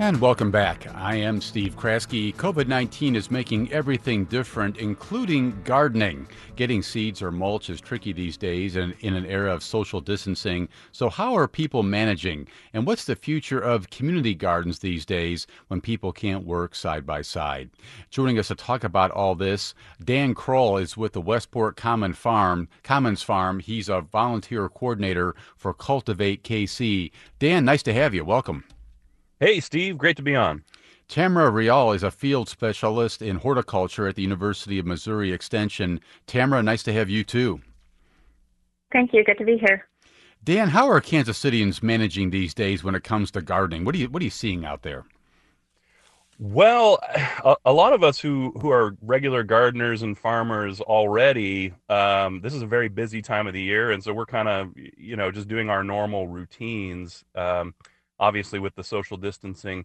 And 0.00 0.18
welcome 0.18 0.50
back. 0.50 0.86
I 0.94 1.16
am 1.16 1.42
Steve 1.42 1.76
Kraske. 1.76 2.34
COVID 2.34 2.66
19 2.66 3.14
is 3.14 3.30
making 3.30 3.70
everything 3.70 4.24
different, 4.24 4.78
including 4.78 5.60
gardening. 5.62 6.26
Getting 6.56 6.80
seeds 6.80 7.20
or 7.20 7.30
mulch 7.30 7.68
is 7.68 7.82
tricky 7.82 8.14
these 8.14 8.38
days 8.38 8.76
and 8.76 8.94
in 9.00 9.14
an 9.14 9.26
era 9.26 9.52
of 9.52 9.62
social 9.62 10.00
distancing. 10.00 10.70
So, 10.92 11.10
how 11.10 11.34
are 11.34 11.46
people 11.46 11.82
managing? 11.82 12.48
And 12.72 12.86
what's 12.86 13.04
the 13.04 13.14
future 13.14 13.58
of 13.58 13.90
community 13.90 14.34
gardens 14.34 14.78
these 14.78 15.04
days 15.04 15.46
when 15.68 15.82
people 15.82 16.14
can't 16.14 16.46
work 16.46 16.74
side 16.74 17.04
by 17.04 17.20
side? 17.20 17.68
Joining 18.08 18.38
us 18.38 18.48
to 18.48 18.54
talk 18.54 18.84
about 18.84 19.10
all 19.10 19.34
this, 19.34 19.74
Dan 20.02 20.32
Kroll 20.34 20.78
is 20.78 20.96
with 20.96 21.12
the 21.12 21.20
Westport 21.20 21.76
Common 21.76 22.14
Farm, 22.14 22.68
Commons 22.84 23.22
Farm. 23.22 23.60
He's 23.60 23.90
a 23.90 24.00
volunteer 24.00 24.66
coordinator 24.70 25.34
for 25.58 25.74
Cultivate 25.74 26.42
KC. 26.42 27.12
Dan, 27.38 27.66
nice 27.66 27.82
to 27.82 27.92
have 27.92 28.14
you. 28.14 28.24
Welcome. 28.24 28.64
Hey, 29.40 29.58
Steve, 29.60 29.96
great 29.96 30.18
to 30.18 30.22
be 30.22 30.36
on. 30.36 30.64
Tamara 31.08 31.48
Rial 31.48 31.92
is 31.92 32.02
a 32.02 32.10
field 32.10 32.46
specialist 32.46 33.22
in 33.22 33.36
horticulture 33.36 34.06
at 34.06 34.14
the 34.14 34.20
University 34.20 34.78
of 34.78 34.84
Missouri 34.84 35.32
Extension. 35.32 35.98
Tamara, 36.26 36.62
nice 36.62 36.82
to 36.82 36.92
have 36.92 37.08
you 37.08 37.24
too. 37.24 37.62
Thank 38.92 39.14
you. 39.14 39.24
Good 39.24 39.38
to 39.38 39.44
be 39.44 39.56
here. 39.56 39.88
Dan, 40.44 40.68
how 40.68 40.90
are 40.90 41.00
Kansas 41.00 41.38
Citians 41.38 41.82
managing 41.82 42.28
these 42.28 42.52
days 42.52 42.84
when 42.84 42.94
it 42.94 43.02
comes 43.02 43.30
to 43.30 43.40
gardening? 43.40 43.86
What 43.86 43.94
are 43.94 43.98
you 43.98 44.10
what 44.10 44.20
are 44.20 44.24
you 44.24 44.30
seeing 44.30 44.66
out 44.66 44.82
there? 44.82 45.06
Well, 46.38 46.98
a, 47.42 47.56
a 47.64 47.72
lot 47.72 47.94
of 47.94 48.04
us 48.04 48.18
who 48.18 48.52
who 48.60 48.70
are 48.70 48.94
regular 49.00 49.42
gardeners 49.42 50.02
and 50.02 50.18
farmers 50.18 50.82
already, 50.82 51.72
um, 51.88 52.42
this 52.42 52.52
is 52.52 52.60
a 52.60 52.66
very 52.66 52.88
busy 52.88 53.22
time 53.22 53.46
of 53.46 53.54
the 53.54 53.62
year, 53.62 53.90
and 53.90 54.04
so 54.04 54.12
we're 54.12 54.26
kind 54.26 54.48
of 54.48 54.74
you 54.76 55.16
know 55.16 55.30
just 55.30 55.48
doing 55.48 55.70
our 55.70 55.82
normal 55.82 56.28
routines. 56.28 57.24
Um, 57.34 57.74
obviously 58.20 58.60
with 58.60 58.74
the 58.76 58.84
social 58.84 59.16
distancing. 59.16 59.84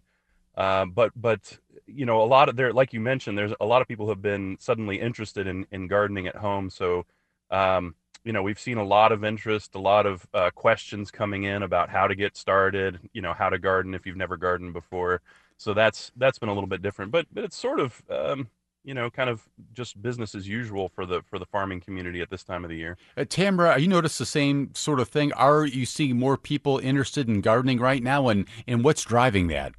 Uh, 0.56 0.86
but 0.86 1.10
but 1.16 1.58
you 1.86 2.06
know 2.06 2.22
a 2.22 2.24
lot 2.24 2.48
of 2.48 2.56
there 2.56 2.72
like 2.72 2.92
you 2.92 3.00
mentioned 3.00 3.36
there's 3.36 3.52
a 3.60 3.66
lot 3.66 3.82
of 3.82 3.88
people 3.88 4.08
have 4.08 4.22
been 4.22 4.56
suddenly 4.58 4.98
interested 4.98 5.46
in 5.46 5.66
in 5.70 5.86
gardening 5.86 6.26
at 6.26 6.36
home 6.36 6.70
so 6.70 7.04
um, 7.50 7.94
you 8.24 8.32
know 8.32 8.42
we've 8.42 8.58
seen 8.58 8.78
a 8.78 8.84
lot 8.84 9.12
of 9.12 9.22
interest 9.22 9.74
a 9.74 9.78
lot 9.78 10.06
of 10.06 10.26
uh, 10.32 10.50
questions 10.54 11.10
coming 11.10 11.44
in 11.44 11.62
about 11.62 11.90
how 11.90 12.06
to 12.06 12.14
get 12.14 12.38
started 12.38 12.98
you 13.12 13.20
know 13.20 13.34
how 13.34 13.50
to 13.50 13.58
garden 13.58 13.94
if 13.94 14.06
you've 14.06 14.16
never 14.16 14.38
gardened 14.38 14.72
before 14.72 15.20
so 15.58 15.74
that's 15.74 16.10
that's 16.16 16.38
been 16.38 16.48
a 16.48 16.54
little 16.54 16.68
bit 16.68 16.80
different 16.80 17.12
but 17.12 17.26
but 17.32 17.44
it's 17.44 17.56
sort 17.56 17.78
of 17.78 18.02
um, 18.08 18.48
you 18.86 18.94
know, 18.94 19.10
kind 19.10 19.28
of 19.28 19.42
just 19.74 20.00
business 20.00 20.34
as 20.34 20.48
usual 20.48 20.88
for 20.88 21.04
the 21.04 21.20
for 21.22 21.40
the 21.40 21.44
farming 21.44 21.80
community 21.80 22.20
at 22.20 22.30
this 22.30 22.44
time 22.44 22.64
of 22.64 22.70
the 22.70 22.76
year. 22.76 22.96
Uh, 23.16 23.24
Tamara, 23.28 23.78
you 23.78 23.88
notice 23.88 24.16
the 24.16 24.24
same 24.24 24.72
sort 24.74 25.00
of 25.00 25.08
thing? 25.08 25.32
Are 25.32 25.66
you 25.66 25.84
seeing 25.84 26.16
more 26.16 26.36
people 26.36 26.78
interested 26.78 27.28
in 27.28 27.40
gardening 27.40 27.80
right 27.80 28.02
now, 28.02 28.28
and 28.28 28.46
and 28.66 28.84
what's 28.84 29.02
driving 29.02 29.48
that? 29.48 29.72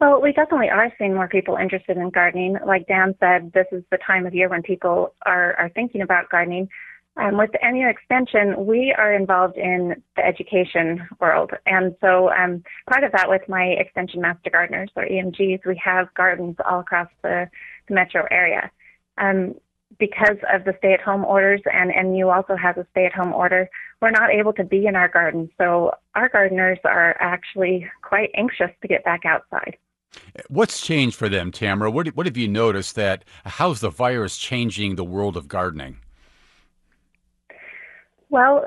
Well, 0.00 0.20
we 0.20 0.32
definitely 0.32 0.68
are 0.68 0.92
seeing 0.98 1.14
more 1.14 1.28
people 1.28 1.56
interested 1.56 1.96
in 1.96 2.10
gardening. 2.10 2.58
Like 2.64 2.86
Dan 2.86 3.16
said, 3.18 3.52
this 3.52 3.66
is 3.72 3.82
the 3.90 3.98
time 4.06 4.26
of 4.26 4.34
year 4.34 4.50
when 4.50 4.62
people 4.62 5.14
are 5.24 5.54
are 5.58 5.70
thinking 5.70 6.02
about 6.02 6.28
gardening. 6.28 6.68
Um, 7.18 7.36
with 7.36 7.50
the 7.50 7.58
MU 7.68 7.88
Extension, 7.88 8.64
we 8.64 8.94
are 8.96 9.12
involved 9.12 9.56
in 9.56 10.00
the 10.14 10.24
education 10.24 11.06
world. 11.20 11.50
And 11.66 11.96
so 12.00 12.30
um, 12.30 12.62
part 12.88 13.02
of 13.02 13.10
that 13.10 13.28
with 13.28 13.42
my 13.48 13.64
Extension 13.64 14.20
Master 14.20 14.50
Gardeners, 14.50 14.90
or 14.94 15.04
EMGs, 15.04 15.66
we 15.66 15.80
have 15.84 16.14
gardens 16.14 16.56
all 16.64 16.80
across 16.80 17.08
the, 17.22 17.50
the 17.88 17.94
metro 17.94 18.24
area. 18.30 18.70
Um, 19.18 19.54
because 19.98 20.36
of 20.52 20.64
the 20.64 20.74
stay 20.78 20.92
at 20.92 21.00
home 21.00 21.24
orders, 21.24 21.60
and 21.72 21.90
MU 22.08 22.28
also 22.28 22.54
has 22.54 22.76
a 22.76 22.86
stay 22.92 23.06
at 23.06 23.12
home 23.12 23.32
order, 23.32 23.68
we're 24.00 24.10
not 24.10 24.30
able 24.30 24.52
to 24.52 24.62
be 24.62 24.86
in 24.86 24.94
our 24.94 25.08
gardens. 25.08 25.50
So 25.58 25.92
our 26.14 26.28
gardeners 26.28 26.78
are 26.84 27.16
actually 27.18 27.90
quite 28.02 28.30
anxious 28.36 28.70
to 28.80 28.86
get 28.86 29.02
back 29.04 29.24
outside. 29.24 29.76
What's 30.48 30.86
changed 30.86 31.16
for 31.16 31.28
them, 31.28 31.50
Tamara? 31.50 31.90
What, 31.90 32.08
what 32.08 32.26
have 32.26 32.36
you 32.36 32.46
noticed 32.46 32.94
that 32.94 33.24
how's 33.44 33.80
the 33.80 33.90
virus 33.90 34.38
changing 34.38 34.94
the 34.94 35.04
world 35.04 35.36
of 35.36 35.48
gardening? 35.48 35.98
Well, 38.30 38.64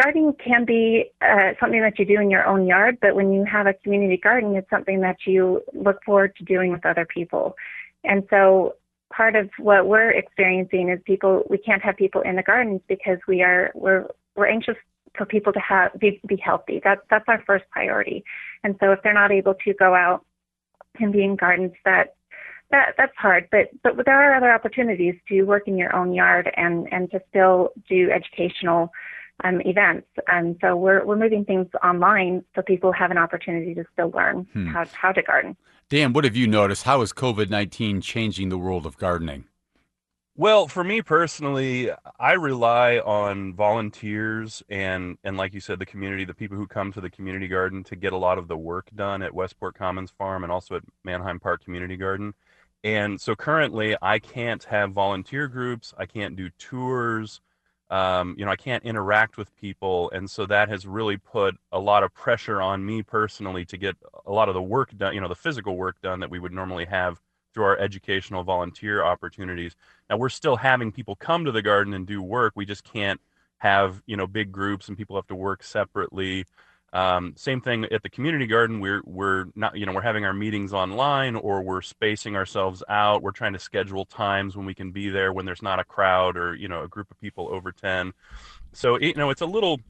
gardening 0.00 0.34
can 0.42 0.64
be 0.64 1.10
uh, 1.20 1.52
something 1.60 1.80
that 1.82 1.98
you 1.98 2.06
do 2.06 2.20
in 2.20 2.30
your 2.30 2.46
own 2.46 2.66
yard, 2.66 2.98
but 3.00 3.14
when 3.14 3.32
you 3.32 3.44
have 3.44 3.66
a 3.66 3.74
community 3.74 4.16
garden, 4.16 4.56
it's 4.56 4.70
something 4.70 5.00
that 5.00 5.18
you 5.26 5.62
look 5.74 6.02
forward 6.04 6.34
to 6.36 6.44
doing 6.44 6.72
with 6.72 6.86
other 6.86 7.06
people. 7.06 7.54
And 8.04 8.24
so 8.30 8.76
part 9.12 9.36
of 9.36 9.50
what 9.58 9.86
we're 9.86 10.10
experiencing 10.10 10.88
is 10.88 11.00
people 11.04 11.44
we 11.48 11.58
can't 11.58 11.82
have 11.82 11.96
people 11.96 12.22
in 12.22 12.36
the 12.36 12.42
gardens 12.42 12.80
because 12.88 13.18
we 13.28 13.42
are 13.42 13.70
we're 13.74 14.06
we're 14.36 14.48
anxious 14.48 14.76
for 15.16 15.24
people 15.26 15.52
to 15.52 15.60
have 15.60 15.92
be, 15.98 16.20
be 16.26 16.36
healthy. 16.36 16.80
That's 16.82 17.00
that's 17.10 17.24
our 17.28 17.42
first 17.46 17.64
priority. 17.70 18.24
And 18.62 18.76
so 18.80 18.92
if 18.92 19.00
they're 19.02 19.14
not 19.14 19.32
able 19.32 19.54
to 19.64 19.74
go 19.74 19.94
out 19.94 20.24
and 21.00 21.12
be 21.12 21.24
in 21.24 21.36
gardens, 21.36 21.72
that 21.84 22.14
that 22.70 22.94
that's 22.96 23.16
hard. 23.16 23.48
But 23.50 23.68
but 23.82 24.04
there 24.04 24.32
are 24.32 24.34
other 24.34 24.52
opportunities 24.52 25.14
to 25.28 25.42
work 25.42 25.68
in 25.68 25.76
your 25.76 25.94
own 25.94 26.12
yard 26.12 26.50
and 26.56 26.92
and 26.92 27.10
to 27.10 27.20
still 27.30 27.70
do 27.88 28.10
educational 28.10 28.90
um, 29.42 29.60
events. 29.62 30.06
And 30.28 30.56
so 30.60 30.76
we're 30.76 31.04
we're 31.04 31.16
moving 31.16 31.44
things 31.44 31.68
online 31.82 32.44
so 32.54 32.62
people 32.62 32.92
have 32.92 33.10
an 33.10 33.18
opportunity 33.18 33.74
to 33.74 33.84
still 33.92 34.10
learn 34.10 34.46
hmm. 34.52 34.68
how 34.68 34.84
how 34.92 35.12
to 35.12 35.22
garden. 35.22 35.56
Dan, 35.88 36.12
what 36.12 36.24
have 36.24 36.36
you 36.36 36.46
noticed? 36.46 36.84
How 36.84 37.00
is 37.02 37.12
COVID 37.12 37.50
nineteen 37.50 38.00
changing 38.00 38.48
the 38.48 38.58
world 38.58 38.86
of 38.86 38.96
gardening? 38.96 39.44
Well, 40.36 40.66
for 40.66 40.82
me 40.82 41.00
personally, 41.00 41.92
I 42.18 42.32
rely 42.32 42.98
on 42.98 43.54
volunteers 43.54 44.64
and 44.68 45.16
and 45.22 45.36
like 45.36 45.54
you 45.54 45.60
said, 45.60 45.78
the 45.78 45.86
community, 45.86 46.24
the 46.24 46.34
people 46.34 46.56
who 46.56 46.66
come 46.66 46.92
to 46.92 47.00
the 47.00 47.10
community 47.10 47.46
garden 47.46 47.84
to 47.84 47.94
get 47.94 48.12
a 48.12 48.16
lot 48.16 48.38
of 48.38 48.48
the 48.48 48.56
work 48.56 48.88
done 48.96 49.22
at 49.22 49.32
Westport 49.32 49.76
Commons 49.76 50.10
Farm 50.10 50.42
and 50.42 50.52
also 50.52 50.74
at 50.74 50.82
Manheim 51.04 51.38
Park 51.38 51.62
Community 51.64 51.96
Garden. 51.96 52.34
And 52.84 53.18
so 53.20 53.34
currently, 53.34 53.96
I 54.02 54.18
can't 54.18 54.62
have 54.64 54.92
volunteer 54.92 55.48
groups. 55.48 55.94
I 55.98 56.06
can't 56.06 56.36
do 56.36 56.50
tours. 56.50 57.40
Um, 57.90 58.34
you 58.38 58.44
know, 58.44 58.50
I 58.50 58.56
can't 58.56 58.84
interact 58.84 59.36
with 59.36 59.54
people, 59.56 60.10
and 60.12 60.30
so 60.30 60.46
that 60.46 60.68
has 60.68 60.86
really 60.86 61.16
put 61.16 61.56
a 61.72 61.78
lot 61.78 62.02
of 62.02 62.14
pressure 62.14 62.60
on 62.60 62.84
me 62.84 63.02
personally 63.02 63.64
to 63.66 63.76
get 63.76 63.96
a 64.26 64.32
lot 64.32 64.48
of 64.48 64.54
the 64.54 64.62
work 64.62 64.96
done. 64.96 65.14
You 65.14 65.20
know, 65.20 65.28
the 65.28 65.34
physical 65.34 65.76
work 65.76 66.00
done 66.02 66.20
that 66.20 66.30
we 66.30 66.38
would 66.38 66.52
normally 66.52 66.86
have 66.86 67.20
through 67.54 67.64
our 67.64 67.78
educational 67.78 68.42
volunteer 68.42 69.04
opportunities. 69.04 69.76
Now 70.10 70.16
we're 70.16 70.28
still 70.28 70.56
having 70.56 70.92
people 70.92 71.16
come 71.16 71.44
to 71.44 71.52
the 71.52 71.62
garden 71.62 71.94
and 71.94 72.06
do 72.06 72.20
work. 72.22 72.54
We 72.56 72.66
just 72.66 72.84
can't 72.84 73.20
have 73.58 74.02
you 74.06 74.16
know 74.16 74.26
big 74.26 74.52
groups 74.52 74.88
and 74.88 74.96
people 74.96 75.16
have 75.16 75.26
to 75.28 75.34
work 75.34 75.62
separately. 75.62 76.46
Um, 76.94 77.34
same 77.36 77.60
thing 77.60 77.84
at 77.86 78.04
the 78.04 78.08
community 78.08 78.46
garden. 78.46 78.78
We're 78.78 79.02
we're 79.04 79.46
not 79.56 79.76
you 79.76 79.84
know 79.84 79.92
we're 79.92 80.00
having 80.00 80.24
our 80.24 80.32
meetings 80.32 80.72
online 80.72 81.34
or 81.34 81.60
we're 81.62 81.82
spacing 81.82 82.36
ourselves 82.36 82.84
out. 82.88 83.20
We're 83.20 83.32
trying 83.32 83.52
to 83.54 83.58
schedule 83.58 84.04
times 84.04 84.56
when 84.56 84.64
we 84.64 84.74
can 84.74 84.92
be 84.92 85.08
there 85.08 85.32
when 85.32 85.44
there's 85.44 85.60
not 85.60 85.80
a 85.80 85.84
crowd 85.84 86.36
or 86.36 86.54
you 86.54 86.68
know 86.68 86.84
a 86.84 86.88
group 86.88 87.10
of 87.10 87.20
people 87.20 87.48
over 87.50 87.72
ten. 87.72 88.12
So 88.72 88.96
you 88.98 89.14
know 89.14 89.30
it's 89.30 89.40
a 89.40 89.46
little 89.46 89.80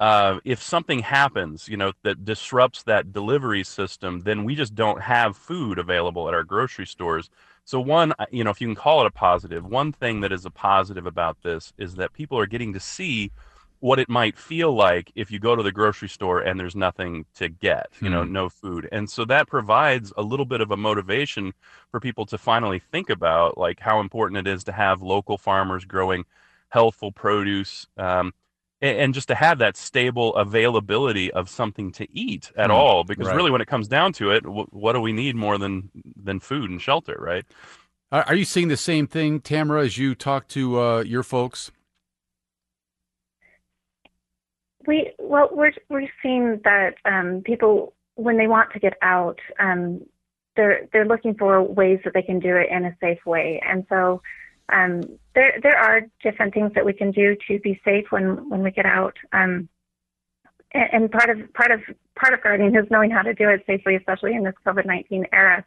uh, 0.00 0.40
if 0.44 0.62
something 0.62 0.98
happens 0.98 1.68
you 1.68 1.76
know 1.76 1.92
that 2.02 2.24
disrupts 2.24 2.82
that 2.82 3.12
delivery 3.12 3.64
system 3.64 4.20
then 4.20 4.44
we 4.44 4.54
just 4.54 4.74
don't 4.74 5.00
have 5.00 5.36
food 5.36 5.78
available 5.78 6.28
at 6.28 6.34
our 6.34 6.44
grocery 6.44 6.86
stores 6.86 7.30
so 7.64 7.80
one, 7.80 8.12
you 8.30 8.44
know, 8.44 8.50
if 8.50 8.60
you 8.60 8.66
can 8.66 8.74
call 8.74 9.00
it 9.00 9.06
a 9.06 9.10
positive, 9.10 9.64
one 9.64 9.92
thing 9.92 10.20
that 10.20 10.32
is 10.32 10.44
a 10.44 10.50
positive 10.50 11.06
about 11.06 11.42
this 11.42 11.72
is 11.78 11.94
that 11.96 12.12
people 12.12 12.38
are 12.38 12.46
getting 12.46 12.72
to 12.74 12.80
see 12.80 13.32
what 13.80 13.98
it 13.98 14.08
might 14.08 14.38
feel 14.38 14.74
like 14.74 15.12
if 15.14 15.30
you 15.30 15.38
go 15.38 15.54
to 15.54 15.62
the 15.62 15.72
grocery 15.72 16.08
store 16.08 16.40
and 16.40 16.58
there's 16.58 16.76
nothing 16.76 17.26
to 17.34 17.48
get, 17.48 17.86
you 18.00 18.08
know, 18.08 18.24
hmm. 18.24 18.32
no 18.32 18.48
food. 18.48 18.88
And 18.92 19.08
so 19.08 19.24
that 19.26 19.46
provides 19.46 20.12
a 20.16 20.22
little 20.22 20.46
bit 20.46 20.62
of 20.62 20.70
a 20.70 20.76
motivation 20.76 21.52
for 21.90 22.00
people 22.00 22.24
to 22.26 22.38
finally 22.38 22.78
think 22.78 23.10
about 23.10 23.58
like 23.58 23.80
how 23.80 24.00
important 24.00 24.46
it 24.46 24.50
is 24.50 24.64
to 24.64 24.72
have 24.72 25.02
local 25.02 25.36
farmers 25.36 25.84
growing 25.84 26.24
healthful 26.68 27.12
produce. 27.12 27.86
Um, 27.98 28.32
and 28.84 29.14
just 29.14 29.28
to 29.28 29.34
have 29.34 29.58
that 29.58 29.76
stable 29.76 30.34
availability 30.36 31.32
of 31.32 31.48
something 31.48 31.90
to 31.92 32.06
eat 32.12 32.52
at 32.56 32.70
mm, 32.70 32.74
all 32.74 33.04
because 33.04 33.26
right. 33.28 33.36
really 33.36 33.50
when 33.50 33.60
it 33.60 33.68
comes 33.68 33.88
down 33.88 34.12
to 34.12 34.30
it 34.30 34.44
what 34.46 34.92
do 34.92 35.00
we 35.00 35.12
need 35.12 35.34
more 35.34 35.58
than 35.58 35.90
than 36.16 36.40
food 36.40 36.70
and 36.70 36.80
shelter 36.80 37.16
right? 37.18 37.44
Are 38.12 38.34
you 38.34 38.44
seeing 38.44 38.68
the 38.68 38.76
same 38.76 39.06
thing 39.06 39.40
tamara 39.40 39.84
as 39.84 39.98
you 39.98 40.14
talk 40.14 40.46
to 40.48 40.80
uh, 40.80 41.00
your 41.00 41.22
folks? 41.22 41.72
We 44.86 45.12
well 45.18 45.48
we're 45.50 45.72
we're 45.88 46.08
seeing 46.22 46.60
that 46.64 46.94
um, 47.04 47.42
people 47.44 47.94
when 48.16 48.36
they 48.36 48.46
want 48.46 48.72
to 48.72 48.78
get 48.78 48.94
out 49.02 49.40
um, 49.58 50.02
they're 50.56 50.88
they're 50.92 51.06
looking 51.06 51.34
for 51.34 51.62
ways 51.62 52.00
that 52.04 52.14
they 52.14 52.22
can 52.22 52.38
do 52.38 52.56
it 52.56 52.68
in 52.70 52.84
a 52.84 52.96
safe 53.00 53.24
way. 53.26 53.60
And 53.66 53.84
so 53.88 54.22
um, 54.72 55.02
there 55.34 55.58
there 55.62 55.78
are 55.78 56.02
different 56.22 56.54
things 56.54 56.72
that 56.74 56.84
we 56.84 56.92
can 56.92 57.10
do 57.10 57.36
to 57.48 57.58
be 57.60 57.80
safe 57.84 58.06
when 58.10 58.48
when 58.48 58.62
we 58.62 58.70
get 58.70 58.86
out. 58.86 59.16
Um, 59.32 59.68
and, 60.72 61.10
part 61.10 61.30
of 61.30 61.52
part 61.54 61.70
of 61.70 61.80
part 62.16 62.34
of 62.34 62.42
gardening 62.42 62.74
is 62.74 62.86
knowing 62.90 63.10
how 63.10 63.22
to 63.22 63.34
do 63.34 63.48
it 63.48 63.62
safely, 63.66 63.94
especially 63.94 64.34
in 64.34 64.42
this 64.42 64.54
COVID-19 64.66 65.24
era. 65.32 65.64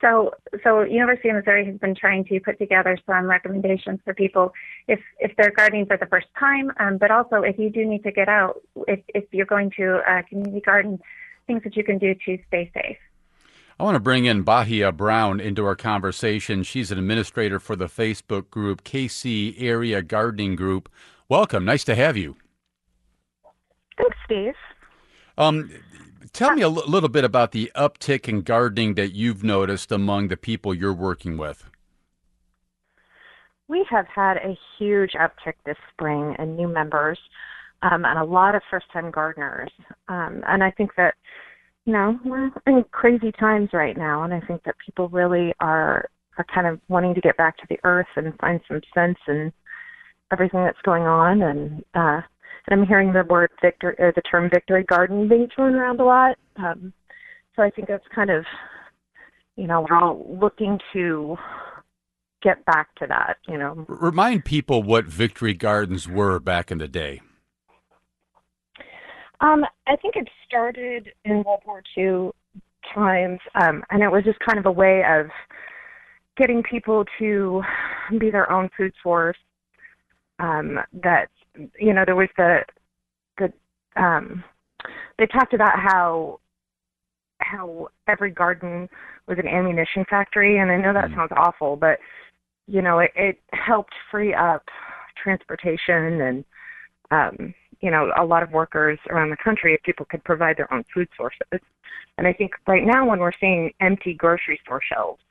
So, 0.00 0.32
so 0.64 0.82
University 0.82 1.28
of 1.28 1.36
Missouri 1.36 1.66
has 1.66 1.76
been 1.76 1.94
trying 1.94 2.24
to 2.24 2.40
put 2.40 2.58
together 2.58 2.96
some 3.06 3.26
recommendations 3.26 4.00
for 4.04 4.14
people 4.14 4.52
if 4.88 4.98
if 5.18 5.32
they're 5.36 5.52
gardening 5.52 5.86
for 5.86 5.96
the 5.96 6.06
first 6.06 6.26
time, 6.38 6.72
um, 6.80 6.98
but 6.98 7.10
also 7.10 7.42
if 7.42 7.58
you 7.58 7.70
do 7.70 7.84
need 7.84 8.02
to 8.04 8.12
get 8.12 8.28
out, 8.28 8.60
if 8.88 9.00
if 9.08 9.24
you're 9.30 9.46
going 9.46 9.70
to 9.76 10.00
a 10.06 10.22
community 10.24 10.60
garden, 10.60 10.98
things 11.46 11.62
that 11.64 11.76
you 11.76 11.84
can 11.84 11.98
do 11.98 12.14
to 12.26 12.38
stay 12.48 12.70
safe. 12.74 12.96
I 13.80 13.82
want 13.82 13.94
to 13.94 14.00
bring 14.00 14.26
in 14.26 14.42
Bahia 14.42 14.92
Brown 14.92 15.40
into 15.40 15.64
our 15.64 15.74
conversation. 15.74 16.62
She's 16.64 16.92
an 16.92 16.98
administrator 16.98 17.58
for 17.58 17.76
the 17.76 17.86
Facebook 17.86 18.50
group 18.50 18.84
KC 18.84 19.54
Area 19.56 20.02
Gardening 20.02 20.54
Group. 20.54 20.90
Welcome. 21.30 21.64
Nice 21.64 21.82
to 21.84 21.94
have 21.94 22.14
you. 22.14 22.36
Thanks, 23.96 24.18
Steve. 24.26 24.52
Um, 25.38 25.70
tell 26.34 26.52
me 26.52 26.60
a 26.60 26.66
l- 26.66 26.84
little 26.86 27.08
bit 27.08 27.24
about 27.24 27.52
the 27.52 27.72
uptick 27.74 28.28
in 28.28 28.42
gardening 28.42 28.96
that 28.96 29.14
you've 29.14 29.42
noticed 29.42 29.90
among 29.90 30.28
the 30.28 30.36
people 30.36 30.74
you're 30.74 30.92
working 30.92 31.38
with. 31.38 31.64
We 33.66 33.86
have 33.88 34.08
had 34.14 34.36
a 34.36 34.58
huge 34.78 35.12
uptick 35.12 35.54
this 35.64 35.78
spring 35.94 36.36
in 36.38 36.54
new 36.54 36.68
members 36.68 37.18
um, 37.80 38.04
and 38.04 38.18
a 38.18 38.24
lot 38.24 38.54
of 38.54 38.60
first 38.70 38.92
time 38.92 39.10
gardeners. 39.10 39.72
Um, 40.08 40.44
and 40.46 40.62
I 40.62 40.70
think 40.70 40.96
that 40.98 41.14
you 41.86 41.92
know, 41.92 42.18
we're 42.24 42.50
in 42.66 42.84
crazy 42.92 43.32
times 43.32 43.70
right 43.72 43.96
now, 43.96 44.22
and 44.22 44.34
I 44.34 44.40
think 44.40 44.62
that 44.64 44.76
people 44.84 45.08
really 45.08 45.52
are 45.60 46.08
are 46.38 46.46
kind 46.54 46.66
of 46.66 46.80
wanting 46.88 47.14
to 47.14 47.20
get 47.20 47.36
back 47.36 47.56
to 47.58 47.66
the 47.68 47.78
earth 47.84 48.06
and 48.16 48.38
find 48.38 48.60
some 48.68 48.80
sense 48.94 49.18
in 49.28 49.52
everything 50.32 50.62
that's 50.62 50.80
going 50.84 51.02
on. 51.02 51.42
And 51.42 51.84
uh, 51.94 52.20
and 52.66 52.80
I'm 52.80 52.86
hearing 52.86 53.12
the 53.12 53.24
word 53.24 53.50
victory, 53.62 53.94
or 53.98 54.12
the 54.14 54.22
term 54.22 54.50
victory 54.50 54.84
garden 54.84 55.28
being 55.28 55.48
thrown 55.54 55.74
around 55.74 56.00
a 56.00 56.04
lot. 56.04 56.36
Um, 56.56 56.92
so 57.56 57.62
I 57.62 57.70
think 57.70 57.88
that's 57.88 58.04
kind 58.14 58.30
of, 58.30 58.44
you 59.56 59.66
know, 59.66 59.86
we're 59.88 59.98
all 59.98 60.38
looking 60.40 60.78
to 60.92 61.36
get 62.42 62.64
back 62.66 62.94
to 62.96 63.06
that. 63.08 63.38
You 63.48 63.58
know, 63.58 63.84
remind 63.88 64.44
people 64.44 64.82
what 64.82 65.06
victory 65.06 65.54
gardens 65.54 66.06
were 66.06 66.38
back 66.38 66.70
in 66.70 66.78
the 66.78 66.88
day. 66.88 67.22
Um, 69.40 69.64
I 69.86 69.96
think 69.96 70.16
it 70.16 70.28
started 70.46 71.08
in 71.24 71.42
World 71.42 71.62
War 71.66 71.82
II 71.96 72.30
times, 72.94 73.38
um, 73.54 73.82
and 73.90 74.02
it 74.02 74.10
was 74.10 74.24
just 74.24 74.38
kind 74.40 74.58
of 74.58 74.66
a 74.66 74.72
way 74.72 75.02
of 75.08 75.26
getting 76.36 76.62
people 76.62 77.04
to 77.18 77.62
be 78.18 78.30
their 78.30 78.50
own 78.50 78.68
food 78.76 78.92
source. 79.02 79.36
Um, 80.38 80.78
that 81.02 81.28
you 81.78 81.92
know, 81.92 82.04
there 82.04 82.16
was 82.16 82.28
the 82.36 82.60
the 83.38 83.52
um, 84.00 84.44
they 85.18 85.26
talked 85.26 85.54
about 85.54 85.78
how 85.78 86.40
how 87.38 87.88
every 88.08 88.30
garden 88.30 88.88
was 89.26 89.38
an 89.38 89.48
ammunition 89.48 90.04
factory, 90.08 90.58
and 90.58 90.70
I 90.70 90.76
know 90.76 90.92
that 90.92 91.10
mm. 91.10 91.14
sounds 91.14 91.32
awful, 91.36 91.76
but 91.76 91.98
you 92.66 92.82
know, 92.82 92.98
it, 93.00 93.10
it 93.16 93.38
helped 93.52 93.94
free 94.10 94.34
up 94.34 94.62
transportation 95.22 96.20
and 96.20 96.44
um, 97.10 97.54
you 97.80 97.90
know, 97.90 98.10
a 98.16 98.24
lot 98.24 98.42
of 98.42 98.50
workers 98.52 98.98
around 99.08 99.30
the 99.30 99.36
country 99.42 99.74
if 99.74 99.82
people 99.82 100.06
could 100.06 100.22
provide 100.24 100.56
their 100.56 100.72
own 100.72 100.84
food 100.92 101.08
sources. 101.16 101.60
And 102.18 102.26
I 102.26 102.32
think 102.32 102.52
right 102.66 102.84
now 102.84 103.08
when 103.08 103.18
we're 103.18 103.32
seeing 103.40 103.72
empty 103.80 104.14
grocery 104.14 104.60
store 104.62 104.80
shelves, 104.86 105.22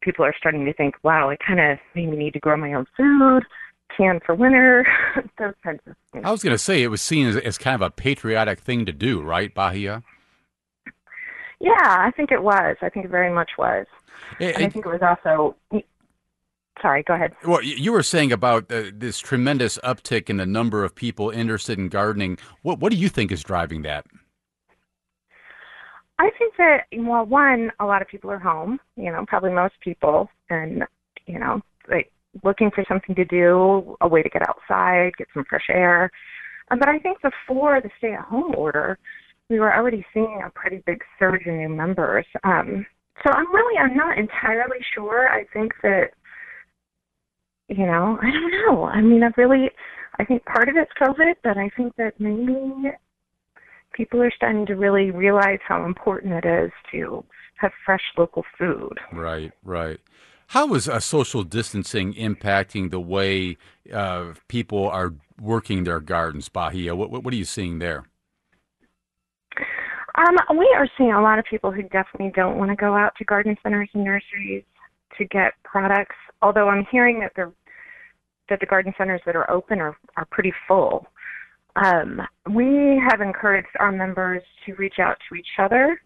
people 0.00 0.24
are 0.24 0.34
starting 0.36 0.64
to 0.66 0.72
think, 0.74 0.94
wow, 1.02 1.30
I 1.30 1.36
kind 1.36 1.60
of 1.60 1.78
maybe 1.94 2.16
need 2.16 2.34
to 2.34 2.40
grow 2.40 2.56
my 2.56 2.74
own 2.74 2.86
food, 2.96 3.44
can 3.96 4.20
for 4.24 4.34
winter, 4.34 4.86
those 5.38 5.54
kinds 5.62 5.80
of 5.86 5.96
things. 6.12 6.24
I 6.24 6.30
was 6.30 6.42
going 6.42 6.54
to 6.54 6.58
say 6.58 6.82
it 6.82 6.88
was 6.88 7.02
seen 7.02 7.26
as, 7.26 7.36
as 7.36 7.58
kind 7.58 7.74
of 7.74 7.82
a 7.82 7.90
patriotic 7.90 8.60
thing 8.60 8.86
to 8.86 8.92
do, 8.92 9.22
right, 9.22 9.52
Bahia? 9.52 10.02
Yeah, 11.60 11.72
I 11.78 12.12
think 12.16 12.30
it 12.30 12.42
was. 12.42 12.76
I 12.82 12.88
think 12.88 13.06
it 13.06 13.10
very 13.10 13.32
much 13.32 13.52
was. 13.58 13.86
It, 14.38 14.54
and 14.54 14.62
eh 14.62 14.66
I 14.66 14.70
think 14.70 14.86
it 14.86 14.90
was 14.90 15.02
also. 15.02 15.56
Sorry, 16.80 17.02
go 17.02 17.14
ahead. 17.14 17.34
Well, 17.44 17.62
you 17.62 17.92
were 17.92 18.02
saying 18.02 18.32
about 18.32 18.70
uh, 18.70 18.84
this 18.92 19.18
tremendous 19.18 19.78
uptick 19.84 20.30
in 20.30 20.36
the 20.36 20.46
number 20.46 20.84
of 20.84 20.94
people 20.94 21.30
interested 21.30 21.78
in 21.78 21.88
gardening. 21.88 22.38
What 22.62 22.78
What 22.78 22.92
do 22.92 22.98
you 22.98 23.08
think 23.08 23.32
is 23.32 23.42
driving 23.42 23.82
that? 23.82 24.06
I 26.20 26.30
think 26.38 26.54
that 26.56 26.86
well, 26.96 27.24
one, 27.24 27.72
a 27.78 27.86
lot 27.86 28.02
of 28.02 28.08
people 28.08 28.30
are 28.30 28.38
home. 28.38 28.78
You 28.96 29.10
know, 29.10 29.24
probably 29.26 29.50
most 29.50 29.74
people, 29.80 30.28
and 30.50 30.84
you 31.26 31.38
know, 31.38 31.60
like 31.88 32.10
looking 32.44 32.70
for 32.70 32.84
something 32.88 33.14
to 33.14 33.24
do, 33.24 33.96
a 34.00 34.08
way 34.08 34.22
to 34.22 34.28
get 34.28 34.48
outside, 34.48 35.16
get 35.16 35.28
some 35.34 35.44
fresh 35.48 35.66
air. 35.70 36.10
Um, 36.70 36.78
but 36.78 36.88
I 36.88 36.98
think 36.98 37.18
before 37.22 37.80
the 37.80 37.90
stay-at-home 37.98 38.54
order, 38.56 38.98
we 39.48 39.58
were 39.58 39.74
already 39.74 40.04
seeing 40.12 40.42
a 40.44 40.50
pretty 40.50 40.82
big 40.86 41.02
surge 41.18 41.46
in 41.46 41.58
new 41.58 41.68
members. 41.70 42.26
Um, 42.44 42.84
so 43.24 43.32
I'm 43.32 43.52
really, 43.52 43.78
I'm 43.78 43.96
not 43.96 44.18
entirely 44.18 44.78
sure. 44.94 45.28
I 45.28 45.44
think 45.52 45.72
that, 45.82 46.10
you 47.68 47.86
know, 47.86 48.18
I 48.22 48.30
don't 48.30 48.50
know. 48.50 48.84
I 48.84 49.00
mean, 49.00 49.22
I 49.22 49.30
really, 49.36 49.70
I 50.18 50.24
think 50.24 50.44
part 50.44 50.68
of 50.68 50.76
it's 50.76 50.92
COVID, 51.00 51.34
but 51.42 51.56
I 51.56 51.70
think 51.76 51.94
that 51.96 52.18
maybe 52.18 52.90
people 53.92 54.22
are 54.22 54.32
starting 54.34 54.66
to 54.66 54.74
really 54.74 55.10
realize 55.10 55.60
how 55.66 55.84
important 55.84 56.32
it 56.32 56.46
is 56.46 56.70
to 56.92 57.24
have 57.56 57.72
fresh 57.84 58.02
local 58.16 58.44
food. 58.58 58.98
Right, 59.12 59.52
right. 59.64 60.00
How 60.48 60.72
is 60.74 60.88
uh, 60.88 61.00
social 61.00 61.42
distancing 61.42 62.14
impacting 62.14 62.90
the 62.90 63.00
way 63.00 63.58
uh, 63.92 64.32
people 64.48 64.88
are 64.88 65.12
working 65.38 65.84
their 65.84 66.00
gardens, 66.00 66.48
Bahia? 66.48 66.96
What, 66.96 67.10
what, 67.10 67.22
what 67.22 67.34
are 67.34 67.36
you 67.36 67.44
seeing 67.44 67.80
there? 67.80 68.04
Um, 70.14 70.36
we 70.56 70.72
are 70.74 70.88
seeing 70.96 71.12
a 71.12 71.20
lot 71.20 71.38
of 71.38 71.44
people 71.44 71.70
who 71.70 71.82
definitely 71.82 72.32
don't 72.34 72.56
want 72.56 72.70
to 72.70 72.76
go 72.76 72.94
out 72.94 73.12
to 73.18 73.24
garden 73.24 73.56
centers 73.62 73.90
and 73.92 74.04
nurseries 74.04 74.64
to 75.16 75.24
get 75.26 75.52
products. 75.64 76.16
Although 76.42 76.68
I'm 76.68 76.86
hearing 76.90 77.20
that 77.20 77.32
the 77.36 77.52
that 78.48 78.60
the 78.60 78.66
garden 78.66 78.94
centers 78.96 79.20
that 79.26 79.36
are 79.36 79.50
open 79.50 79.80
are 79.80 79.96
are 80.16 80.26
pretty 80.30 80.52
full. 80.66 81.06
Um, 81.76 82.20
we 82.52 83.00
have 83.08 83.20
encouraged 83.20 83.68
our 83.78 83.92
members 83.92 84.42
to 84.66 84.74
reach 84.74 84.98
out 84.98 85.16
to 85.28 85.36
each 85.36 85.58
other. 85.58 86.00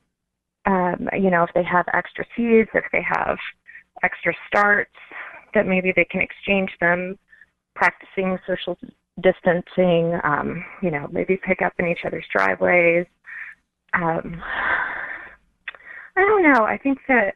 Um, 0.67 1.09
you 1.19 1.31
know, 1.31 1.45
if 1.45 1.51
they 1.55 1.65
have 1.65 1.87
extra 1.95 2.25
seeds, 2.37 2.69
if 2.75 2.85
they 2.93 3.03
have 3.09 3.39
extra 4.03 4.35
starts, 4.49 4.91
that 5.55 5.67
maybe 5.67 5.93
they 5.95 6.05
can 6.05 6.21
exchange 6.21 6.71
them, 6.81 7.19
practicing 7.75 8.39
social 8.47 8.77
distancing. 9.23 10.19
Um, 10.25 10.65
you 10.83 10.91
know, 10.91 11.09
maybe 11.11 11.39
pick 11.43 11.63
up 11.63 11.73
in 11.79 11.87
each 11.87 12.05
other's 12.05 12.27
driveways 12.33 13.07
um, 13.95 14.43
I 16.17 16.21
don't 16.21 16.43
know. 16.43 16.65
I 16.65 16.79
think 16.79 16.99
that 17.09 17.35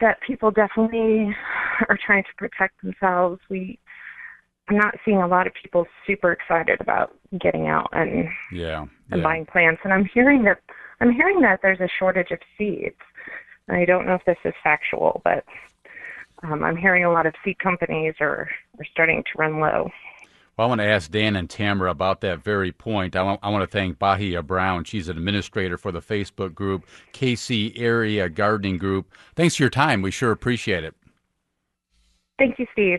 that 0.00 0.20
people 0.26 0.50
definitely 0.50 1.34
are 1.88 1.98
trying 2.04 2.24
to 2.24 2.34
protect 2.36 2.82
themselves. 2.82 3.40
We 3.48 3.78
I'm 4.68 4.76
not 4.76 4.94
seeing 5.04 5.18
a 5.20 5.26
lot 5.26 5.48
of 5.48 5.52
people 5.60 5.86
super 6.06 6.30
excited 6.30 6.80
about 6.80 7.16
getting 7.40 7.66
out 7.66 7.88
and 7.92 8.28
yeah, 8.52 8.86
and 9.10 9.20
yeah. 9.20 9.22
buying 9.22 9.46
plants. 9.46 9.80
And 9.84 9.92
I'm 9.92 10.04
hearing 10.04 10.44
that 10.44 10.60
I'm 11.00 11.12
hearing 11.12 11.40
that 11.40 11.60
there's 11.62 11.80
a 11.80 11.88
shortage 11.98 12.30
of 12.30 12.38
seeds. 12.56 12.96
I 13.68 13.84
don't 13.84 14.06
know 14.06 14.14
if 14.14 14.24
this 14.24 14.38
is 14.44 14.54
factual, 14.62 15.22
but 15.24 15.44
um, 16.42 16.62
I'm 16.62 16.76
hearing 16.76 17.04
a 17.04 17.12
lot 17.12 17.26
of 17.26 17.34
seed 17.44 17.58
companies 17.58 18.14
are 18.20 18.48
are 18.78 18.86
starting 18.92 19.22
to 19.24 19.38
run 19.38 19.60
low. 19.60 19.90
Well, 20.60 20.66
I 20.66 20.68
want 20.68 20.82
to 20.82 20.86
ask 20.88 21.10
Dan 21.10 21.36
and 21.36 21.48
Tamara 21.48 21.90
about 21.90 22.20
that 22.20 22.44
very 22.44 22.70
point. 22.70 23.16
I 23.16 23.22
want, 23.22 23.40
I 23.42 23.48
want 23.48 23.62
to 23.62 23.66
thank 23.66 23.98
Bahia 23.98 24.42
Brown. 24.42 24.84
She's 24.84 25.08
an 25.08 25.16
administrator 25.16 25.78
for 25.78 25.90
the 25.90 26.02
Facebook 26.02 26.54
group, 26.54 26.84
KC 27.14 27.72
Area 27.80 28.28
Gardening 28.28 28.76
Group. 28.76 29.10
Thanks 29.36 29.56
for 29.56 29.62
your 29.62 29.70
time. 29.70 30.02
We 30.02 30.10
sure 30.10 30.32
appreciate 30.32 30.84
it. 30.84 30.94
Thank 32.38 32.58
you, 32.58 32.66
Steve. 32.74 32.98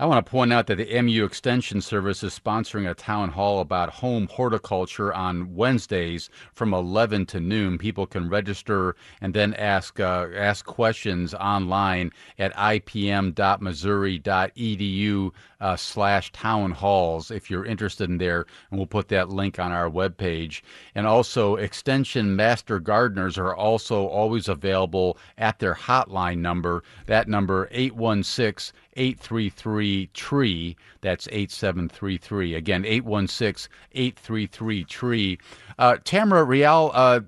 I 0.00 0.06
want 0.06 0.24
to 0.24 0.30
point 0.30 0.50
out 0.50 0.66
that 0.68 0.76
the 0.76 1.02
MU 1.02 1.26
Extension 1.26 1.82
Service 1.82 2.22
is 2.22 2.40
sponsoring 2.40 2.90
a 2.90 2.94
town 2.94 3.28
hall 3.28 3.60
about 3.60 3.90
home 3.90 4.28
horticulture 4.32 5.12
on 5.12 5.54
Wednesdays 5.54 6.30
from 6.54 6.72
11 6.72 7.26
to 7.26 7.38
noon. 7.38 7.76
People 7.76 8.06
can 8.06 8.30
register 8.30 8.96
and 9.20 9.34
then 9.34 9.52
ask 9.52 10.00
uh, 10.00 10.28
ask 10.34 10.64
questions 10.64 11.34
online 11.34 12.12
at 12.38 12.54
ipm.missouri.edu 12.54 15.30
uh, 15.60 15.76
slash 15.76 16.32
town 16.32 16.70
halls 16.70 17.30
if 17.30 17.50
you're 17.50 17.66
interested 17.66 18.08
in 18.08 18.16
there, 18.16 18.46
and 18.70 18.80
we'll 18.80 18.86
put 18.86 19.08
that 19.08 19.28
link 19.28 19.58
on 19.58 19.70
our 19.70 19.90
webpage. 19.90 20.62
And 20.94 21.06
also, 21.06 21.56
Extension 21.56 22.34
Master 22.34 22.80
Gardeners 22.80 23.36
are 23.36 23.54
also 23.54 24.06
always 24.06 24.48
available 24.48 25.18
at 25.36 25.58
their 25.58 25.74
hotline 25.74 26.38
number. 26.38 26.82
That 27.04 27.28
number 27.28 27.68
816 27.70 28.72
833 29.00 30.10
tree. 30.12 30.76
That's 31.00 31.26
8733. 31.32 32.54
Again, 32.54 32.84
816 32.84 33.72
833 33.92 34.84
tree. 34.84 35.38
Uh, 35.78 35.96
Tamara 36.04 36.44
Real, 36.44 36.90
uh, 36.92 37.20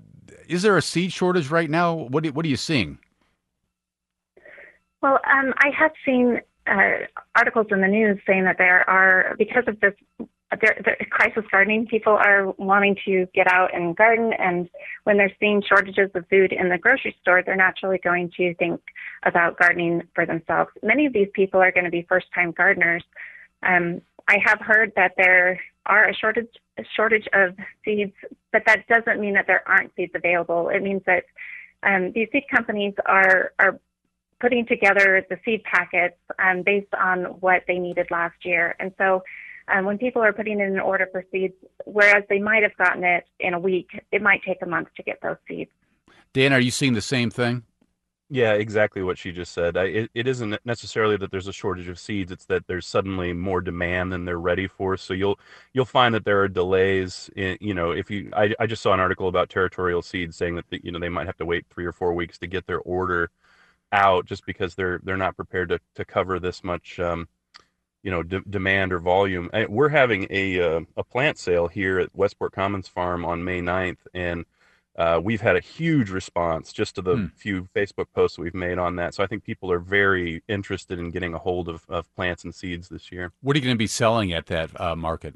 is 0.47 0.61
there 0.61 0.77
a 0.77 0.81
seed 0.81 1.11
shortage 1.11 1.49
right 1.49 1.69
now? 1.69 1.93
What, 1.93 2.25
what 2.27 2.45
are 2.45 2.49
you 2.49 2.57
seeing? 2.57 2.99
Well, 5.01 5.19
um, 5.25 5.53
I 5.57 5.69
have 5.77 5.91
seen 6.05 6.39
uh, 6.67 7.07
articles 7.35 7.67
in 7.71 7.81
the 7.81 7.87
news 7.87 8.19
saying 8.27 8.45
that 8.45 8.57
there 8.59 8.87
are, 8.87 9.35
because 9.37 9.63
of 9.67 9.79
this 9.79 9.93
there, 10.61 10.97
crisis 11.09 11.43
gardening, 11.51 11.87
people 11.87 12.13
are 12.13 12.51
wanting 12.57 12.95
to 13.05 13.27
get 13.33 13.47
out 13.51 13.73
and 13.73 13.95
garden, 13.95 14.33
and 14.37 14.69
when 15.03 15.17
they're 15.17 15.31
seeing 15.39 15.61
shortages 15.67 16.09
of 16.13 16.27
food 16.29 16.51
in 16.51 16.69
the 16.69 16.77
grocery 16.77 17.15
store, 17.21 17.41
they're 17.43 17.55
naturally 17.55 17.99
going 18.03 18.31
to 18.37 18.53
think 18.55 18.81
about 19.23 19.57
gardening 19.57 20.01
for 20.13 20.25
themselves. 20.25 20.71
Many 20.81 21.05
of 21.05 21.13
these 21.13 21.29
people 21.33 21.61
are 21.61 21.71
going 21.71 21.85
to 21.85 21.91
be 21.91 22.05
first-time 22.07 22.51
gardeners. 22.51 23.03
Um, 23.63 24.01
I 24.27 24.37
have 24.45 24.59
heard 24.61 24.91
that 24.95 25.13
there 25.17 25.59
are 25.85 26.07
a 26.07 26.15
shortage 26.15 26.47
a 26.77 26.83
shortage 26.95 27.27
of 27.33 27.55
seeds, 27.85 28.13
but 28.51 28.63
that 28.65 28.87
doesn't 28.87 29.19
mean 29.19 29.33
that 29.35 29.45
there 29.45 29.63
aren't 29.67 29.93
seeds 29.95 30.13
available. 30.15 30.69
It 30.69 30.81
means 30.81 31.03
that 31.05 31.25
um, 31.83 32.11
these 32.13 32.27
seed 32.31 32.43
companies 32.53 32.93
are 33.05 33.53
are 33.59 33.79
putting 34.39 34.65
together 34.65 35.25
the 35.29 35.37
seed 35.45 35.63
packets 35.63 36.17
um, 36.39 36.63
based 36.63 36.93
on 36.99 37.25
what 37.41 37.63
they 37.67 37.77
needed 37.77 38.07
last 38.11 38.43
year, 38.43 38.75
and 38.79 38.91
so 38.97 39.23
um, 39.67 39.85
when 39.85 39.97
people 39.97 40.21
are 40.21 40.33
putting 40.33 40.59
in 40.59 40.67
an 40.67 40.79
order 40.79 41.07
for 41.11 41.23
seeds, 41.31 41.53
whereas 41.85 42.23
they 42.29 42.39
might 42.39 42.63
have 42.63 42.75
gotten 42.77 43.03
it 43.03 43.25
in 43.39 43.53
a 43.53 43.59
week, 43.59 43.89
it 44.11 44.21
might 44.21 44.41
take 44.43 44.61
a 44.61 44.65
month 44.65 44.89
to 44.97 45.03
get 45.03 45.19
those 45.21 45.37
seeds. 45.47 45.71
Dan, 46.33 46.53
are 46.53 46.59
you 46.59 46.71
seeing 46.71 46.93
the 46.93 47.01
same 47.01 47.29
thing? 47.29 47.63
Yeah, 48.29 48.53
exactly 48.53 49.03
what 49.03 49.19
she 49.19 49.31
just 49.31 49.51
said. 49.51 49.77
I, 49.77 49.83
it, 49.83 50.11
it 50.15 50.27
isn't 50.27 50.57
necessarily 50.65 51.17
that 51.17 51.29
there's 51.29 51.47
a 51.47 51.53
shortage 51.53 51.87
of 51.87 51.99
seeds; 51.99 52.31
it's 52.31 52.45
that 52.45 52.65
there's 52.65 52.87
suddenly 52.87 53.31
more 53.31 53.61
demand 53.61 54.11
than 54.11 54.25
they're 54.25 54.39
ready 54.39 54.67
for. 54.67 54.97
So 54.97 55.13
you'll 55.13 55.37
you'll 55.73 55.85
find 55.85 56.15
that 56.15 56.25
there 56.25 56.41
are 56.41 56.47
delays. 56.47 57.29
In, 57.35 57.57
you 57.61 57.75
know, 57.75 57.91
if 57.91 58.09
you, 58.09 58.31
I, 58.35 58.55
I 58.59 58.65
just 58.65 58.81
saw 58.81 58.93
an 58.93 58.99
article 58.99 59.27
about 59.27 59.51
territorial 59.51 60.01
seeds 60.01 60.35
saying 60.35 60.55
that 60.55 60.65
the, 60.69 60.81
you 60.83 60.91
know 60.91 60.97
they 60.97 61.09
might 61.09 61.27
have 61.27 61.37
to 61.37 61.45
wait 61.45 61.67
three 61.69 61.85
or 61.85 61.91
four 61.91 62.13
weeks 62.13 62.39
to 62.39 62.47
get 62.47 62.65
their 62.65 62.79
order 62.79 63.29
out, 63.91 64.25
just 64.25 64.45
because 64.47 64.73
they're 64.73 64.99
they're 65.03 65.15
not 65.15 65.35
prepared 65.35 65.69
to 65.69 65.79
to 65.93 66.03
cover 66.03 66.39
this 66.39 66.63
much 66.63 66.99
um, 66.99 67.27
you 68.03 68.11
know 68.11 68.21
d- 68.21 68.41
demand 68.49 68.93
or 68.93 68.99
volume. 68.99 69.49
We're 69.69 69.89
having 69.89 70.27
a 70.29 70.59
uh, 70.59 70.81
a 70.95 71.03
plant 71.03 71.39
sale 71.39 71.67
here 71.67 71.99
at 71.99 72.09
Westport 72.13 72.51
Commons 72.51 72.87
Farm 72.87 73.25
on 73.25 73.43
May 73.43 73.61
9th, 73.61 73.97
and 74.13 74.45
uh, 74.95 75.19
we've 75.23 75.41
had 75.41 75.55
a 75.55 75.59
huge 75.59 76.11
response 76.11 76.71
just 76.71 76.95
to 76.95 77.01
the 77.01 77.15
hmm. 77.15 77.25
few 77.35 77.67
Facebook 77.75 78.07
posts 78.13 78.37
we've 78.37 78.53
made 78.53 78.77
on 78.77 78.97
that. 78.97 79.15
So 79.15 79.23
I 79.23 79.27
think 79.27 79.43
people 79.43 79.71
are 79.71 79.79
very 79.79 80.43
interested 80.47 80.99
in 80.99 81.09
getting 81.09 81.33
a 81.33 81.39
hold 81.39 81.67
of, 81.67 81.83
of 81.89 82.13
plants 82.15 82.43
and 82.43 82.53
seeds 82.53 82.89
this 82.89 83.11
year. 83.11 83.31
What 83.41 83.55
are 83.55 83.59
you 83.59 83.65
going 83.65 83.75
to 83.75 83.79
be 83.79 83.87
selling 83.87 84.33
at 84.33 84.45
that 84.47 84.79
uh, 84.79 84.95
market? 84.95 85.35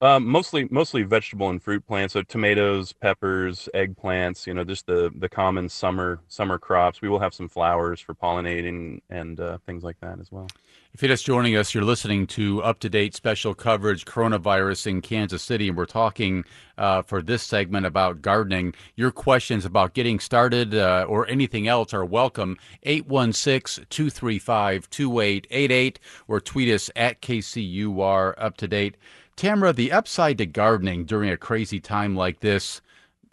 Um, 0.00 0.26
mostly, 0.26 0.68
mostly 0.70 1.02
vegetable 1.02 1.50
and 1.50 1.60
fruit 1.60 1.84
plants. 1.84 2.12
So 2.12 2.22
tomatoes, 2.22 2.92
peppers, 2.92 3.68
eggplants. 3.74 4.46
You 4.46 4.54
know, 4.54 4.62
just 4.62 4.86
the 4.86 5.12
the 5.16 5.28
common 5.28 5.68
summer 5.68 6.20
summer 6.28 6.56
crops. 6.56 7.02
We 7.02 7.08
will 7.08 7.18
have 7.18 7.34
some 7.34 7.48
flowers 7.48 8.00
for 8.00 8.14
pollinating 8.14 9.00
and 9.10 9.40
uh, 9.40 9.58
things 9.66 9.82
like 9.82 9.98
that 10.00 10.20
as 10.20 10.30
well. 10.30 10.46
If 10.94 11.02
you're 11.02 11.08
just 11.08 11.26
joining 11.26 11.56
us, 11.56 11.74
you're 11.74 11.84
listening 11.84 12.28
to 12.28 12.62
up 12.62 12.78
to 12.80 12.88
date 12.88 13.14
special 13.14 13.54
coverage 13.54 14.04
coronavirus 14.04 14.86
in 14.86 15.00
Kansas 15.00 15.42
City, 15.42 15.68
and 15.68 15.76
we're 15.76 15.84
talking 15.84 16.44
uh, 16.78 17.02
for 17.02 17.20
this 17.20 17.42
segment 17.42 17.84
about 17.84 18.22
gardening. 18.22 18.74
Your 18.94 19.10
questions 19.10 19.64
about 19.64 19.94
getting 19.94 20.20
started 20.20 20.74
uh, 20.74 21.06
or 21.08 21.28
anything 21.28 21.66
else 21.66 21.92
are 21.92 22.04
welcome. 22.04 22.56
816 22.84 23.86
235 23.90 24.88
2888 24.90 25.98
or 26.28 26.40
tweet 26.40 26.68
us 26.72 26.88
at 26.94 27.20
KCUR 27.20 28.34
up 28.38 28.56
to 28.58 28.68
date. 28.68 28.96
Tamara, 29.38 29.72
the 29.72 29.92
upside 29.92 30.36
to 30.38 30.46
gardening 30.46 31.04
during 31.04 31.30
a 31.30 31.36
crazy 31.36 31.78
time 31.78 32.16
like 32.16 32.40
this 32.40 32.80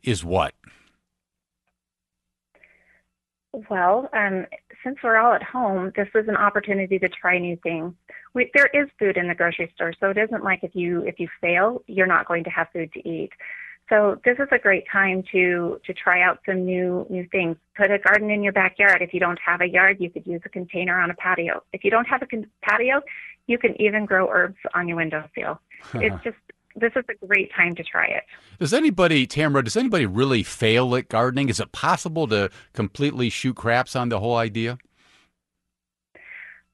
is 0.04 0.24
what? 0.24 0.54
Well, 3.72 4.08
um, 4.14 4.46
since 4.84 4.98
we're 5.04 5.18
all 5.18 5.34
at 5.34 5.42
home, 5.42 5.92
this 5.96 6.08
is 6.14 6.28
an 6.28 6.36
opportunity 6.36 7.00
to 7.00 7.10
try 7.10 7.40
new 7.40 7.58
things. 7.64 7.96
We, 8.36 8.52
there 8.54 8.70
is 8.72 8.88
food 9.00 9.18
in 9.18 9.28
the 9.28 9.34
grocery 9.34 9.72
store, 9.74 9.94
so 10.00 10.12
it 10.12 10.18
isn't 10.20 10.44
like 10.44 10.64
if 10.64 10.76
you 10.76 11.04
if 11.06 11.20
you 11.20 11.28
fail, 11.42 11.82
you're 11.88 12.06
not 12.06 12.28
going 12.28 12.44
to 12.44 12.52
have 12.52 12.68
food 12.72 12.94
to 12.94 13.10
eat. 13.10 13.32
So 13.90 14.20
this 14.26 14.38
is 14.40 14.48
a 14.52 14.58
great 14.58 14.86
time 14.92 15.24
to 15.32 15.80
to 15.86 15.94
try 15.94 16.22
out 16.22 16.40
some 16.46 16.66
new 16.66 17.06
new 17.10 17.28
things. 17.32 17.58
Put 17.76 17.92
a 17.92 18.00
garden 18.00 18.32
in 18.32 18.42
your 18.42 18.54
backyard. 18.54 19.02
If 19.02 19.14
you 19.14 19.20
don't 19.20 19.40
have 19.46 19.62
a 19.62 19.68
yard, 19.68 19.98
you 20.00 20.10
could 20.10 20.26
use 20.26 20.42
a 20.46 20.50
container 20.50 21.00
on 21.00 21.12
a 21.12 21.14
patio. 21.16 21.64
If 21.72 21.84
you 21.84 21.92
don't 21.92 22.06
have 22.06 22.22
a 22.22 22.26
con- 22.26 22.50
patio, 22.62 23.02
you 23.48 23.58
can 23.58 23.80
even 23.80 24.06
grow 24.06 24.30
herbs 24.30 24.58
on 24.74 24.88
your 24.88 24.98
windowsill. 24.98 25.60
it's 25.94 26.24
just 26.24 26.38
this 26.76 26.92
is 26.96 27.06
a 27.10 27.26
great 27.26 27.52
time 27.54 27.76
to 27.76 27.84
try 27.84 28.06
it. 28.06 28.24
Does 28.60 28.74
anybody, 28.74 29.26
Tamara, 29.26 29.64
does 29.64 29.78
anybody 29.78 30.06
really 30.06 30.44
fail 30.44 30.94
at 30.96 31.08
gardening? 31.08 31.48
Is 31.50 31.60
it 31.60 31.72
possible 31.72 32.28
to 32.28 32.50
completely 32.74 33.30
shoot 33.30 33.56
craps 33.56 33.96
on 33.96 34.10
the 34.10 34.20
whole 34.20 34.36
idea? 34.36 34.78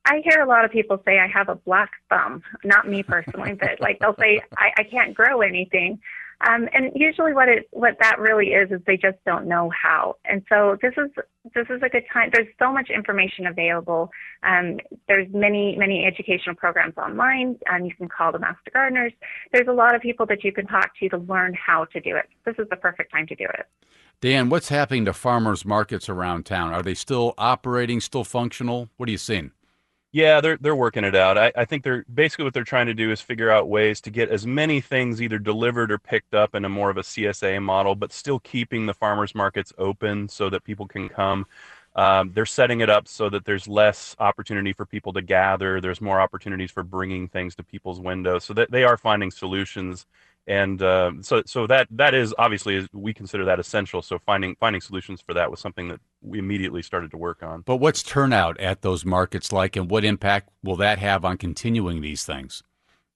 I 0.05 0.21
hear 0.23 0.41
a 0.41 0.47
lot 0.47 0.65
of 0.65 0.71
people 0.71 0.99
say 1.05 1.19
I 1.19 1.27
have 1.27 1.49
a 1.49 1.55
black 1.55 1.91
thumb. 2.09 2.41
Not 2.63 2.87
me 2.87 3.03
personally, 3.03 3.53
but 3.53 3.79
like 3.79 3.99
they'll 3.99 4.15
say 4.19 4.41
I, 4.57 4.71
I 4.77 4.83
can't 4.83 5.13
grow 5.13 5.41
anything. 5.41 5.99
Um, 6.47 6.67
and 6.73 6.91
usually, 6.95 7.33
what 7.33 7.49
it 7.49 7.67
what 7.71 7.97
that 8.01 8.19
really 8.19 8.47
is 8.47 8.71
is 8.71 8.81
they 8.87 8.97
just 8.97 9.17
don't 9.25 9.47
know 9.47 9.69
how. 9.69 10.15
And 10.25 10.43
so 10.49 10.77
this 10.81 10.93
is 10.97 11.11
this 11.53 11.67
is 11.69 11.81
a 11.83 11.89
good 11.89 12.03
time. 12.11 12.29
There's 12.33 12.47
so 12.57 12.71
much 12.71 12.89
information 12.89 13.47
available. 13.47 14.09
Um, 14.43 14.79
there's 15.07 15.27
many 15.31 15.75
many 15.77 16.05
educational 16.05 16.55
programs 16.55 16.97
online. 16.97 17.59
Um, 17.71 17.85
you 17.85 17.93
can 17.93 18.07
call 18.07 18.31
the 18.31 18.39
master 18.39 18.71
gardeners. 18.73 19.13
There's 19.51 19.67
a 19.67 19.73
lot 19.73 19.95
of 19.95 20.01
people 20.01 20.25
that 20.27 20.43
you 20.43 20.51
can 20.51 20.65
talk 20.67 20.91
to 20.99 21.09
to 21.09 21.17
learn 21.17 21.53
how 21.53 21.85
to 21.85 21.99
do 21.99 22.15
it. 22.15 22.27
This 22.45 22.55
is 22.57 22.67
the 22.69 22.77
perfect 22.77 23.11
time 23.11 23.27
to 23.27 23.35
do 23.35 23.45
it. 23.45 23.67
Dan, 24.19 24.49
what's 24.49 24.69
happening 24.69 25.05
to 25.05 25.13
farmers 25.13 25.65
markets 25.65 26.07
around 26.07 26.45
town? 26.45 26.73
Are 26.73 26.83
they 26.83 26.93
still 26.93 27.33
operating, 27.37 27.99
still 27.99 28.23
functional? 28.23 28.89
What 28.97 29.09
are 29.09 29.11
you 29.11 29.17
seeing? 29.17 29.51
Yeah, 30.13 30.41
they're 30.41 30.57
they're 30.57 30.75
working 30.75 31.05
it 31.05 31.15
out. 31.15 31.37
I, 31.37 31.53
I 31.55 31.63
think 31.65 31.83
they're 31.83 32.03
basically 32.13 32.43
what 32.43 32.53
they're 32.53 32.65
trying 32.65 32.87
to 32.87 32.93
do 32.93 33.11
is 33.11 33.21
figure 33.21 33.49
out 33.49 33.69
ways 33.69 34.01
to 34.01 34.09
get 34.11 34.29
as 34.29 34.45
many 34.45 34.81
things 34.81 35.21
either 35.21 35.39
delivered 35.39 35.89
or 35.91 35.97
picked 35.99 36.33
up 36.33 36.53
in 36.53 36.65
a 36.65 36.69
more 36.69 36.89
of 36.89 36.97
a 36.97 37.03
CSA 37.03 37.59
model, 37.59 37.95
but 37.95 38.11
still 38.11 38.39
keeping 38.39 38.85
the 38.85 38.93
farmers 38.93 39.33
markets 39.33 39.71
open 39.77 40.27
so 40.27 40.49
that 40.49 40.65
people 40.65 40.85
can 40.85 41.07
come. 41.07 41.45
Um, 41.95 42.31
they're 42.33 42.45
setting 42.45 42.81
it 42.81 42.89
up 42.89 43.07
so 43.07 43.29
that 43.29 43.45
there's 43.45 43.67
less 43.69 44.15
opportunity 44.19 44.73
for 44.73 44.85
people 44.85 45.13
to 45.13 45.21
gather. 45.21 45.79
There's 45.79 46.01
more 46.01 46.19
opportunities 46.21 46.71
for 46.71 46.83
bringing 46.83 47.27
things 47.29 47.55
to 47.55 47.63
people's 47.63 47.99
windows, 48.01 48.43
so 48.43 48.53
that 48.55 48.69
they 48.71 48.83
are 48.83 48.97
finding 48.97 49.31
solutions 49.31 50.05
and 50.47 50.81
uh, 50.81 51.11
so 51.21 51.43
so 51.45 51.67
that 51.67 51.87
that 51.91 52.13
is 52.13 52.33
obviously 52.37 52.87
we 52.93 53.13
consider 53.13 53.45
that 53.45 53.59
essential. 53.59 54.01
So 54.01 54.19
finding 54.19 54.55
finding 54.55 54.81
solutions 54.81 55.21
for 55.21 55.33
that 55.33 55.51
was 55.51 55.59
something 55.59 55.87
that 55.89 55.99
we 56.21 56.39
immediately 56.39 56.81
started 56.81 57.11
to 57.11 57.17
work 57.17 57.43
on. 57.43 57.61
But 57.61 57.77
what's 57.77 58.03
turnout 58.03 58.59
at 58.59 58.81
those 58.81 59.05
markets 59.05 59.51
like, 59.51 59.75
and 59.75 59.89
what 59.89 60.03
impact 60.03 60.49
will 60.63 60.77
that 60.77 60.99
have 60.99 61.23
on 61.23 61.37
continuing 61.37 62.01
these 62.01 62.25
things? 62.25 62.63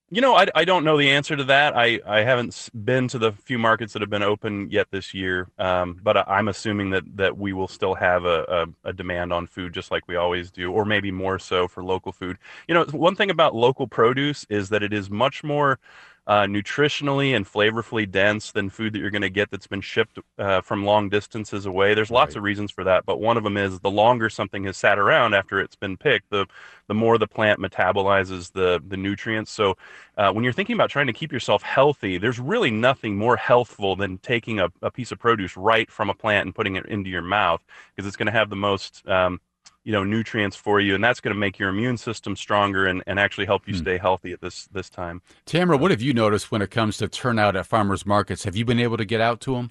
You 0.08 0.20
know, 0.20 0.36
I, 0.36 0.46
I 0.54 0.64
don't 0.64 0.84
know 0.84 0.96
the 0.96 1.10
answer 1.10 1.34
to 1.34 1.42
that. 1.44 1.76
I, 1.76 1.98
I 2.06 2.20
haven't 2.20 2.68
been 2.84 3.08
to 3.08 3.18
the 3.18 3.32
few 3.32 3.58
markets 3.58 3.92
that 3.92 4.02
have 4.02 4.10
been 4.10 4.22
open 4.22 4.70
yet 4.70 4.86
this 4.92 5.12
year, 5.12 5.48
um, 5.58 5.98
but 6.00 6.28
I'm 6.28 6.46
assuming 6.46 6.90
that, 6.90 7.02
that 7.16 7.36
we 7.36 7.52
will 7.52 7.66
still 7.66 7.96
have 7.96 8.24
a, 8.24 8.68
a, 8.84 8.90
a, 8.90 8.92
demand 8.92 9.32
on 9.32 9.48
food 9.48 9.74
just 9.74 9.90
like 9.90 10.06
we 10.06 10.14
always 10.14 10.52
do, 10.52 10.70
or 10.70 10.84
maybe 10.84 11.10
more 11.10 11.40
so 11.40 11.66
for 11.66 11.82
local 11.82 12.12
food. 12.12 12.38
You 12.68 12.74
know, 12.74 12.84
one 12.84 13.16
thing 13.16 13.30
about 13.30 13.56
local 13.56 13.88
produce 13.88 14.46
is 14.48 14.68
that 14.68 14.84
it 14.84 14.92
is 14.92 15.10
much 15.10 15.42
more 15.42 15.80
uh, 16.26 16.42
nutritionally 16.42 17.36
and 17.36 17.46
flavorfully 17.46 18.10
dense 18.10 18.50
than 18.50 18.68
food 18.68 18.92
that 18.92 18.98
you're 18.98 19.10
going 19.10 19.22
to 19.22 19.30
get 19.30 19.50
that's 19.50 19.68
been 19.68 19.80
shipped 19.80 20.18
uh, 20.38 20.60
from 20.60 20.84
long 20.84 21.08
distances 21.08 21.66
away. 21.66 21.94
There's 21.94 22.10
lots 22.10 22.30
right. 22.30 22.38
of 22.38 22.42
reasons 22.42 22.72
for 22.72 22.82
that, 22.84 23.06
but 23.06 23.20
one 23.20 23.36
of 23.36 23.44
them 23.44 23.56
is 23.56 23.78
the 23.78 23.90
longer 23.90 24.28
something 24.28 24.64
has 24.64 24.76
sat 24.76 24.98
around 24.98 25.34
after 25.34 25.60
it's 25.60 25.76
been 25.76 25.96
picked, 25.96 26.30
the 26.30 26.46
the 26.88 26.94
more 26.94 27.18
the 27.18 27.26
plant 27.26 27.60
metabolizes 27.60 28.52
the 28.52 28.82
the 28.88 28.96
nutrients. 28.96 29.52
So 29.52 29.76
uh, 30.16 30.32
when 30.32 30.42
you're 30.42 30.52
thinking 30.52 30.74
about 30.74 30.90
trying 30.90 31.06
to 31.06 31.12
keep 31.12 31.32
yourself 31.32 31.62
healthy, 31.62 32.18
there's 32.18 32.40
really 32.40 32.70
nothing 32.70 33.16
more 33.16 33.36
healthful 33.36 33.94
than 33.94 34.18
taking 34.18 34.60
a, 34.60 34.68
a 34.82 34.90
piece 34.90 35.12
of 35.12 35.18
produce 35.18 35.56
right 35.56 35.90
from 35.90 36.10
a 36.10 36.14
plant 36.14 36.46
and 36.46 36.54
putting 36.54 36.76
it 36.76 36.86
into 36.86 37.08
your 37.08 37.22
mouth 37.22 37.64
because 37.94 38.06
it's 38.06 38.16
going 38.16 38.26
to 38.26 38.32
have 38.32 38.50
the 38.50 38.56
most 38.56 39.06
um, 39.08 39.40
you 39.86 39.92
know 39.92 40.02
nutrients 40.02 40.56
for 40.56 40.80
you 40.80 40.96
and 40.96 41.02
that's 41.02 41.20
going 41.20 41.32
to 41.32 41.38
make 41.38 41.58
your 41.58 41.68
immune 41.68 41.96
system 41.96 42.34
stronger 42.34 42.86
and, 42.86 43.04
and 43.06 43.20
actually 43.20 43.46
help 43.46 43.66
you 43.68 43.74
hmm. 43.74 43.80
stay 43.80 43.96
healthy 43.96 44.32
at 44.32 44.40
this 44.40 44.66
this 44.72 44.90
time 44.90 45.22
tamara 45.46 45.78
what 45.78 45.92
have 45.92 46.02
you 46.02 46.12
noticed 46.12 46.50
when 46.50 46.60
it 46.60 46.70
comes 46.70 46.98
to 46.98 47.06
turnout 47.08 47.54
at 47.54 47.64
farmers 47.64 48.04
markets 48.04 48.42
have 48.44 48.56
you 48.56 48.64
been 48.64 48.80
able 48.80 48.96
to 48.96 49.04
get 49.04 49.20
out 49.20 49.40
to 49.40 49.54
them 49.54 49.70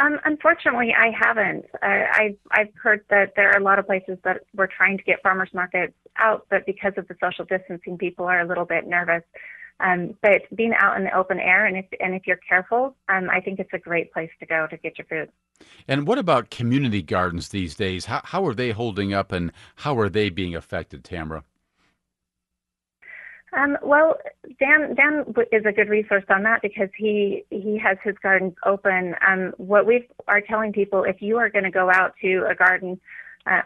um, 0.00 0.18
unfortunately, 0.24 0.94
I 0.98 1.10
haven't. 1.10 1.66
Uh, 1.82 2.06
I've 2.14 2.36
I've 2.50 2.72
heard 2.82 3.04
that 3.10 3.34
there 3.36 3.50
are 3.52 3.58
a 3.58 3.62
lot 3.62 3.78
of 3.78 3.86
places 3.86 4.16
that 4.24 4.38
we're 4.54 4.66
trying 4.66 4.96
to 4.96 5.04
get 5.04 5.22
farmers 5.22 5.50
markets 5.52 5.92
out, 6.16 6.46
but 6.48 6.64
because 6.64 6.94
of 6.96 7.06
the 7.08 7.16
social 7.22 7.44
distancing, 7.44 7.98
people 7.98 8.24
are 8.24 8.40
a 8.40 8.46
little 8.46 8.64
bit 8.64 8.86
nervous. 8.86 9.22
Um, 9.80 10.16
but 10.22 10.42
being 10.54 10.74
out 10.78 10.96
in 10.96 11.04
the 11.04 11.16
open 11.16 11.40
air, 11.40 11.66
and 11.66 11.76
if 11.76 11.86
and 12.00 12.14
if 12.14 12.26
you're 12.26 12.40
careful, 12.48 12.94
um, 13.08 13.28
I 13.30 13.40
think 13.40 13.58
it's 13.58 13.72
a 13.72 13.78
great 13.78 14.12
place 14.12 14.30
to 14.40 14.46
go 14.46 14.66
to 14.68 14.76
get 14.76 14.98
your 14.98 15.06
food. 15.06 15.30
And 15.88 16.06
what 16.06 16.18
about 16.18 16.50
community 16.50 17.02
gardens 17.02 17.48
these 17.48 17.74
days? 17.74 18.06
How 18.06 18.20
how 18.24 18.46
are 18.46 18.54
they 18.54 18.70
holding 18.70 19.12
up, 19.12 19.32
and 19.32 19.52
how 19.76 19.98
are 19.98 20.08
they 20.08 20.30
being 20.30 20.54
affected, 20.54 21.04
Tamara? 21.04 21.44
Um, 23.54 23.76
well, 23.82 24.16
Dan 24.58 24.94
Dan 24.94 25.34
is 25.52 25.64
a 25.66 25.72
good 25.72 25.88
resource 25.88 26.24
on 26.30 26.42
that 26.44 26.62
because 26.62 26.88
he 26.96 27.44
he 27.50 27.78
has 27.78 27.98
his 28.02 28.14
gardens 28.22 28.54
open. 28.64 29.14
Um, 29.26 29.52
what 29.58 29.84
we 29.84 30.08
are 30.26 30.40
telling 30.40 30.72
people, 30.72 31.04
if 31.04 31.20
you 31.20 31.36
are 31.36 31.50
going 31.50 31.64
to 31.64 31.70
go 31.70 31.90
out 31.90 32.14
to 32.22 32.46
a 32.48 32.54
garden, 32.54 32.98
uh, 33.46 33.62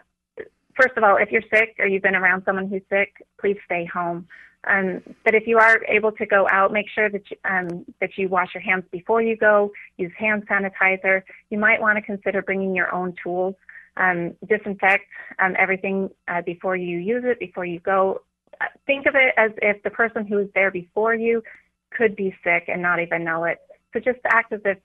first 0.75 0.97
of 0.97 1.03
all, 1.03 1.15
if 1.15 1.31
you're 1.31 1.43
sick 1.53 1.75
or 1.79 1.87
you've 1.87 2.03
been 2.03 2.15
around 2.15 2.43
someone 2.45 2.67
who's 2.67 2.81
sick, 2.89 3.25
please 3.39 3.57
stay 3.65 3.85
home. 3.85 4.27
Um, 4.69 5.01
but 5.23 5.35
if 5.35 5.47
you 5.47 5.57
are 5.57 5.83
able 5.85 6.11
to 6.13 6.25
go 6.25 6.47
out, 6.51 6.71
make 6.71 6.87
sure 6.89 7.09
that 7.09 7.21
you, 7.29 7.37
um, 7.49 7.85
that 8.01 8.11
you 8.17 8.27
wash 8.27 8.53
your 8.53 8.61
hands 8.61 8.83
before 8.91 9.21
you 9.21 9.37
go. 9.37 9.71
Use 9.97 10.11
hand 10.17 10.47
sanitizer. 10.47 11.23
You 11.49 11.57
might 11.57 11.79
want 11.81 11.97
to 11.97 12.01
consider 12.01 12.41
bringing 12.41 12.75
your 12.75 12.93
own 12.93 13.15
tools. 13.21 13.55
Um, 13.97 14.35
disinfect 14.47 15.05
um, 15.39 15.55
everything 15.57 16.09
uh, 16.27 16.43
before 16.43 16.75
you 16.75 16.99
use 16.99 17.23
it, 17.25 17.39
before 17.39 17.65
you 17.65 17.79
go. 17.79 18.21
Uh, 18.61 18.65
think 18.85 19.07
of 19.07 19.15
it 19.15 19.33
as 19.37 19.51
if 19.61 19.81
the 19.81 19.89
person 19.89 20.25
who 20.25 20.37
is 20.37 20.47
there 20.53 20.69
before 20.69 21.15
you 21.15 21.41
could 21.89 22.15
be 22.15 22.35
sick 22.43 22.65
and 22.67 22.81
not 22.81 22.99
even 22.99 23.23
know 23.23 23.45
it. 23.45 23.57
So 23.93 23.99
just 23.99 24.19
act 24.25 24.53
as 24.53 24.61
if 24.65 24.77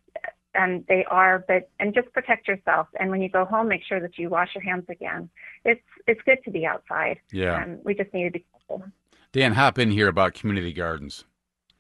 um, 0.59 0.85
they 0.89 1.05
are, 1.11 1.45
but 1.47 1.71
and 1.81 1.95
just 1.95 2.13
protect 2.13 2.49
yourself. 2.49 2.89
And 2.99 3.11
when 3.11 3.23
you 3.23 3.29
go 3.29 3.45
home, 3.45 3.69
make 3.69 3.83
sure 3.85 4.01
that 4.01 4.19
you 4.19 4.29
wash 4.29 4.55
your 4.55 4.65
hands 4.65 4.85
again. 4.89 5.29
It's 5.65 5.83
it's 6.07 6.21
good 6.23 6.39
to 6.45 6.51
be 6.51 6.67
outside. 6.67 7.19
Yeah. 7.33 7.63
Um, 7.63 7.79
we 7.85 7.95
just 7.95 8.13
need 8.13 8.25
to 8.25 8.31
be 8.31 8.45
careful. 8.53 8.85
Dan, 9.33 9.55
hop 9.55 9.79
in 9.79 9.91
here 9.91 10.09
about 10.09 10.35
community 10.35 10.73
gardens. 10.73 11.25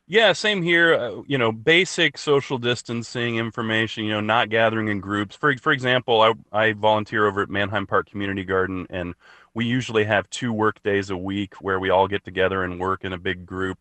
Yeah, 0.07 0.33
same 0.33 0.63
here. 0.63 0.95
Uh, 0.95 1.23
you 1.27 1.39
know, 1.39 1.53
basic 1.53 2.19
social 2.19 2.59
distancing 2.59 3.37
information. 3.37 4.05
You 4.05 4.13
know, 4.13 4.21
not 4.21 4.49
gathering 4.51 4.89
in 4.89 5.01
groups. 5.01 5.37
For 5.37 5.57
for 5.57 5.73
example, 5.73 6.21
I 6.21 6.33
I 6.53 6.73
volunteer 6.73 7.27
over 7.27 7.43
at 7.43 7.51
Manheim 7.51 7.87
Park 7.87 8.11
Community 8.11 8.45
Garden, 8.45 8.87
and 8.91 9.15
we 9.55 9.65
usually 9.65 10.05
have 10.05 10.29
two 10.31 10.53
work 10.53 10.83
days 10.83 11.11
a 11.11 11.17
week 11.17 11.55
where 11.57 11.79
we 11.79 11.91
all 11.91 12.09
get 12.09 12.25
together 12.25 12.65
and 12.65 12.81
work 12.81 13.05
in 13.05 13.13
a 13.13 13.19
big 13.19 13.47
group. 13.47 13.79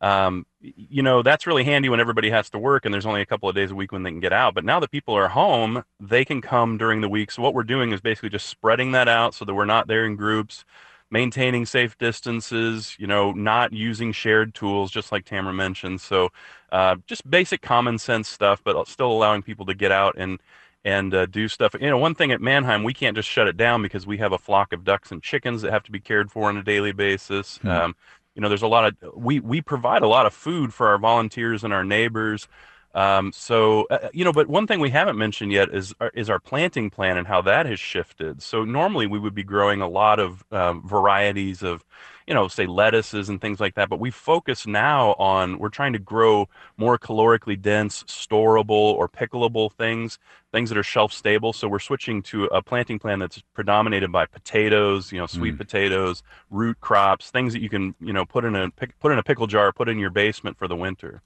Um, 0.00 0.46
you 0.60 1.02
know, 1.02 1.22
that's 1.22 1.46
really 1.46 1.62
handy 1.62 1.88
when 1.88 2.00
everybody 2.00 2.28
has 2.30 2.50
to 2.50 2.58
work 2.58 2.84
and 2.84 2.92
there's 2.92 3.06
only 3.06 3.20
a 3.20 3.26
couple 3.26 3.48
of 3.48 3.54
days 3.54 3.70
a 3.70 3.74
week 3.76 3.92
when 3.92 4.02
they 4.02 4.10
can 4.10 4.18
get 4.18 4.32
out. 4.32 4.52
But 4.52 4.64
now 4.64 4.80
that 4.80 4.90
people 4.90 5.14
are 5.14 5.28
home, 5.28 5.84
they 6.00 6.24
can 6.24 6.40
come 6.40 6.76
during 6.76 7.02
the 7.02 7.08
week. 7.08 7.30
So 7.30 7.40
what 7.40 7.54
we're 7.54 7.62
doing 7.62 7.92
is 7.92 8.00
basically 8.00 8.30
just 8.30 8.48
spreading 8.48 8.90
that 8.92 9.06
out 9.06 9.32
so 9.32 9.44
that 9.44 9.54
we're 9.54 9.64
not 9.64 9.86
there 9.86 10.04
in 10.04 10.16
groups 10.16 10.64
maintaining 11.12 11.66
safe 11.66 11.96
distances, 11.98 12.96
you 12.98 13.06
know, 13.06 13.32
not 13.32 13.72
using 13.72 14.12
shared 14.12 14.54
tools, 14.54 14.90
just 14.90 15.12
like 15.12 15.26
Tamara 15.26 15.52
mentioned. 15.52 16.00
So, 16.00 16.30
uh, 16.72 16.96
just 17.06 17.30
basic 17.30 17.60
common 17.60 17.98
sense 17.98 18.28
stuff, 18.28 18.62
but 18.64 18.88
still 18.88 19.12
allowing 19.12 19.42
people 19.42 19.66
to 19.66 19.74
get 19.74 19.92
out 19.92 20.14
and 20.16 20.40
and 20.84 21.14
uh, 21.14 21.26
do 21.26 21.46
stuff. 21.46 21.76
You 21.80 21.90
know, 21.90 21.98
one 21.98 22.14
thing 22.14 22.32
at 22.32 22.40
Manheim, 22.40 22.82
we 22.82 22.94
can't 22.94 23.14
just 23.14 23.28
shut 23.28 23.46
it 23.46 23.56
down 23.56 23.82
because 23.82 24.06
we 24.06 24.18
have 24.18 24.32
a 24.32 24.38
flock 24.38 24.72
of 24.72 24.82
ducks 24.82 25.12
and 25.12 25.22
chickens 25.22 25.62
that 25.62 25.70
have 25.70 25.84
to 25.84 25.92
be 25.92 26.00
cared 26.00 26.32
for 26.32 26.48
on 26.48 26.56
a 26.56 26.62
daily 26.64 26.92
basis. 26.92 27.58
Mm-hmm. 27.58 27.68
Um, 27.68 27.96
you 28.34 28.40
know, 28.40 28.48
there's 28.48 28.62
a 28.62 28.66
lot 28.66 28.86
of 28.86 29.14
we 29.14 29.38
we 29.38 29.60
provide 29.60 30.02
a 30.02 30.08
lot 30.08 30.24
of 30.24 30.32
food 30.32 30.72
for 30.72 30.88
our 30.88 30.98
volunteers 30.98 31.62
and 31.62 31.72
our 31.72 31.84
neighbors. 31.84 32.48
Um, 32.94 33.32
so 33.32 33.84
uh, 33.84 34.08
you 34.12 34.24
know, 34.24 34.32
but 34.32 34.48
one 34.48 34.66
thing 34.66 34.78
we 34.78 34.90
haven't 34.90 35.16
mentioned 35.16 35.50
yet 35.50 35.70
is 35.74 35.94
uh, 36.00 36.10
is 36.14 36.28
our 36.28 36.38
planting 36.38 36.90
plan 36.90 37.16
and 37.16 37.26
how 37.26 37.40
that 37.42 37.66
has 37.66 37.80
shifted. 37.80 38.42
So 38.42 38.64
normally 38.64 39.06
we 39.06 39.18
would 39.18 39.34
be 39.34 39.42
growing 39.42 39.80
a 39.80 39.88
lot 39.88 40.18
of 40.18 40.44
um, 40.52 40.86
varieties 40.86 41.62
of, 41.62 41.84
you 42.26 42.34
know, 42.34 42.48
say 42.48 42.66
lettuces 42.66 43.30
and 43.30 43.40
things 43.40 43.60
like 43.60 43.76
that. 43.76 43.88
But 43.88 43.98
we 43.98 44.10
focus 44.10 44.66
now 44.66 45.14
on 45.14 45.58
we're 45.58 45.70
trying 45.70 45.94
to 45.94 45.98
grow 45.98 46.50
more 46.76 46.98
calorically 46.98 47.60
dense, 47.60 48.02
storable 48.04 48.70
or 48.70 49.08
pickleable 49.08 49.72
things, 49.72 50.18
things 50.52 50.68
that 50.68 50.76
are 50.76 50.82
shelf 50.82 51.14
stable. 51.14 51.54
So 51.54 51.68
we're 51.68 51.78
switching 51.78 52.22
to 52.24 52.44
a 52.46 52.60
planting 52.60 52.98
plan 52.98 53.20
that's 53.20 53.42
predominated 53.54 54.12
by 54.12 54.26
potatoes, 54.26 55.10
you 55.10 55.18
know, 55.18 55.26
sweet 55.26 55.54
mm. 55.54 55.58
potatoes, 55.58 56.22
root 56.50 56.78
crops, 56.82 57.30
things 57.30 57.54
that 57.54 57.62
you 57.62 57.70
can 57.70 57.94
you 58.00 58.12
know 58.12 58.26
put 58.26 58.44
in 58.44 58.54
a 58.54 58.70
put 59.00 59.12
in 59.12 59.18
a 59.18 59.22
pickle 59.22 59.46
jar, 59.46 59.72
put 59.72 59.88
in 59.88 59.98
your 59.98 60.10
basement 60.10 60.58
for 60.58 60.68
the 60.68 60.76
winter. 60.76 61.22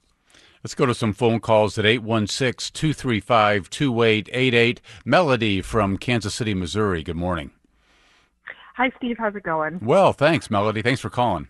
Let's 0.67 0.75
go 0.75 0.85
to 0.85 0.93
some 0.93 1.13
phone 1.13 1.39
calls 1.39 1.77
at 1.77 1.85
816 1.85 2.73
235 2.73 3.69
2888. 3.69 4.81
Melody 5.05 5.61
from 5.61 5.97
Kansas 5.97 6.35
City, 6.35 6.53
Missouri. 6.53 7.03
Good 7.03 7.15
morning. 7.15 7.51
Hi, 8.75 8.91
Steve. 8.97 9.15
How's 9.17 9.33
it 9.37 9.43
going? 9.43 9.79
Well, 9.81 10.11
thanks, 10.11 10.49
Melody. 10.49 10.81
Thanks 10.81 10.99
for 10.99 11.09
calling. 11.09 11.47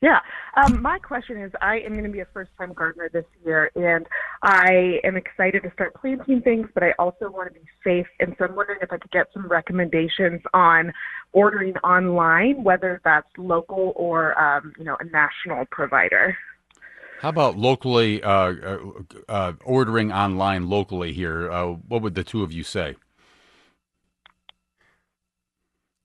Yeah. 0.00 0.20
Um, 0.56 0.80
my 0.80 0.98
question 0.98 1.42
is 1.42 1.52
I 1.60 1.80
am 1.80 1.92
going 1.92 2.04
to 2.04 2.10
be 2.10 2.20
a 2.20 2.26
first 2.32 2.50
time 2.56 2.72
gardener 2.72 3.10
this 3.12 3.26
year, 3.44 3.70
and 3.74 4.06
I 4.42 5.00
am 5.04 5.18
excited 5.18 5.62
to 5.64 5.72
start 5.72 5.92
planting 5.92 6.40
things, 6.40 6.68
but 6.72 6.82
I 6.82 6.92
also 6.98 7.30
want 7.30 7.52
to 7.52 7.60
be 7.60 7.66
safe. 7.84 8.06
And 8.18 8.34
so 8.38 8.46
I'm 8.46 8.56
wondering 8.56 8.78
if 8.80 8.90
I 8.90 8.96
could 8.96 9.10
get 9.10 9.26
some 9.34 9.46
recommendations 9.46 10.40
on 10.54 10.94
ordering 11.32 11.76
online, 11.84 12.64
whether 12.64 12.98
that's 13.04 13.28
local 13.36 13.92
or, 13.94 14.40
um, 14.40 14.72
you 14.78 14.84
know, 14.84 14.96
a 15.00 15.04
national 15.04 15.66
provider. 15.70 16.34
How 17.20 17.28
about 17.28 17.58
locally 17.58 18.22
uh, 18.22 18.30
uh, 18.32 18.78
uh, 19.28 19.52
ordering 19.62 20.10
online 20.10 20.70
locally 20.70 21.12
here? 21.12 21.52
Uh, 21.52 21.66
what 21.66 22.00
would 22.00 22.14
the 22.14 22.24
two 22.24 22.42
of 22.42 22.50
you 22.50 22.64
say? 22.64 22.96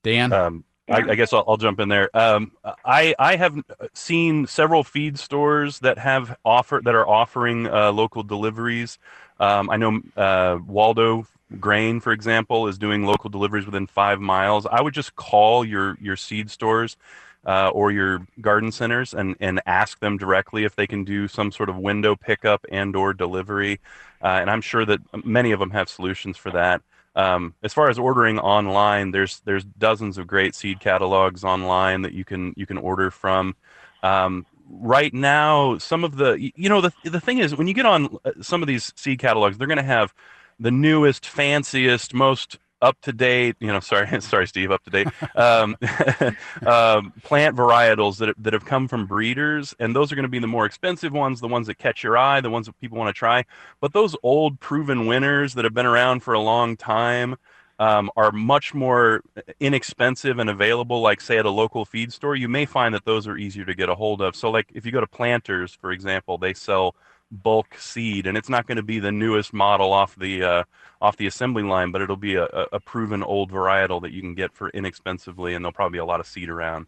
Dan, 0.03 0.34
um, 0.34 0.66
I, 0.89 0.97
I, 1.11 1.16
guess 1.16 1.32
I'll, 1.32 1.45
I'll, 1.47 1.55
jump 1.55 1.80
in 1.80 1.88
there. 1.88 2.09
Um, 2.13 2.51
I 2.84 3.16
I 3.18 3.38
have 3.38 3.55
seen 3.93 4.45
several 4.45 4.84
feed 4.84 5.18
stores 5.18 5.80
that 5.80 5.97
have 5.99 6.38
offer 6.43 6.82
that 6.84 6.93
are 6.93 7.07
offering 7.07 7.68
uh, 7.68 7.93
local 7.93 8.22
deliveries. 8.22 8.99
Um, 9.39 9.70
I 9.70 9.78
know 9.78 10.01
uh, 10.18 10.59
Waldo 10.68 11.28
Grain, 11.61 12.01
for 12.01 12.11
example, 12.11 12.68
is 12.68 12.78
doing 12.78 13.05
local 13.05 13.30
deliveries 13.30 13.66
within 13.66 13.88
five 13.88 14.20
miles. 14.20 14.66
I 14.66 14.82
would 14.82 14.93
just 14.93 15.16
call 15.16 15.63
your 15.63 15.97
your 16.01 16.18
seed 16.18 16.51
stores 16.51 16.97
uh, 17.45 17.69
or 17.69 17.91
your 17.91 18.25
garden 18.41 18.71
centers 18.71 19.13
and, 19.13 19.35
and 19.39 19.61
ask 19.65 19.99
them 19.99 20.17
directly 20.17 20.63
if 20.63 20.75
they 20.75 20.87
can 20.87 21.03
do 21.03 21.27
some 21.27 21.51
sort 21.51 21.69
of 21.69 21.77
window 21.77 22.15
pickup 22.15 22.65
and 22.71 22.95
or 22.95 23.13
delivery. 23.13 23.79
Uh, 24.21 24.39
and 24.41 24.49
I'm 24.49 24.61
sure 24.61 24.85
that 24.85 24.99
many 25.25 25.51
of 25.51 25.59
them 25.59 25.71
have 25.71 25.89
solutions 25.89 26.37
for 26.37 26.51
that. 26.51 26.81
Um, 27.15 27.53
as 27.63 27.73
far 27.73 27.89
as 27.89 27.97
ordering 27.97 28.39
online, 28.39 29.11
there's 29.11 29.39
there's 29.45 29.63
dozens 29.63 30.17
of 30.17 30.27
great 30.27 30.53
seed 30.53 30.79
catalogs 30.79 31.43
online 31.43 32.01
that 32.01 32.13
you 32.13 32.25
can 32.25 32.53
you 32.57 32.65
can 32.65 32.77
order 32.77 33.09
from. 33.09 33.55
Um, 34.03 34.45
right 34.69 35.13
now, 35.13 35.77
some 35.77 36.03
of 36.03 36.17
the 36.17 36.51
you 36.55 36.67
know 36.67 36.81
the 36.81 36.91
the 37.05 37.21
thing 37.21 37.37
is 37.37 37.55
when 37.55 37.67
you 37.67 37.73
get 37.73 37.85
on 37.85 38.17
uh, 38.25 38.31
some 38.41 38.61
of 38.61 38.67
these 38.67 38.91
seed 38.97 39.19
catalogs, 39.19 39.57
they're 39.57 39.67
going 39.67 39.77
to 39.77 39.83
have 39.83 40.13
the 40.59 40.71
newest, 40.71 41.25
fanciest, 41.25 42.13
most 42.13 42.57
up 42.82 42.99
to 43.01 43.13
date, 43.13 43.55
you 43.59 43.67
know, 43.67 43.80
sorry, 43.82 44.21
sorry, 44.21 44.47
Steve, 44.47 44.71
up 44.71 44.84
to 44.84 44.89
date, 44.89 45.07
um, 45.36 45.78
um, 46.65 47.13
plant 47.23 47.55
varietals 47.55 48.17
that, 48.17 48.36
that 48.38 48.53
have 48.53 48.65
come 48.65 48.88
from 48.88 49.05
breeders. 49.05 49.76
And 49.80 49.95
those 49.95 50.11
are 50.11 50.15
going 50.15 50.23
to 50.23 50.30
be 50.30 50.39
the 50.39 50.47
more 50.47 50.65
expensive 50.65 51.13
ones, 51.13 51.41
the 51.41 51.47
ones 51.47 51.67
that 51.67 51.78
catch 51.78 52.03
your 52.03 52.17
eye, 52.17 52.41
the 52.41 52.49
ones 52.49 52.65
that 52.67 52.80
people 52.80 52.97
want 52.97 53.13
to 53.13 53.17
try. 53.17 53.45
But 53.82 53.93
those 53.93 54.15
old 54.23 54.59
proven 54.59 55.07
winners 55.07 55.53
that 55.55 55.65
have 55.65 55.73
been 55.73 55.86
around 55.86 56.21
for 56.21 56.34
a 56.34 56.39
long 56.39 56.78
time 56.78 57.36
um, 57.80 58.09
are 58.15 58.32
much 58.32 58.73
more 58.73 59.21
inexpensive 59.59 60.39
and 60.39 60.49
available, 60.49 61.01
like, 61.01 61.19
say, 61.19 61.38
at 61.38 61.45
a 61.45 61.49
local 61.49 61.84
feed 61.86 62.13
store. 62.13 62.36
You 62.36 62.47
may 62.47 62.65
find 62.65 62.95
that 62.95 63.05
those 63.05 63.28
are 63.28 63.38
easier 63.38 63.65
to 63.65 63.76
get 63.76 63.89
a 63.89 63.95
hold 63.95 64.21
of. 64.21 64.36
So, 64.36 64.49
like, 64.49 64.67
if 64.73 64.86
you 64.86 64.91
go 64.91 65.01
to 65.01 65.07
Planters, 65.07 65.73
for 65.73 65.91
example, 65.91 66.38
they 66.38 66.53
sell 66.53 66.95
bulk 67.43 67.75
seed, 67.77 68.27
and 68.27 68.38
it's 68.38 68.49
not 68.49 68.67
going 68.67 68.77
to 68.77 68.83
be 68.83 68.99
the 68.99 69.11
newest 69.11 69.53
model 69.53 69.93
off 69.93 70.15
the 70.15 70.43
uh, 70.43 70.63
off 71.01 71.17
the 71.17 71.27
assembly 71.27 71.63
line, 71.63 71.91
but 71.91 72.01
it'll 72.01 72.15
be 72.15 72.36
a, 72.36 72.45
a 72.45 72.79
proven 72.79 73.23
old 73.23 73.51
varietal 73.51 74.01
that 74.01 74.11
you 74.11 74.21
can 74.21 74.33
get 74.33 74.53
for 74.53 74.69
inexpensively, 74.69 75.53
and 75.53 75.63
there'll 75.63 75.73
probably 75.73 75.97
be 75.97 76.01
a 76.01 76.05
lot 76.05 76.19
of 76.19 76.27
seed 76.27 76.49
around. 76.49 76.88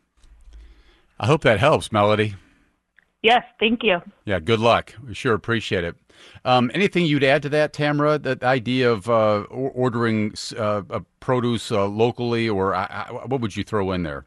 I 1.20 1.26
hope 1.26 1.41
that 1.41 1.60
helps, 1.60 1.91
Melody. 1.91 2.36
Yes, 3.22 3.43
thank 3.60 3.84
you. 3.84 4.02
Yeah, 4.26 4.39
good 4.39 4.60
luck. 4.60 4.93
We 5.06 5.14
sure 5.14 5.34
appreciate 5.34 5.84
it. 5.84 5.95
Um, 6.45 6.72
anything 6.74 7.06
you'd 7.06 7.24
add 7.24 7.41
to 7.43 7.50
that, 7.50 7.74
Tamara? 7.74 8.18
That 8.18 8.43
idea 8.43 8.91
of 8.91 9.10
uh, 9.10 9.41
ordering 9.50 10.34
uh, 10.58 10.82
produce 11.20 11.72
uh, 11.72 11.88
locally, 11.88 12.48
or 12.48 12.74
what 13.26 13.41
would 13.41 13.56
you 13.56 13.64
throw 13.64 13.91
in 13.91 14.04
there? 14.04 14.26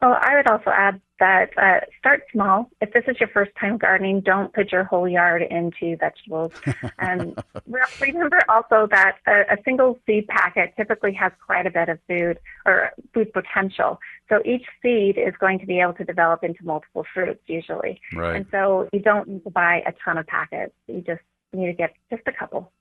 Well, 0.00 0.16
I 0.20 0.36
would 0.36 0.48
also 0.48 0.70
add 0.70 1.00
that 1.20 1.50
uh, 1.56 1.80
start 1.98 2.22
small. 2.32 2.70
If 2.80 2.92
this 2.92 3.04
is 3.06 3.20
your 3.20 3.28
first 3.28 3.52
time 3.60 3.78
gardening, 3.78 4.20
don't 4.20 4.52
put 4.52 4.72
your 4.72 4.84
whole 4.84 5.08
yard 5.08 5.42
into 5.42 5.96
vegetables. 5.96 6.52
and 6.98 7.40
remember 8.00 8.40
also 8.48 8.88
that 8.90 9.18
a, 9.26 9.52
a, 9.52 9.56
single 9.64 9.98
seed 10.06 10.26
packet 10.26 10.72
typically 10.76 11.12
has 11.12 11.30
quite 11.44 11.66
a 11.66 11.70
bit 11.70 11.88
of 11.88 11.98
food 12.08 12.38
or 12.66 12.90
food 13.14 13.32
potential. 13.32 14.00
So 14.28 14.40
each 14.44 14.64
seed 14.82 15.18
is 15.18 15.34
going 15.38 15.58
to 15.60 15.66
be 15.66 15.80
able 15.80 15.94
to 15.94 16.04
develop 16.04 16.42
into 16.42 16.64
multiple 16.64 17.04
fruits 17.14 17.42
usually. 17.46 18.00
Right. 18.14 18.36
And 18.36 18.46
so 18.50 18.88
you 18.92 19.00
don't 19.00 19.28
need 19.28 19.44
to 19.44 19.50
buy 19.50 19.82
a 19.86 19.92
ton 20.04 20.18
of 20.18 20.26
packets. 20.26 20.72
You 20.88 21.02
just 21.02 21.22
need 21.52 21.66
to 21.66 21.72
get 21.74 21.94
just 22.10 22.22
a 22.26 22.32
couple. 22.32 22.72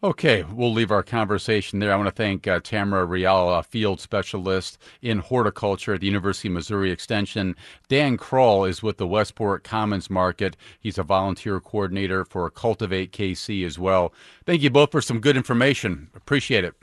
Okay, 0.00 0.44
we'll 0.44 0.72
leave 0.72 0.92
our 0.92 1.02
conversation 1.02 1.80
there. 1.80 1.92
I 1.92 1.96
want 1.96 2.06
to 2.06 2.14
thank 2.14 2.46
uh, 2.46 2.60
Tamara 2.60 3.04
Real, 3.04 3.50
a 3.50 3.64
field 3.64 4.00
specialist 4.00 4.78
in 5.02 5.18
horticulture 5.18 5.94
at 5.94 6.00
the 6.00 6.06
University 6.06 6.46
of 6.46 6.54
Missouri 6.54 6.92
Extension. 6.92 7.56
Dan 7.88 8.16
Kroll 8.16 8.64
is 8.64 8.80
with 8.80 8.98
the 8.98 9.08
Westport 9.08 9.64
Commons 9.64 10.08
Market. 10.08 10.56
He's 10.78 10.98
a 10.98 11.02
volunteer 11.02 11.58
coordinator 11.58 12.24
for 12.24 12.48
Cultivate 12.48 13.10
KC 13.10 13.66
as 13.66 13.76
well. 13.76 14.14
Thank 14.46 14.62
you 14.62 14.70
both 14.70 14.92
for 14.92 15.00
some 15.00 15.18
good 15.18 15.36
information. 15.36 16.10
Appreciate 16.14 16.62
it. 16.62 16.74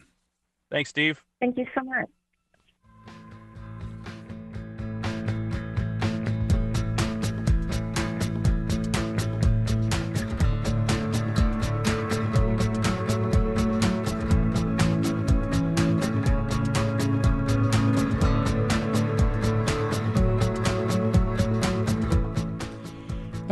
Thanks, 0.69 0.89
Steve. 0.89 1.23
Thank 1.39 1.57
you 1.57 1.67
so 1.73 1.85
much. 1.85 2.09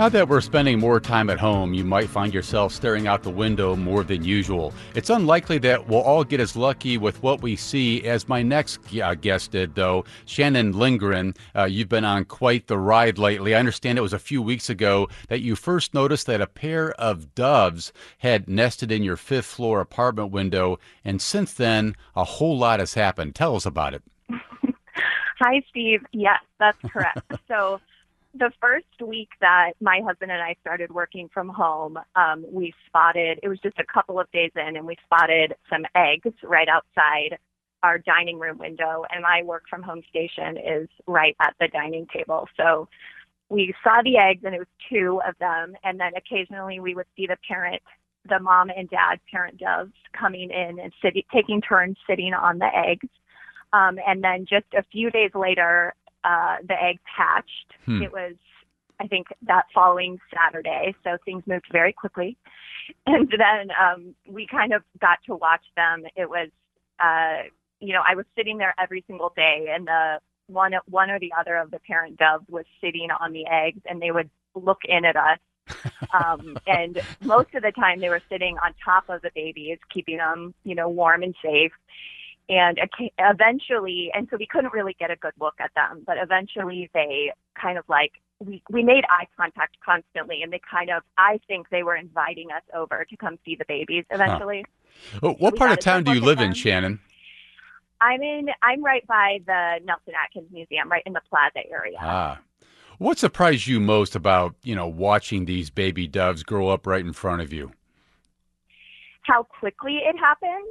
Now 0.04 0.10
that 0.10 0.28
we're 0.28 0.42
spending 0.42 0.80
more 0.80 1.00
time 1.00 1.30
at 1.30 1.40
home, 1.40 1.74
you 1.74 1.86
might 1.86 2.10
find 2.10 2.34
yourself 2.34 2.74
staring 2.74 3.08
out 3.08 3.24
the 3.24 3.30
window 3.30 3.74
more 3.78 4.04
than 4.04 4.22
usual. 4.22 4.74
It's 4.96 5.10
unlikely 5.10 5.60
that 5.60 5.88
we'll 5.88 6.02
all 6.02 6.26
get 6.26 6.42
as 6.42 6.58
lucky 6.58 6.98
with 6.98 7.24
what 7.24 7.42
we 7.42 7.56
see 7.56 8.04
as 8.04 8.28
my 8.28 8.44
next 8.44 8.80
uh, 8.98 9.16
guest 9.16 9.52
did, 9.52 9.76
though. 9.76 10.04
Shannon 10.26 10.74
Lindgren, 10.74 11.36
uh, 11.56 11.64
you've 11.64 11.88
been 11.88 12.04
on 12.04 12.26
quite 12.26 12.68
the 12.68 12.78
ride 12.78 13.18
lately. 13.18 13.56
I 13.56 13.60
understand 13.60 13.98
it 13.98 14.02
was 14.02 14.12
a 14.12 14.20
few 14.20 14.42
weeks 14.42 14.70
ago 14.70 15.08
that 15.30 15.40
you 15.40 15.56
first 15.56 15.94
noticed 15.94 16.28
that 16.28 16.42
a 16.42 16.48
pair 16.48 16.92
of 17.00 17.34
doves 17.34 17.94
had 18.18 18.50
nested 18.50 18.92
in 18.92 19.04
your 19.04 19.16
fifth 19.16 19.46
floor 19.46 19.80
apartment 19.80 20.32
window, 20.32 20.80
and 21.06 21.22
since 21.22 21.54
then, 21.54 21.96
a 22.14 22.26
whole 22.26 22.58
lot 22.58 22.82
has 22.82 22.96
happened. 22.96 23.36
Tell 23.36 23.56
us 23.56 23.66
about 23.66 23.94
it. 23.94 24.04
Hi, 25.40 25.64
Steve. 25.70 26.02
Yes, 26.12 26.42
that's 26.60 26.78
correct. 26.92 27.22
so, 27.48 27.80
the 28.34 28.52
first 28.60 28.86
week 29.06 29.30
that 29.42 29.74
my 29.80 30.02
husband 30.06 30.32
and 30.32 30.42
I 30.42 30.56
started 30.62 30.92
working 30.92 31.30
from 31.32 31.50
home, 31.50 32.00
um, 32.16 32.46
we 32.50 32.74
spotted, 32.88 33.40
it 33.44 33.48
was 33.48 33.60
just 33.60 33.78
a 33.78 33.86
couple 33.86 34.20
of 34.20 34.32
days 34.32 34.52
in, 34.56 34.76
and 34.76 34.86
we 34.86 34.98
spotted 35.06 35.54
some 35.70 35.86
eggs 35.96 36.34
right 36.44 36.68
outside 36.68 37.38
our 37.84 38.00
dining 38.00 38.40
room 38.40 38.58
window. 38.58 39.04
And 39.12 39.22
my 39.22 39.44
work 39.44 39.64
from 39.70 39.84
home 39.84 40.02
station 40.10 40.58
is 40.58 40.90
right 41.06 41.36
at 41.40 41.54
the 41.60 41.68
dining 41.68 42.08
table. 42.12 42.48
So 42.58 42.88
we 43.50 43.74
saw 43.84 44.02
the 44.04 44.18
eggs, 44.18 44.42
and 44.44 44.56
it 44.56 44.60
was 44.60 44.68
two 44.90 45.22
of 45.28 45.38
them. 45.40 45.76
And 45.84 46.00
then 46.00 46.14
occasionally 46.16 46.80
we 46.80 46.96
would 46.96 47.08
see 47.16 47.28
the 47.28 47.38
parent, 47.48 47.82
the 48.28 48.40
mom 48.40 48.72
and 48.76 48.90
dad 48.90 49.20
parent 49.30 49.60
doves 49.60 49.94
coming 50.18 50.50
in 50.50 50.80
and 50.80 50.92
sitting, 51.04 51.24
taking 51.32 51.62
turns 51.62 51.98
sitting 52.10 52.34
on 52.34 52.58
the 52.58 52.70
eggs. 52.74 53.10
Um, 53.74 54.00
and 54.08 54.24
then 54.24 54.46
just 54.50 54.66
a 54.78 54.84
few 54.92 55.12
days 55.12 55.32
later, 55.36 55.94
uh, 56.24 56.58
the 56.68 56.82
eggs 56.82 57.02
hatched. 57.04 57.74
Hmm. 57.86 58.02
It 58.02 58.12
was, 58.12 58.36
I 59.00 59.08
think, 59.08 59.28
that 59.48 59.66
following 59.74 60.20
Saturday. 60.34 60.96
So 61.04 61.18
things 61.26 61.44
moved 61.46 61.68
very 61.72 61.94
quickly. 61.94 62.38
And 63.06 63.30
then 63.30 63.70
um, 63.82 64.14
we 64.28 64.46
kind 64.46 64.74
of 64.74 64.84
got 65.00 65.20
to 65.28 65.36
watch 65.36 65.64
them. 65.78 66.04
It 66.18 66.30
was, 66.30 66.50
uh, 67.00 67.48
you 67.80 67.94
know, 67.94 68.02
I 68.06 68.16
was 68.16 68.26
sitting 68.36 68.58
there 68.58 68.76
every 68.78 69.06
single 69.08 69.32
day, 69.38 69.68
and 69.74 69.88
the 69.88 70.20
one 70.48 70.74
one 70.90 71.10
or 71.10 71.18
the 71.18 71.32
other 71.40 71.56
of 71.56 71.72
the 71.72 71.80
parent 71.80 72.18
doves 72.18 72.44
was 72.50 72.66
sitting 72.82 73.08
on 73.22 73.32
the 73.32 73.46
eggs, 73.48 73.80
and 73.90 74.02
they 74.02 74.12
would 74.12 74.30
look 74.54 74.80
in 74.84 75.06
at 75.06 75.16
us 75.16 75.40
Um, 76.14 76.58
and 76.68 77.02
most 77.22 77.56
of 77.56 77.64
the 77.64 77.72
time 77.72 78.00
they 78.00 78.10
were 78.10 78.22
sitting 78.30 78.56
on 78.64 78.76
top 78.86 79.10
of 79.10 79.24
the 79.24 79.32
babies, 79.34 79.80
keeping 79.92 80.18
them, 80.18 80.54
you 80.64 80.76
know, 80.76 80.88
warm 80.88 81.24
and 81.24 81.34
safe. 81.44 81.72
And 82.50 82.78
eventually, 83.18 84.12
and 84.14 84.28
so 84.30 84.38
we 84.38 84.46
couldn't 84.46 84.74
really 84.74 84.96
get 85.00 85.10
a 85.10 85.16
good 85.16 85.34
look 85.40 85.56
at 85.60 85.72
them, 85.76 86.04
but 86.06 86.18
eventually 86.22 86.90
they 86.94 87.32
kind 87.60 87.78
of 87.78 87.86
like, 87.88 88.12
we, 88.40 88.62
we 88.70 88.84
made 88.84 89.06
eye 89.10 89.28
contact 89.38 89.78
constantly 89.84 90.42
and 90.44 90.52
they 90.52 90.60
kind 90.70 90.90
of, 90.90 91.04
I 91.18 91.40
think 91.48 91.70
they 91.70 91.84
were 91.84 91.96
inviting 91.96 92.52
us 92.52 92.64
over 92.76 93.06
to 93.10 93.18
come 93.18 93.40
see 93.46 93.56
the 93.56 93.66
babies 93.68 94.04
eventually. 94.10 94.66
Huh. 95.14 95.20
Well, 95.22 95.36
what 95.40 95.54
so 95.54 95.58
part 95.58 95.72
of 95.72 95.80
town 95.80 96.04
do 96.04 96.14
you 96.14 96.20
live 96.20 96.40
in, 96.40 96.54
Shannon? 96.54 97.00
I'm 98.02 98.22
in, 98.22 98.48
I'm 98.62 98.84
right 98.84 99.08
by 99.08 99.40
the 99.46 99.80
Nelson 99.86 100.14
Atkins 100.22 100.52
Museum, 100.52 100.92
right 100.92 101.04
in 101.06 101.14
the 101.14 101.22
plaza 101.30 101.66
area. 101.72 101.98
Ah, 102.02 102.40
what 102.98 103.18
surprised 103.18 103.68
you 103.68 103.80
most 103.80 104.16
about, 104.16 104.56
you 104.64 104.76
know, 104.76 104.88
watching 104.88 105.46
these 105.46 105.70
baby 105.70 106.08
doves 106.08 106.44
grow 106.44 106.68
up 106.68 106.86
right 106.86 107.04
in 107.04 107.14
front 107.14 107.42
of 107.42 107.54
you? 107.54 107.72
How 109.22 109.44
quickly 109.44 110.02
it 110.06 110.18
happened. 110.18 110.68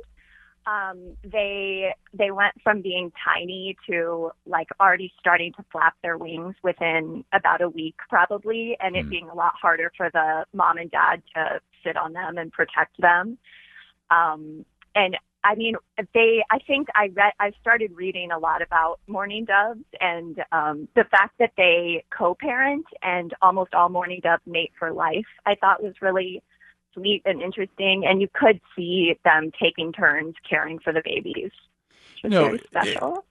Um, 0.66 1.16
they 1.24 1.92
they 2.14 2.30
went 2.30 2.54
from 2.62 2.82
being 2.82 3.10
tiny 3.24 3.76
to 3.88 4.30
like 4.46 4.68
already 4.80 5.12
starting 5.18 5.52
to 5.54 5.64
flap 5.72 5.94
their 6.02 6.16
wings 6.16 6.54
within 6.62 7.24
about 7.32 7.60
a 7.62 7.68
week 7.68 7.96
probably 8.08 8.76
and 8.80 8.94
it 8.94 9.06
mm. 9.06 9.10
being 9.10 9.28
a 9.28 9.34
lot 9.34 9.54
harder 9.60 9.90
for 9.96 10.08
the 10.12 10.44
mom 10.52 10.78
and 10.78 10.90
dad 10.90 11.22
to 11.34 11.60
sit 11.84 11.96
on 11.96 12.12
them 12.12 12.38
and 12.38 12.52
protect 12.52 13.00
them 13.00 13.38
um, 14.10 14.64
and 14.94 15.16
I 15.44 15.56
mean, 15.56 15.74
they. 16.14 16.44
I 16.50 16.58
think 16.66 16.88
I 16.94 17.08
read. 17.14 17.32
I 17.40 17.50
started 17.60 17.92
reading 17.96 18.30
a 18.30 18.38
lot 18.38 18.62
about 18.62 19.00
mourning 19.08 19.44
doves 19.44 19.84
and 20.00 20.38
um, 20.52 20.88
the 20.94 21.04
fact 21.10 21.34
that 21.40 21.52
they 21.56 22.04
co-parent 22.16 22.86
and 23.02 23.34
almost 23.42 23.74
all 23.74 23.88
mourning 23.88 24.20
doves 24.22 24.42
mate 24.46 24.72
for 24.78 24.92
life. 24.92 25.26
I 25.44 25.56
thought 25.56 25.82
was 25.82 25.94
really 26.00 26.42
sweet 26.94 27.22
and 27.24 27.42
interesting, 27.42 28.04
and 28.06 28.20
you 28.20 28.28
could 28.32 28.60
see 28.76 29.16
them 29.24 29.50
taking 29.60 29.92
turns 29.92 30.34
caring 30.48 30.78
for 30.78 30.92
the 30.92 31.02
babies. 31.04 31.50
You 32.22 32.30
know, 32.30 32.54
it, 32.54 32.66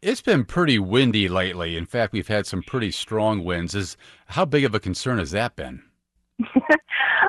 it's 0.02 0.22
been 0.22 0.44
pretty 0.44 0.78
windy 0.78 1.30
lately. 1.30 1.78
In 1.78 1.86
fact, 1.86 2.12
we've 2.12 2.28
had 2.28 2.46
some 2.46 2.62
pretty 2.62 2.92
strong 2.92 3.44
winds. 3.46 3.74
Is 3.74 3.96
how 4.26 4.44
big 4.44 4.66
of 4.66 4.76
a 4.76 4.82
concern 4.82 5.18
has 5.20 5.32
that 5.32 5.56
been? 5.56 5.82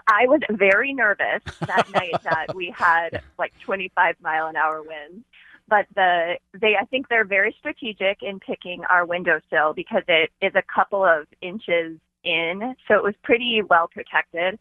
I 0.09 0.27
was 0.27 0.41
very 0.51 0.93
nervous 0.93 1.43
that 1.61 1.89
night 1.93 2.15
that 2.25 2.55
we 2.55 2.75
had 2.77 3.23
like 3.39 3.53
25 3.65 4.17
mile 4.23 4.47
an 4.47 4.57
hour 4.57 4.83
winds. 4.83 5.25
But 5.69 5.87
the 5.95 6.35
they 6.61 6.77
I 6.81 6.85
think 6.87 7.09
they're 7.09 7.25
very 7.25 7.55
strategic 7.59 8.23
in 8.23 8.41
picking 8.41 8.85
our 8.91 9.07
windowsill 9.07 9.73
because 9.75 10.03
it 10.09 10.31
is 10.41 10.53
a 10.55 10.63
couple 10.63 11.05
of 11.05 11.27
inches 11.41 11.99
in, 12.25 12.75
so 12.89 12.95
it 12.95 13.03
was 13.03 13.15
pretty 13.23 13.63
well 13.69 13.89
protected. 13.89 14.59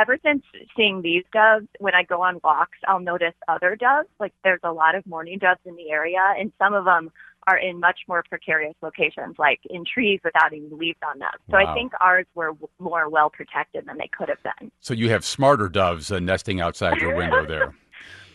Ever 0.00 0.18
since 0.24 0.42
seeing 0.76 1.02
these 1.02 1.24
doves, 1.32 1.66
when 1.78 1.94
I 1.94 2.04
go 2.04 2.22
on 2.22 2.40
walks, 2.42 2.78
I'll 2.88 3.00
notice 3.00 3.34
other 3.48 3.76
doves. 3.76 4.08
Like 4.18 4.32
there's 4.44 4.60
a 4.62 4.72
lot 4.72 4.94
of 4.94 5.06
mourning 5.06 5.38
doves 5.38 5.60
in 5.66 5.76
the 5.76 5.90
area, 5.90 6.20
and 6.38 6.52
some 6.58 6.72
of 6.72 6.86
them 6.86 7.10
are 7.46 7.58
in 7.58 7.80
much 7.80 8.00
more 8.08 8.22
precarious 8.28 8.74
locations, 8.80 9.36
like 9.38 9.60
in 9.68 9.84
trees 9.84 10.20
without 10.24 10.52
any 10.52 10.68
leaves 10.70 10.98
on 11.06 11.18
them. 11.18 11.30
So 11.50 11.58
wow. 11.58 11.66
I 11.66 11.74
think 11.74 11.92
ours 12.00 12.26
were 12.34 12.52
more 12.78 13.10
well 13.10 13.28
protected 13.28 13.86
than 13.86 13.98
they 13.98 14.08
could 14.16 14.28
have 14.28 14.42
been. 14.42 14.70
So 14.80 14.94
you 14.94 15.10
have 15.10 15.24
smarter 15.24 15.68
doves 15.68 16.10
uh, 16.10 16.18
nesting 16.18 16.60
outside 16.60 16.98
your 16.98 17.14
window 17.16 17.44
there. 17.44 17.74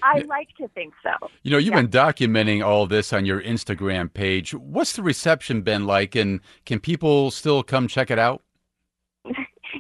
I 0.04 0.20
like 0.28 0.50
to 0.58 0.68
think 0.70 0.94
so. 1.02 1.30
You 1.42 1.50
know, 1.50 1.58
you've 1.58 1.74
yeah. 1.74 1.82
been 1.82 1.90
documenting 1.90 2.64
all 2.64 2.86
this 2.86 3.12
on 3.12 3.26
your 3.26 3.42
Instagram 3.42 4.14
page. 4.14 4.54
What's 4.54 4.94
the 4.94 5.02
reception 5.02 5.64
been 5.64 5.88
like, 5.88 6.14
and 6.14 6.42
can 6.66 6.80
people 6.80 7.32
still 7.32 7.64
come 7.64 7.88
check 7.88 8.12
it 8.12 8.20
out? 8.20 8.44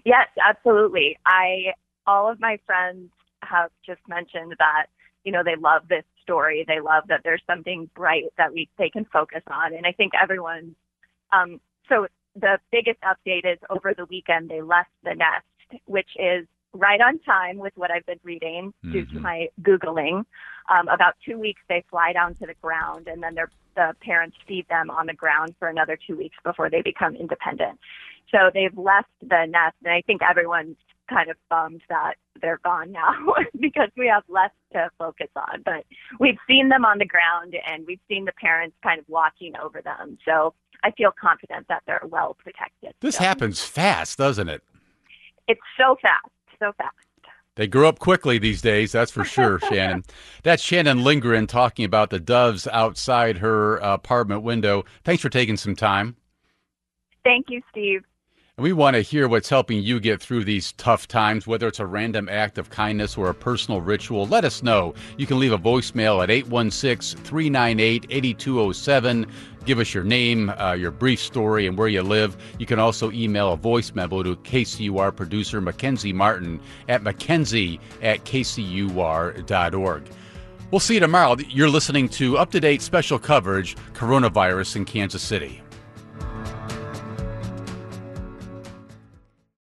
Yes, 0.05 0.27
absolutely. 0.43 1.17
I 1.25 1.73
all 2.07 2.29
of 2.31 2.39
my 2.39 2.59
friends 2.65 3.09
have 3.41 3.71
just 3.85 4.01
mentioned 4.07 4.55
that 4.59 4.85
you 5.23 5.31
know 5.31 5.43
they 5.43 5.55
love 5.55 5.87
this 5.89 6.03
story. 6.21 6.65
They 6.67 6.79
love 6.79 7.03
that 7.09 7.21
there's 7.23 7.41
something 7.47 7.89
bright 7.95 8.25
that 8.37 8.53
we 8.53 8.69
they 8.77 8.89
can 8.89 9.05
focus 9.05 9.41
on, 9.47 9.73
and 9.73 9.85
I 9.85 9.91
think 9.91 10.13
everyone. 10.21 10.75
Um, 11.31 11.59
so 11.89 12.07
the 12.35 12.59
biggest 12.71 12.99
update 13.01 13.45
is 13.45 13.59
over 13.69 13.93
the 13.95 14.05
weekend 14.05 14.49
they 14.49 14.61
left 14.61 14.89
the 15.03 15.15
nest, 15.15 15.81
which 15.85 16.09
is 16.17 16.45
right 16.73 16.99
on 16.99 17.19
time 17.19 17.57
with 17.57 17.73
what 17.75 17.89
I've 17.89 18.05
been 18.05 18.19
reading 18.23 18.73
mm-hmm. 18.83 18.91
due 18.91 19.05
to 19.05 19.11
mm-hmm. 19.13 19.21
my 19.21 19.47
googling. 19.61 20.25
Um, 20.69 20.87
about 20.87 21.15
two 21.25 21.39
weeks 21.39 21.61
they 21.69 21.83
fly 21.89 22.13
down 22.13 22.35
to 22.35 22.45
the 22.45 22.55
ground, 22.61 23.07
and 23.07 23.21
then 23.21 23.35
their 23.35 23.49
the 23.75 23.93
parents 24.01 24.37
feed 24.47 24.65
them 24.69 24.89
on 24.89 25.05
the 25.05 25.13
ground 25.13 25.53
for 25.59 25.67
another 25.67 25.97
two 26.07 26.15
weeks 26.15 26.37
before 26.43 26.69
they 26.69 26.81
become 26.81 27.15
independent. 27.15 27.77
So 28.31 28.49
they've 28.53 28.77
left 28.77 29.09
the 29.21 29.45
nest, 29.47 29.75
and 29.83 29.93
I 29.93 30.01
think 30.01 30.21
everyone's 30.21 30.77
kind 31.09 31.29
of 31.29 31.37
bummed 31.49 31.81
that 31.89 32.15
they're 32.41 32.59
gone 32.63 32.91
now 32.91 33.13
because 33.59 33.89
we 33.97 34.07
have 34.07 34.23
less 34.27 34.51
to 34.73 34.89
focus 34.97 35.29
on. 35.35 35.61
But 35.63 35.85
we've 36.19 36.37
seen 36.47 36.69
them 36.69 36.85
on 36.85 36.97
the 36.97 37.05
ground 37.05 37.55
and 37.67 37.85
we've 37.85 37.99
seen 38.07 38.25
the 38.25 38.31
parents 38.33 38.75
kind 38.83 38.99
of 38.99 39.05
watching 39.07 39.53
over 39.63 39.81
them. 39.81 40.17
So 40.25 40.53
I 40.83 40.91
feel 40.91 41.11
confident 41.19 41.67
that 41.69 41.83
they're 41.85 42.01
well 42.07 42.35
protected. 42.35 42.93
This 43.01 43.15
so. 43.15 43.23
happens 43.23 43.61
fast, 43.61 44.17
doesn't 44.17 44.49
it? 44.49 44.63
It's 45.47 45.61
so 45.77 45.95
fast, 46.01 46.29
so 46.59 46.71
fast. 46.77 46.95
They 47.55 47.67
grow 47.67 47.87
up 47.87 47.99
quickly 47.99 48.37
these 48.37 48.61
days, 48.61 48.91
that's 48.91 49.11
for 49.11 49.23
sure, 49.23 49.59
Shannon. 49.69 50.03
That's 50.43 50.61
Shannon 50.61 51.05
Lindgren 51.05 51.47
talking 51.47 51.85
about 51.85 52.09
the 52.09 52.19
doves 52.19 52.67
outside 52.67 53.37
her 53.37 53.81
uh, 53.81 53.93
apartment 53.93 54.41
window. 54.41 54.83
Thanks 55.05 55.21
for 55.21 55.29
taking 55.29 55.55
some 55.55 55.73
time. 55.73 56.17
Thank 57.23 57.49
you, 57.49 57.61
Steve. 57.71 58.03
And 58.57 58.63
we 58.63 58.71
want 58.71 58.95
to 58.95 59.01
hear 59.01 59.27
what's 59.27 59.49
helping 59.49 59.83
you 59.83 59.99
get 59.99 60.21
through 60.21 60.45
these 60.45 60.71
tough 60.73 61.09
times, 61.09 61.45
whether 61.45 61.67
it's 61.67 61.81
a 61.81 61.85
random 61.85 62.29
act 62.29 62.57
of 62.57 62.69
kindness 62.69 63.17
or 63.17 63.29
a 63.29 63.33
personal 63.33 63.81
ritual. 63.81 64.27
Let 64.27 64.45
us 64.45 64.63
know. 64.63 64.93
You 65.17 65.27
can 65.27 65.39
leave 65.39 65.51
a 65.51 65.57
voicemail 65.57 66.23
at 66.23 66.31
816 66.31 67.21
398 67.21 68.05
8207. 68.09 69.25
Give 69.65 69.79
us 69.79 69.93
your 69.93 70.05
name, 70.05 70.51
uh, 70.51 70.71
your 70.71 70.91
brief 70.91 71.19
story, 71.19 71.67
and 71.67 71.77
where 71.77 71.89
you 71.89 72.01
live. 72.01 72.37
You 72.57 72.65
can 72.65 72.79
also 72.79 73.11
email 73.11 73.51
a 73.51 73.57
voice 73.57 73.93
memo 73.93 74.23
to 74.23 74.37
KCUR 74.37 75.13
producer 75.13 75.59
Mackenzie 75.59 76.13
Martin 76.13 76.61
at 76.87 77.03
mackenzie 77.03 77.77
at 78.01 78.23
kcur.org. 78.23 80.03
We'll 80.71 80.79
see 80.79 80.93
you 80.93 80.99
tomorrow. 81.01 81.35
You're 81.49 81.69
listening 81.69 82.07
to 82.09 82.37
up 82.37 82.51
to 82.51 82.61
date 82.61 82.81
special 82.81 83.19
coverage 83.19 83.75
Coronavirus 83.93 84.77
in 84.77 84.85
Kansas 84.85 85.21
City. 85.21 85.61